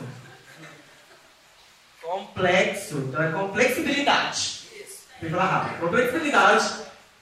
Complexo, 2.02 2.98
então 2.98 3.22
é 3.22 3.32
complexibilidade. 3.32 4.62
Tem 5.20 5.28
que 5.28 5.34
falar 5.34 5.46
rápido. 5.46 5.80
Complexibilidade 5.80 6.74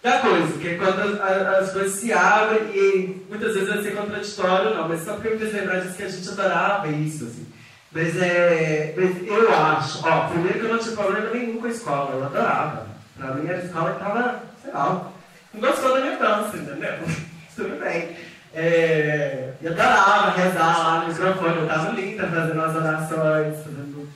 da 0.02 0.18
coisa, 0.18 0.58
que 0.58 0.68
é 0.68 0.74
quando 0.76 1.00
as, 1.00 1.20
as- 1.20 1.46
as 1.68 1.72
coisas 1.72 1.98
se 2.00 2.12
abrem 2.12 2.62
e 2.76 3.24
muitas 3.28 3.54
vezes 3.54 3.68
vai 3.68 3.82
ser 3.82 3.94
contraditório, 3.96 4.74
não, 4.74 4.88
mas 4.88 5.02
só 5.04 5.14
porque 5.14 5.28
eu 5.28 5.38
me 5.38 5.44
lembrar 5.44 5.80
disso 5.80 5.96
que 5.96 6.02
a 6.02 6.08
gente 6.08 6.28
adorava 6.28 6.88
isso, 6.88 7.24
assim. 7.24 7.46
Mas 7.94 8.20
é. 8.20 8.92
Mas 8.96 9.26
eu 9.26 9.54
acho, 9.54 10.06
ó, 10.06 10.28
primeiro 10.28 10.58
que 10.58 10.64
eu 10.66 10.72
não 10.72 10.78
tinha 10.78 10.96
problema 10.96 11.30
nenhum 11.30 11.60
com 11.60 11.66
a 11.66 11.70
escola, 11.70 12.10
eu 12.10 12.24
adorava. 12.24 12.86
Pra 13.16 13.34
mim 13.34 13.48
a 13.48 13.58
escola 13.58 13.92
que 13.92 14.00
tava, 14.00 14.42
sei 14.60 14.72
lá, 14.72 15.12
não 15.54 15.60
gostou 15.60 15.94
da 15.94 16.00
minha 16.00 16.16
dança, 16.18 16.56
entendeu? 16.56 16.94
Tudo 17.54 17.78
bem. 17.78 18.16
É, 18.52 19.52
eu 19.62 19.72
adorava 19.72 20.30
rezar 20.30 20.78
lá 20.78 21.00
no 21.00 21.08
microfone, 21.08 21.56
eu 21.56 21.68
tava 21.68 21.92
linda 21.92 22.26
fazendo 22.26 22.60
as 22.60 22.76
orações, 22.76 23.56
fazendo 23.64 24.08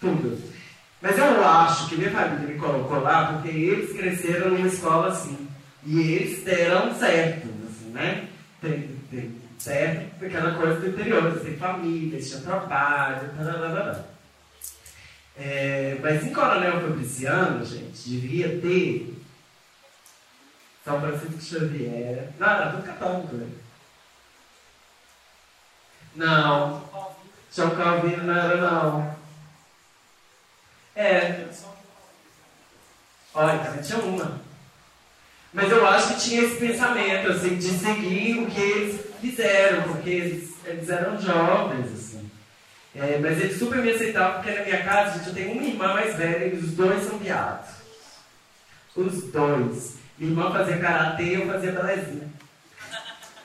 tudo. 0.00 0.38
Mas 1.00 1.18
eu 1.18 1.44
acho 1.46 1.88
que 1.88 1.96
minha 1.96 2.10
família 2.10 2.54
me 2.54 2.58
colocou 2.58 3.00
lá 3.00 3.32
porque 3.32 3.48
eles 3.48 3.96
cresceram 3.96 4.50
numa 4.50 4.66
escola 4.66 5.08
assim. 5.08 5.48
E 5.84 6.00
eles 6.00 6.44
deram 6.44 6.94
certo, 6.94 7.48
assim, 7.68 7.90
né? 7.90 8.24
Tem, 8.60 8.88
tem 9.10 9.43
certo 9.64 10.22
aquela 10.22 10.54
coisa 10.54 10.78
do 10.78 10.88
interior, 10.88 11.40
têm 11.40 11.56
família, 11.56 12.16
eles 12.16 12.28
tinham 12.28 12.42
trabalho, 12.42 13.30
tararara. 13.34 14.06
É, 15.36 15.96
mas 16.02 16.22
em 16.22 16.32
Coronel 16.32 16.82
Fabriciano, 16.82 17.64
gente, 17.64 18.08
devia 18.08 18.60
ter 18.60 19.16
São 20.84 21.00
Francisco 21.00 21.40
Xavier. 21.40 22.28
Não, 22.38 22.46
era 22.46 22.70
tudo 22.72 22.82
católico, 22.82 23.34
né? 23.36 23.48
Não. 26.14 26.84
São 27.50 27.70
Calvino 27.70 28.24
não 28.24 28.36
era, 28.36 28.56
não. 28.56 29.16
É. 30.94 31.48
Olha, 33.32 33.58
também 33.58 33.82
tinha 33.82 33.98
uma. 33.98 34.40
Mas 35.52 35.70
eu 35.70 35.86
acho 35.86 36.14
que 36.14 36.20
tinha 36.20 36.42
esse 36.42 36.56
pensamento, 36.56 37.32
assim, 37.32 37.56
de 37.56 37.70
seguir 37.70 38.38
o 38.38 38.46
que 38.46 38.60
eles 38.60 39.13
fizeram, 39.30 39.82
porque 39.84 40.10
eles, 40.10 40.54
eles 40.64 40.88
eram 40.88 41.20
jovens, 41.20 41.92
assim. 41.92 42.30
É, 42.94 43.18
mas 43.18 43.40
eles 43.40 43.58
super 43.58 43.82
me 43.82 43.90
aceitavam, 43.90 44.42
porque 44.42 44.56
na 44.56 44.64
minha 44.64 44.84
casa, 44.84 45.18
gente, 45.18 45.28
eu 45.28 45.34
tenho 45.34 45.52
uma 45.52 45.62
irmã 45.62 45.94
mais 45.94 46.16
velha 46.16 46.46
e 46.46 46.56
os 46.56 46.72
dois 46.72 47.04
são 47.04 47.18
viados. 47.18 47.70
Os 48.94 49.24
dois. 49.32 49.94
Minha 50.16 50.30
irmã 50.30 50.52
fazia 50.52 50.78
karatê 50.78 51.36
eu 51.36 51.46
fazia 51.46 51.72
belezinha. 51.72 52.28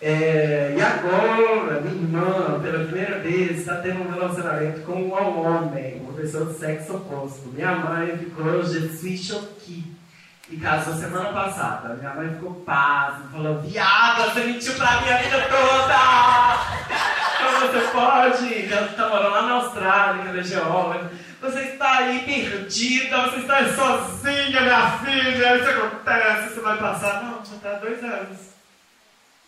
É, 0.02 0.76
e 0.78 0.82
agora, 0.82 1.82
minha 1.82 1.96
irmã, 1.96 2.60
pela 2.62 2.86
primeira 2.86 3.20
vez, 3.20 3.60
está 3.60 3.78
tendo 3.78 4.02
um 4.02 4.12
relacionamento 4.12 4.82
com 4.82 4.94
um 4.94 5.12
homem, 5.12 6.00
uma 6.02 6.14
pessoa 6.14 6.46
do 6.46 6.58
sexo 6.58 6.96
oposto. 6.96 7.50
Minha 7.50 7.76
mãe 7.76 8.18
ficou, 8.18 8.64
je 8.64 8.88
suis 8.98 9.26
choquée. 9.26 9.89
E 10.50 10.58
casou 10.58 10.96
semana 10.96 11.32
passada. 11.32 11.94
Minha 11.96 12.14
mãe 12.16 12.34
ficou 12.34 12.56
pasma, 12.62 13.30
falou: 13.32 13.62
Viada, 13.62 14.32
você 14.32 14.46
mentiu 14.46 14.74
pra 14.74 15.02
mim 15.02 15.10
a 15.10 15.18
vida 15.18 15.42
toda! 15.48 16.00
Como 17.38 17.60
você 17.68 17.92
pode? 17.92 18.74
Ela 18.74 18.88
está 18.88 19.10
morando 19.10 19.32
lá 19.32 19.42
na 19.44 19.52
Austrália, 19.54 20.24
ela 20.24 20.40
é 20.40 20.44
geóloga. 20.44 21.12
Você 21.42 21.60
está 21.60 22.00
aí 22.00 22.24
perdida, 22.26 23.22
você 23.30 23.38
está 23.38 23.58
aí 23.58 23.76
sozinha, 23.76 24.62
minha 24.62 24.92
filha. 25.00 25.58
Isso 25.58 25.70
acontece, 25.70 26.54
você 26.54 26.60
vai 26.62 26.78
passar. 26.78 27.24
Não, 27.24 27.44
já 27.46 27.70
há 27.70 27.74
dois 27.76 28.04
anos. 28.04 28.40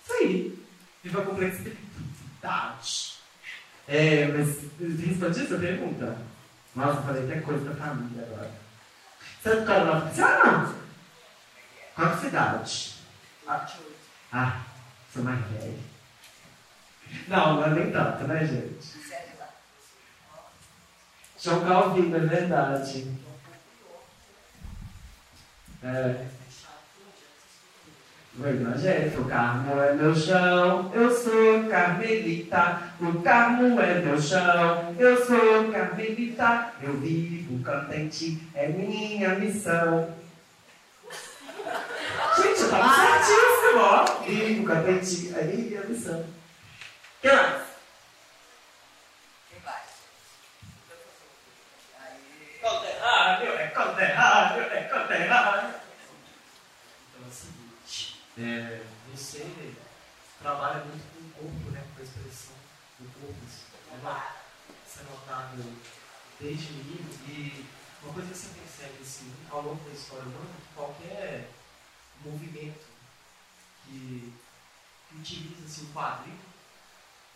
Isso 0.03 0.13
aí. 0.19 0.59
Viva 1.03 1.21
a 1.21 1.25
complexidade. 1.25 3.11
É, 3.87 4.27
mas 4.27 4.59
respondi 4.79 5.41
essa 5.41 5.57
pergunta? 5.57 6.17
Nossa, 6.75 7.01
falei 7.01 7.23
até 7.23 7.41
coisa 7.41 7.65
da 7.65 7.75
família 7.75 8.23
agora. 8.23 8.51
Você 9.41 9.49
é 9.49 9.55
do 9.55 9.65
Coronel 9.65 10.11
Ah, 10.19 10.45
não. 10.45 10.80
Qual 11.95 12.17
cidade? 12.17 12.95
Ah, 13.47 13.67
ah, 14.31 14.61
sou 15.13 15.23
mais 15.23 15.39
velho. 15.47 15.79
Não, 17.27 17.55
não 17.55 17.65
é 17.65 17.69
nem 17.69 17.91
tanto, 17.91 18.23
né, 18.25 18.45
gente? 18.45 19.01
João 21.37 21.65
Calvino, 21.65 22.15
é 22.15 22.19
verdade. 22.19 23.11
É. 25.83 26.25
O 28.39 28.47
evangélico, 28.47 29.21
o 29.23 29.25
Carmo 29.25 29.81
é 29.81 29.93
meu 29.93 30.15
chão, 30.15 30.89
eu 30.93 31.11
sou 31.11 31.67
carmelita. 31.69 32.81
O 33.01 33.21
Carmo 33.21 33.81
é 33.81 33.99
meu 33.99 34.21
chão, 34.21 34.95
eu 34.97 35.25
sou 35.25 35.71
carmelita. 35.71 36.71
Eu 36.81 36.97
vivo 36.99 37.61
contente, 37.63 38.41
é 38.53 38.67
minha 38.67 39.35
missão. 39.35 40.07
Gente, 42.71 42.73
eu 42.73 42.79
tava 42.79 42.95
certíssimo, 42.95 43.81
ó. 43.81 44.05
Vivo 44.23 44.65
contente, 44.65 45.33
é 45.35 45.43
minha 45.43 45.83
missão. 45.83 46.25
que 47.19 47.27
mais? 49.65 49.91
Conterrâneo, 52.61 53.53
é 53.53 53.67
conterrâneo, 53.67 54.63
é 54.63 54.83
conterrâneo. 54.83 55.75
Então 57.09 57.25
é 57.25 57.27
o 57.27 57.31
seguinte, 57.31 58.23
é, 58.37 58.81
você 59.13 59.73
trabalha 60.41 60.85
muito 60.85 61.03
com 61.13 61.43
o 61.43 61.49
corpo, 61.49 61.71
né, 61.71 61.83
com 61.93 62.01
a 62.01 62.03
expressão 62.03 62.55
do 62.99 63.09
corpo. 63.19 63.35
Isso 63.45 63.65
é, 63.91 65.03
notável 65.03 65.73
desde 66.39 66.71
o 66.71 66.75
início 66.75 67.19
e 67.27 67.65
uma 68.01 68.13
coisa 68.13 68.29
que 68.29 68.37
você 68.37 68.47
percebe 68.59 68.97
assim, 69.01 69.33
ao 69.49 69.61
longo 69.61 69.83
da 69.89 69.93
história 69.93 70.23
humana, 70.23 70.49
que 70.57 70.73
qualquer 70.73 71.49
movimento 72.23 72.85
que, 73.85 74.33
utiliza-se 75.13 75.81
o 75.81 75.93
quadril 75.93 76.37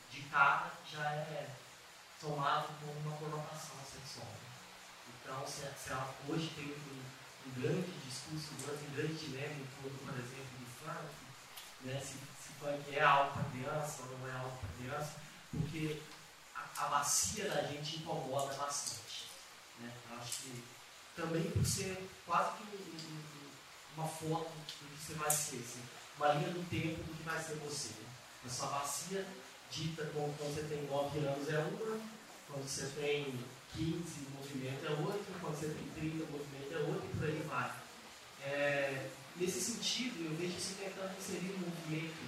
de 0.10 0.22
cara 0.24 0.72
já 0.90 1.12
é 1.12 1.50
tomado 2.22 2.70
como 2.80 2.94
uma 3.02 3.18
conotação 3.18 3.76
sexual. 3.84 4.32
Então, 5.10 5.46
se, 5.46 5.62
se 5.78 5.92
ela 5.92 6.16
hoje 6.30 6.52
tem 6.56 6.66
um, 6.66 7.50
um 7.50 7.62
grande 7.62 7.92
discurso, 8.08 8.54
um 8.54 8.96
grande 8.96 9.14
dilema 9.14 9.56
em 9.56 9.68
torno, 9.82 9.98
por 10.00 10.14
exemplo, 10.14 10.58
do 10.58 10.66
funk, 10.80 11.16
né, 11.82 12.00
se, 12.00 12.14
se 12.42 12.54
funk 12.60 12.96
é 12.96 13.04
algo 13.04 13.34
para 13.34 13.50
criança 13.52 14.04
ou 14.04 14.18
não 14.18 14.28
é 14.28 14.32
algo 14.40 14.58
para 14.58 14.70
criança, 14.78 15.16
porque 15.52 16.02
a, 16.56 16.86
a 16.86 16.88
bacia 16.88 17.50
da 17.50 17.64
gente 17.64 17.98
incomoda 17.98 18.54
bastante. 18.56 19.30
Né? 19.80 19.92
Eu 20.10 20.18
acho 20.18 20.44
que 20.44 20.64
também 21.16 21.44
por 21.52 21.66
ser 21.66 22.10
quase 22.26 22.58
que 22.58 22.64
um, 22.64 23.35
uma 23.98 24.08
foto 24.08 24.50
do 24.50 24.66
que 24.66 25.06
você 25.06 25.14
vai 25.14 25.32
ser, 25.32 25.58
assim, 25.58 25.82
uma 26.18 26.34
linha 26.34 26.50
do 26.50 26.70
tempo 26.70 27.04
do 27.04 27.18
que 27.18 27.24
vai 27.24 27.42
ser 27.42 27.56
você. 27.56 27.90
Né? 27.90 28.10
A 28.46 28.50
sua 28.50 28.68
bacia 28.68 29.26
dita 29.72 30.10
quando 30.14 30.38
você 30.38 30.62
tem 30.64 30.86
9 30.88 31.20
anos 31.20 31.50
é 31.50 31.60
uma, 31.60 32.00
quando 32.48 32.68
você 32.68 32.86
tem 33.00 33.40
15, 33.74 33.88
o 33.88 34.38
movimento 34.38 34.86
é 34.86 34.90
outro, 34.92 35.26
quando 35.42 35.60
você 35.60 35.68
tem 35.68 36.10
30, 36.10 36.24
o 36.24 36.32
movimento 36.32 36.74
é 36.74 36.78
outro 36.80 37.10
e 37.12 37.18
por 37.18 37.26
aí 37.26 37.46
vai. 37.48 37.72
É, 38.44 39.10
nesse 39.36 39.60
sentido, 39.60 40.26
eu 40.26 40.38
vejo 40.38 40.60
você 40.60 40.76
tentando 40.76 41.18
inserir 41.18 41.54
um 41.54 41.70
movimento, 41.70 42.24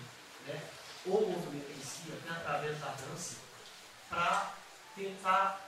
né, 0.47 0.61
ou 1.05 1.23
o 1.23 1.31
movimento 1.31 1.71
em 1.71 1.81
si, 1.81 2.11
até 2.11 2.31
através 2.31 2.79
da 2.79 2.87
dança, 2.87 3.35
para 4.09 4.55
tentar 4.95 5.67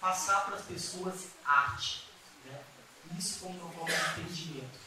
passar 0.00 0.46
para 0.46 0.56
as 0.56 0.64
pessoas 0.64 1.28
arte. 1.44 2.08
Né? 2.44 2.60
Isso 3.18 3.40
como 3.40 3.60
uma 3.60 3.70
forma 3.72 3.94
de 3.94 4.22
entendimento 4.22 4.83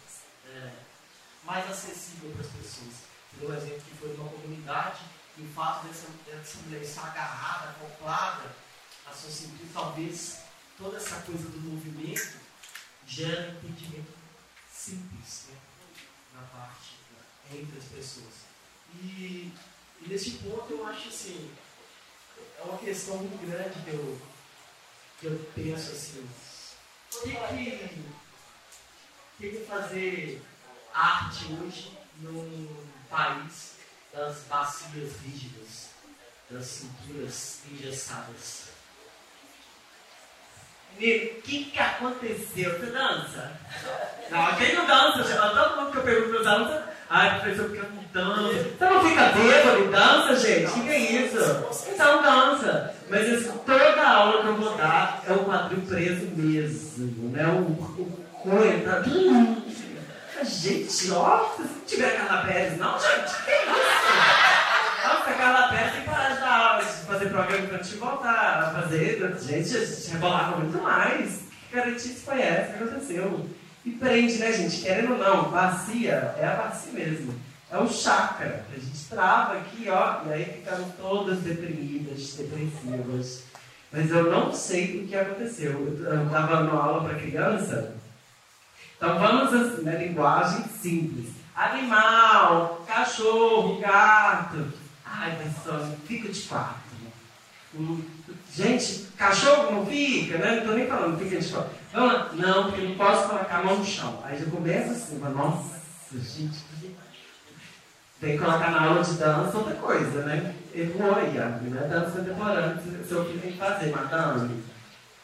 mais 1.57 1.71
acessível 1.71 2.31
para 2.31 2.41
as 2.41 2.51
pessoas. 2.51 2.93
Deu 3.33 3.49
um 3.49 3.55
exemplo 3.55 3.81
que 3.81 3.97
foi 3.97 4.13
uma 4.13 4.29
comunidade 4.29 5.01
e 5.37 5.41
o 5.41 5.47
fato 5.49 5.87
dessa, 5.87 6.07
dessa 6.25 6.57
mulher 6.59 6.81
estar 6.81 7.07
agarrada, 7.07 7.69
acoplada 7.71 8.55
a 9.07 9.13
sua 9.13 9.31
cintura, 9.31 9.69
talvez 9.73 10.39
toda 10.77 10.97
essa 10.97 11.21
coisa 11.21 11.49
do 11.49 11.59
movimento 11.61 12.37
gera 13.07 13.51
um 13.51 13.69
entendimento 13.69 14.13
simples 14.71 15.45
né, 15.49 15.57
na 16.35 16.41
parte 16.41 16.97
entre 17.51 17.77
as 17.77 17.85
pessoas. 17.85 18.33
E, 19.01 19.53
e 20.01 20.07
nesse 20.07 20.31
ponto 20.31 20.71
eu 20.71 20.85
acho 20.85 21.07
assim, 21.07 21.51
é 22.59 22.61
uma 22.63 22.77
questão 22.77 23.17
muito 23.17 23.49
grande 23.49 23.81
que 23.81 23.89
eu, 23.89 24.21
que 25.19 25.25
eu 25.27 25.51
penso 25.55 25.91
assim, 25.91 26.29
o 27.13 27.21
que, 27.21 27.31
que, 29.37 29.49
que 29.51 29.65
fazer 29.65 30.41
arte 30.97 31.45
hoje 31.61 31.91
num 32.21 32.67
país 33.09 33.75
das 34.11 34.37
bacias 34.49 35.13
rígidas, 35.23 35.89
das 36.49 36.65
cinturas 36.65 37.59
engessadas? 37.71 38.67
O 40.95 40.99
que, 40.99 41.69
que 41.71 41.79
aconteceu? 41.79 42.79
Você 42.79 42.87
dança? 42.87 43.51
Não, 44.31 44.55
quem 44.55 44.73
não 44.73 44.87
dança? 44.87 45.23
Todo 45.23 45.77
mundo 45.77 45.91
que 45.91 45.97
eu 45.97 46.03
pergunto 46.03 46.39
os 46.39 46.47
alunos, 46.47 46.83
ai, 47.07 47.39
professor, 47.39 47.65
porque 47.65 47.79
eu 47.79 47.91
não 47.91 48.03
danço. 48.11 48.69
Você 48.79 48.85
não 48.85 49.07
fica 49.07 49.25
bêbado 49.29 49.91
dança, 49.91 50.35
gente? 50.35 50.71
O 50.71 50.83
que, 50.83 50.89
é 50.89 50.99
isso? 51.21 51.89
Então 51.93 52.23
dança. 52.23 52.95
Mas 53.07 53.27
isso, 53.27 53.53
toda 53.63 54.09
aula 54.09 54.41
que 54.41 54.47
eu 54.47 54.57
vou 54.57 54.75
dar 54.75 55.23
é 55.27 55.33
o 55.33 55.45
quadril 55.45 55.81
preso 55.81 56.25
mesmo, 56.35 57.29
né? 57.29 57.45
O, 57.45 57.71
o 57.71 58.83
tá... 58.83 59.03
Gente, 60.43 61.11
ó, 61.11 61.55
se 61.55 61.95
tiver 61.95 62.15
Carla 62.15 62.43
não, 62.77 62.99
gente, 62.99 63.43
que 63.43 63.51
isso? 63.51 64.67
Nossa, 65.03 65.29
a 65.29 65.91
tem 65.91 66.01
que 66.01 66.09
parar 66.09 66.29
de 66.29 66.39
dar 66.39 66.57
aula, 66.57 66.83
de 66.83 66.91
fazer 66.91 67.29
programa 67.29 67.65
infantil 67.65 67.95
e 67.95 67.99
voltar 67.99 68.59
a 68.59 68.81
fazer. 68.81 69.35
Gente, 69.41 69.77
a 69.77 69.85
gente 69.85 70.11
rebolava 70.11 70.57
muito 70.57 70.77
mais. 70.81 71.39
Que 71.69 71.75
garantice 71.75 72.21
foi 72.23 72.41
essa 72.41 72.73
que 72.73 72.83
aconteceu? 72.83 73.49
E 73.83 73.91
prende, 73.91 74.37
né, 74.37 74.51
gente? 74.51 74.81
Querendo 74.81 75.13
ou 75.13 75.17
não, 75.17 75.49
bacia 75.49 76.35
é 76.37 76.45
a 76.45 76.55
bacia 76.55 76.93
mesmo. 76.93 77.33
É 77.71 77.77
o 77.77 77.87
chakra. 77.87 78.63
A 78.71 78.79
gente 78.79 79.05
trava 79.09 79.57
aqui, 79.57 79.89
ó, 79.89 80.21
e 80.27 80.33
aí 80.33 80.45
ficamos 80.45 80.93
todas 81.01 81.39
deprimidas, 81.39 82.33
depressivas. 82.33 83.43
Mas 83.91 84.11
eu 84.11 84.31
não 84.31 84.53
sei 84.53 85.03
o 85.03 85.07
que 85.07 85.15
aconteceu. 85.15 85.71
Eu 85.71 86.25
estava 86.25 86.63
numa 86.63 86.83
aula 86.83 87.09
para 87.09 87.19
criança 87.19 87.96
então 88.97 89.19
vamos 89.19 89.53
assim, 89.53 89.83
na 89.83 89.91
linguagem 89.93 90.65
simples. 90.81 91.29
Animal, 91.55 92.83
cachorro, 92.87 93.79
gato. 93.79 94.73
Ai, 95.05 95.37
só 95.63 95.79
fica 96.05 96.29
de 96.29 96.41
quatro. 96.41 96.77
Um, 97.75 98.01
gente, 98.53 99.07
cachorro 99.15 99.71
não 99.71 99.85
fica, 99.85 100.39
né? 100.39 100.57
Não 100.57 100.67
tô 100.67 100.73
nem 100.73 100.87
falando, 100.87 101.19
fica 101.19 101.39
de 101.39 101.47
fora. 101.47 101.69
Vamos 101.93 102.13
lá. 102.13 102.31
Não, 102.33 102.63
porque 102.65 102.81
não 102.81 102.95
posso 102.95 103.29
colocar 103.29 103.57
a 103.59 103.63
mão 103.63 103.77
no 103.77 103.85
chão. 103.85 104.19
Aí 104.23 104.39
já 104.39 104.45
começa 104.49 104.91
assim, 104.91 105.19
mas 105.19 105.35
nossa, 105.35 105.79
gente, 106.13 106.57
tem 108.19 108.31
que 108.31 108.43
colocar 108.43 108.71
na 108.71 108.83
aula 108.83 109.03
de 109.03 109.13
dança 109.13 109.57
outra 109.57 109.75
coisa, 109.75 110.23
né? 110.23 110.55
Errou 110.73 111.15
aí, 111.15 111.33
não 111.69 111.81
é 111.81 111.87
dança 111.87 112.17
contemporânea, 112.17 112.81
seu 113.07 113.25
filho 113.25 113.39
tem 113.41 113.51
que 113.51 113.57
fazer, 113.59 113.91
matando. 113.91 114.51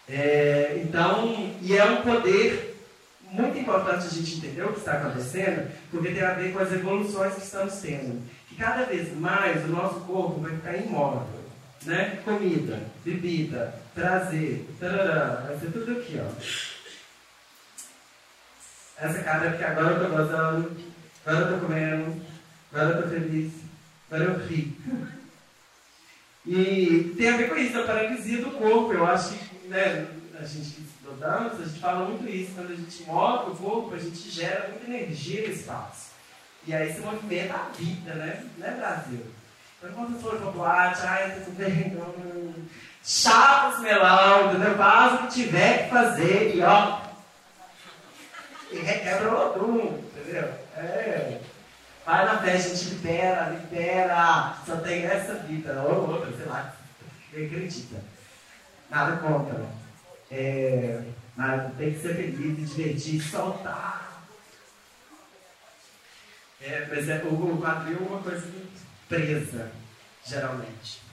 É, 0.07 0.81
então, 0.83 1.51
e 1.61 1.75
é 1.75 1.85
um 1.85 2.01
poder 2.01 2.72
muito 3.33 3.57
importante 3.57 4.05
a 4.05 4.09
gente 4.09 4.37
entender 4.37 4.63
o 4.63 4.73
que 4.73 4.79
está 4.79 4.93
acontecendo, 4.93 5.71
porque 5.89 6.11
tem 6.11 6.21
a 6.21 6.33
ver 6.33 6.53
com 6.53 6.59
as 6.59 6.71
evoluções 6.71 7.33
que 7.33 7.41
estamos 7.41 7.73
tendo. 7.75 8.21
Que 8.47 8.55
cada 8.55 8.85
vez 8.85 9.15
mais 9.17 9.65
o 9.65 9.69
nosso 9.69 10.01
corpo 10.01 10.39
vai 10.39 10.51
ficar 10.51 10.77
imóvel. 10.77 11.43
Né? 11.81 12.21
Comida, 12.23 12.79
bebida, 13.03 13.73
prazer, 13.93 14.65
tarará, 14.79 15.45
vai 15.47 15.57
ser 15.57 15.71
tudo 15.71 15.91
aqui, 15.93 16.21
ó. 16.21 16.29
Essa 19.03 19.23
cara 19.23 19.47
é 19.47 19.49
porque 19.49 19.65
agora 19.65 19.87
eu 19.87 20.03
estou 20.03 20.17
gozando, 20.17 20.77
agora 21.25 21.45
eu 21.45 21.53
estou 21.55 21.67
comendo, 21.67 22.21
agora 22.71 22.89
eu 22.89 22.95
estou 22.99 23.19
feliz, 23.19 23.51
agora 24.09 24.29
eu 24.29 24.47
ri. 24.47 24.77
E 26.45 27.13
tem 27.17 27.29
a 27.29 27.37
ver 27.37 27.49
com 27.49 27.55
isso, 27.55 27.79
a 27.79 27.85
paralisia 27.85 28.41
do 28.41 28.51
corpo. 28.51 28.93
Eu 28.93 29.05
acho 29.07 29.33
que 29.33 29.67
né, 29.67 30.07
a 30.39 30.45
gente 30.45 30.83
estudamos, 31.13 31.61
a 31.61 31.65
gente 31.65 31.79
fala 31.79 32.05
muito 32.05 32.27
isso. 32.27 32.53
Quando 32.55 32.73
a 32.73 32.75
gente 32.75 33.03
move 33.03 33.51
o 33.51 33.55
corpo, 33.55 33.95
a 33.95 33.99
gente 33.99 34.29
gera 34.29 34.69
muita 34.69 34.85
energia 34.85 35.47
no 35.47 35.53
espaço. 35.53 36.11
E 36.65 36.73
aí 36.73 36.93
se 36.93 37.01
movimenta 37.01 37.53
a 37.55 37.69
vida, 37.77 38.13
né? 38.15 38.43
Né, 38.57 38.71
Brasil? 38.71 39.25
Então, 39.77 39.93
quando 39.93 40.21
for 40.21 40.37
pra 40.37 40.51
boate, 40.51 41.01
ai, 41.05 41.31
tá 41.31 41.41
tudo 41.45 41.57
bem, 41.57 41.91
não. 41.91 42.53
Chapa 43.03 43.75
os 43.75 43.81
melão, 43.81 44.49
entendeu? 44.49 44.77
Faz 44.77 45.13
o 45.13 45.17
que 45.27 45.33
tiver 45.33 45.83
que 45.83 45.89
fazer 45.89 46.55
e 46.55 46.61
ó. 46.61 47.01
E 48.71 48.77
requebra 48.77 49.29
o 49.29 49.67
mundo, 49.67 50.11
entendeu? 50.15 50.53
É. 50.77 51.39
Vai 52.05 52.25
na 52.25 52.37
festa, 52.39 52.71
a 52.71 52.75
gente 52.75 52.89
libera, 52.95 53.49
libera. 53.49 54.55
Só 54.65 54.77
tem 54.77 55.05
essa 55.05 55.35
vida, 55.35 55.81
ou 55.83 56.11
outra, 56.11 56.35
sei 56.35 56.45
lá, 56.45 56.73
quem 57.31 57.45
acredita. 57.45 57.97
Nada 58.89 59.17
contra. 59.17 59.82
É, 60.35 61.03
mas 61.35 61.75
tem 61.77 61.93
que 61.93 62.01
ser 62.01 62.15
feliz, 62.15 62.75
divertir, 62.75 63.21
soltar. 63.21 64.23
É, 66.59 66.87
mas 66.89 67.07
é, 67.07 67.23
o, 67.23 67.61
quadril 67.61 67.97
é 67.97 68.09
uma 68.09 68.23
coisa 68.23 68.51
presa, 69.07 69.71
geralmente. 70.25 71.03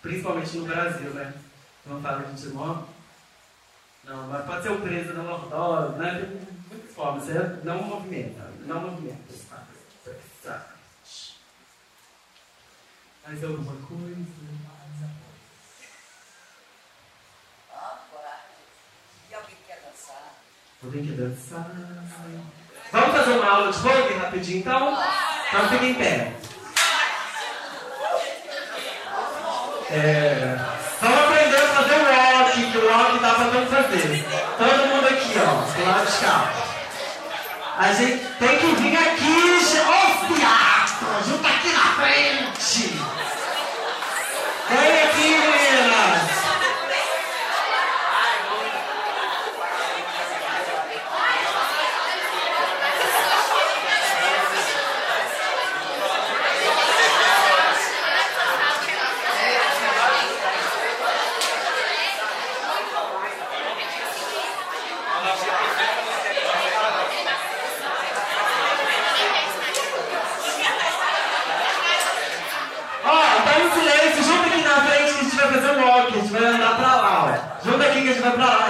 Principalmente 0.00 0.56
no 0.56 0.66
Brasil, 0.66 1.10
né? 1.10 1.34
Não 1.84 2.00
fala 2.00 2.24
de 2.24 2.40
timão. 2.40 2.88
Não, 4.04 4.28
mas 4.28 4.46
pode 4.46 4.62
ser 4.62 4.72
o 4.72 4.80
preso 4.80 5.12
na 5.12 5.22
lordose, 5.22 5.98
né? 5.98 6.20
Tem 6.20 6.56
muitas 6.70 6.94
formas. 6.94 7.24
Você 7.24 7.34
não 7.64 7.82
movimenta, 7.82 8.50
não 8.66 8.80
movimenta. 8.80 9.34
Mais 13.26 13.44
alguma 13.44 13.76
coisa? 13.86 14.53
Alguém 20.84 21.06
quer 21.06 21.16
dançar? 21.16 21.66
Vamos 22.92 23.16
fazer 23.16 23.30
uma 23.32 23.50
aula 23.50 23.72
de 23.72 23.78
vogue 23.78 24.14
rapidinho 24.14 24.58
então? 24.58 24.98
Então 25.48 25.68
fica 25.70 25.84
em 25.86 25.94
pé. 25.94 26.32
É, 29.90 30.58
vamos 31.00 31.18
aprender 31.18 31.56
a 31.56 31.68
fazer 31.68 31.94
o 31.94 32.04
walk, 32.04 32.70
que 32.70 32.78
o 32.78 32.86
walk 32.86 33.18
dá 33.18 33.34
pra 33.34 33.44
todo 33.46 33.66
fazer. 33.70 34.24
Todo 34.58 34.86
mundo 34.88 35.08
aqui, 35.08 35.34
ó, 35.38 35.54
do 35.72 35.86
lado 35.86 36.10
de 36.10 36.18
cá. 36.18 36.52
A 37.78 37.92
gente 37.92 38.24
tem 38.38 38.58
que 38.58 38.66
vir 38.82 38.96
aqui, 38.96 39.78
ô 39.80 39.90
oh, 39.90 41.28
junto 41.28 41.46
aqui 41.46 41.68
na 41.72 41.86
frente. 41.94 43.00
Vem 44.68 45.02
aqui, 45.02 45.28
meninas. 45.28 46.44
vai 76.34 76.44
andar 76.46 76.76
pra 76.76 76.96
lá, 76.96 77.24
ó. 77.24 77.54
Junta 78.34 78.63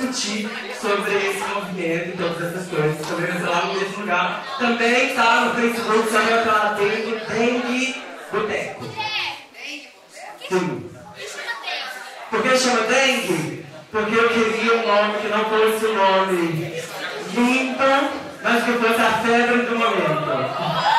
discutir 0.00 0.48
sobre 0.80 1.14
esse 1.14 1.44
movimento 1.54 2.08
e 2.08 2.16
todas 2.16 2.42
essas 2.42 2.68
coisas. 2.68 3.06
Também 3.06 3.26
vai 3.26 3.50
lá 3.50 3.66
no 3.66 3.74
mesmo 3.74 4.00
lugar. 4.00 4.44
Também 4.58 5.14
tá 5.14 5.40
no 5.42 5.54
Facebook, 5.54 6.08
também 6.10 6.28
vai 6.28 6.38
estar 6.38 6.52
lá 6.52 6.72
Dengue 6.72 8.02
Boteco. 8.32 8.84
Sim. 10.48 10.90
Por 12.30 12.42
que 12.42 12.56
chama 12.56 12.80
Dengue? 12.82 13.66
Porque 13.90 14.14
eu 14.14 14.28
queria 14.28 14.74
um 14.74 14.86
nome 14.86 15.18
que 15.18 15.28
não 15.28 15.44
fosse 15.44 15.86
um 15.86 15.94
nome 15.94 16.82
lindo, 17.34 18.10
mas 18.42 18.64
que 18.64 18.72
fosse 18.72 19.00
a 19.00 19.10
febre 19.22 19.62
do 19.62 19.76
momento. 19.76 20.89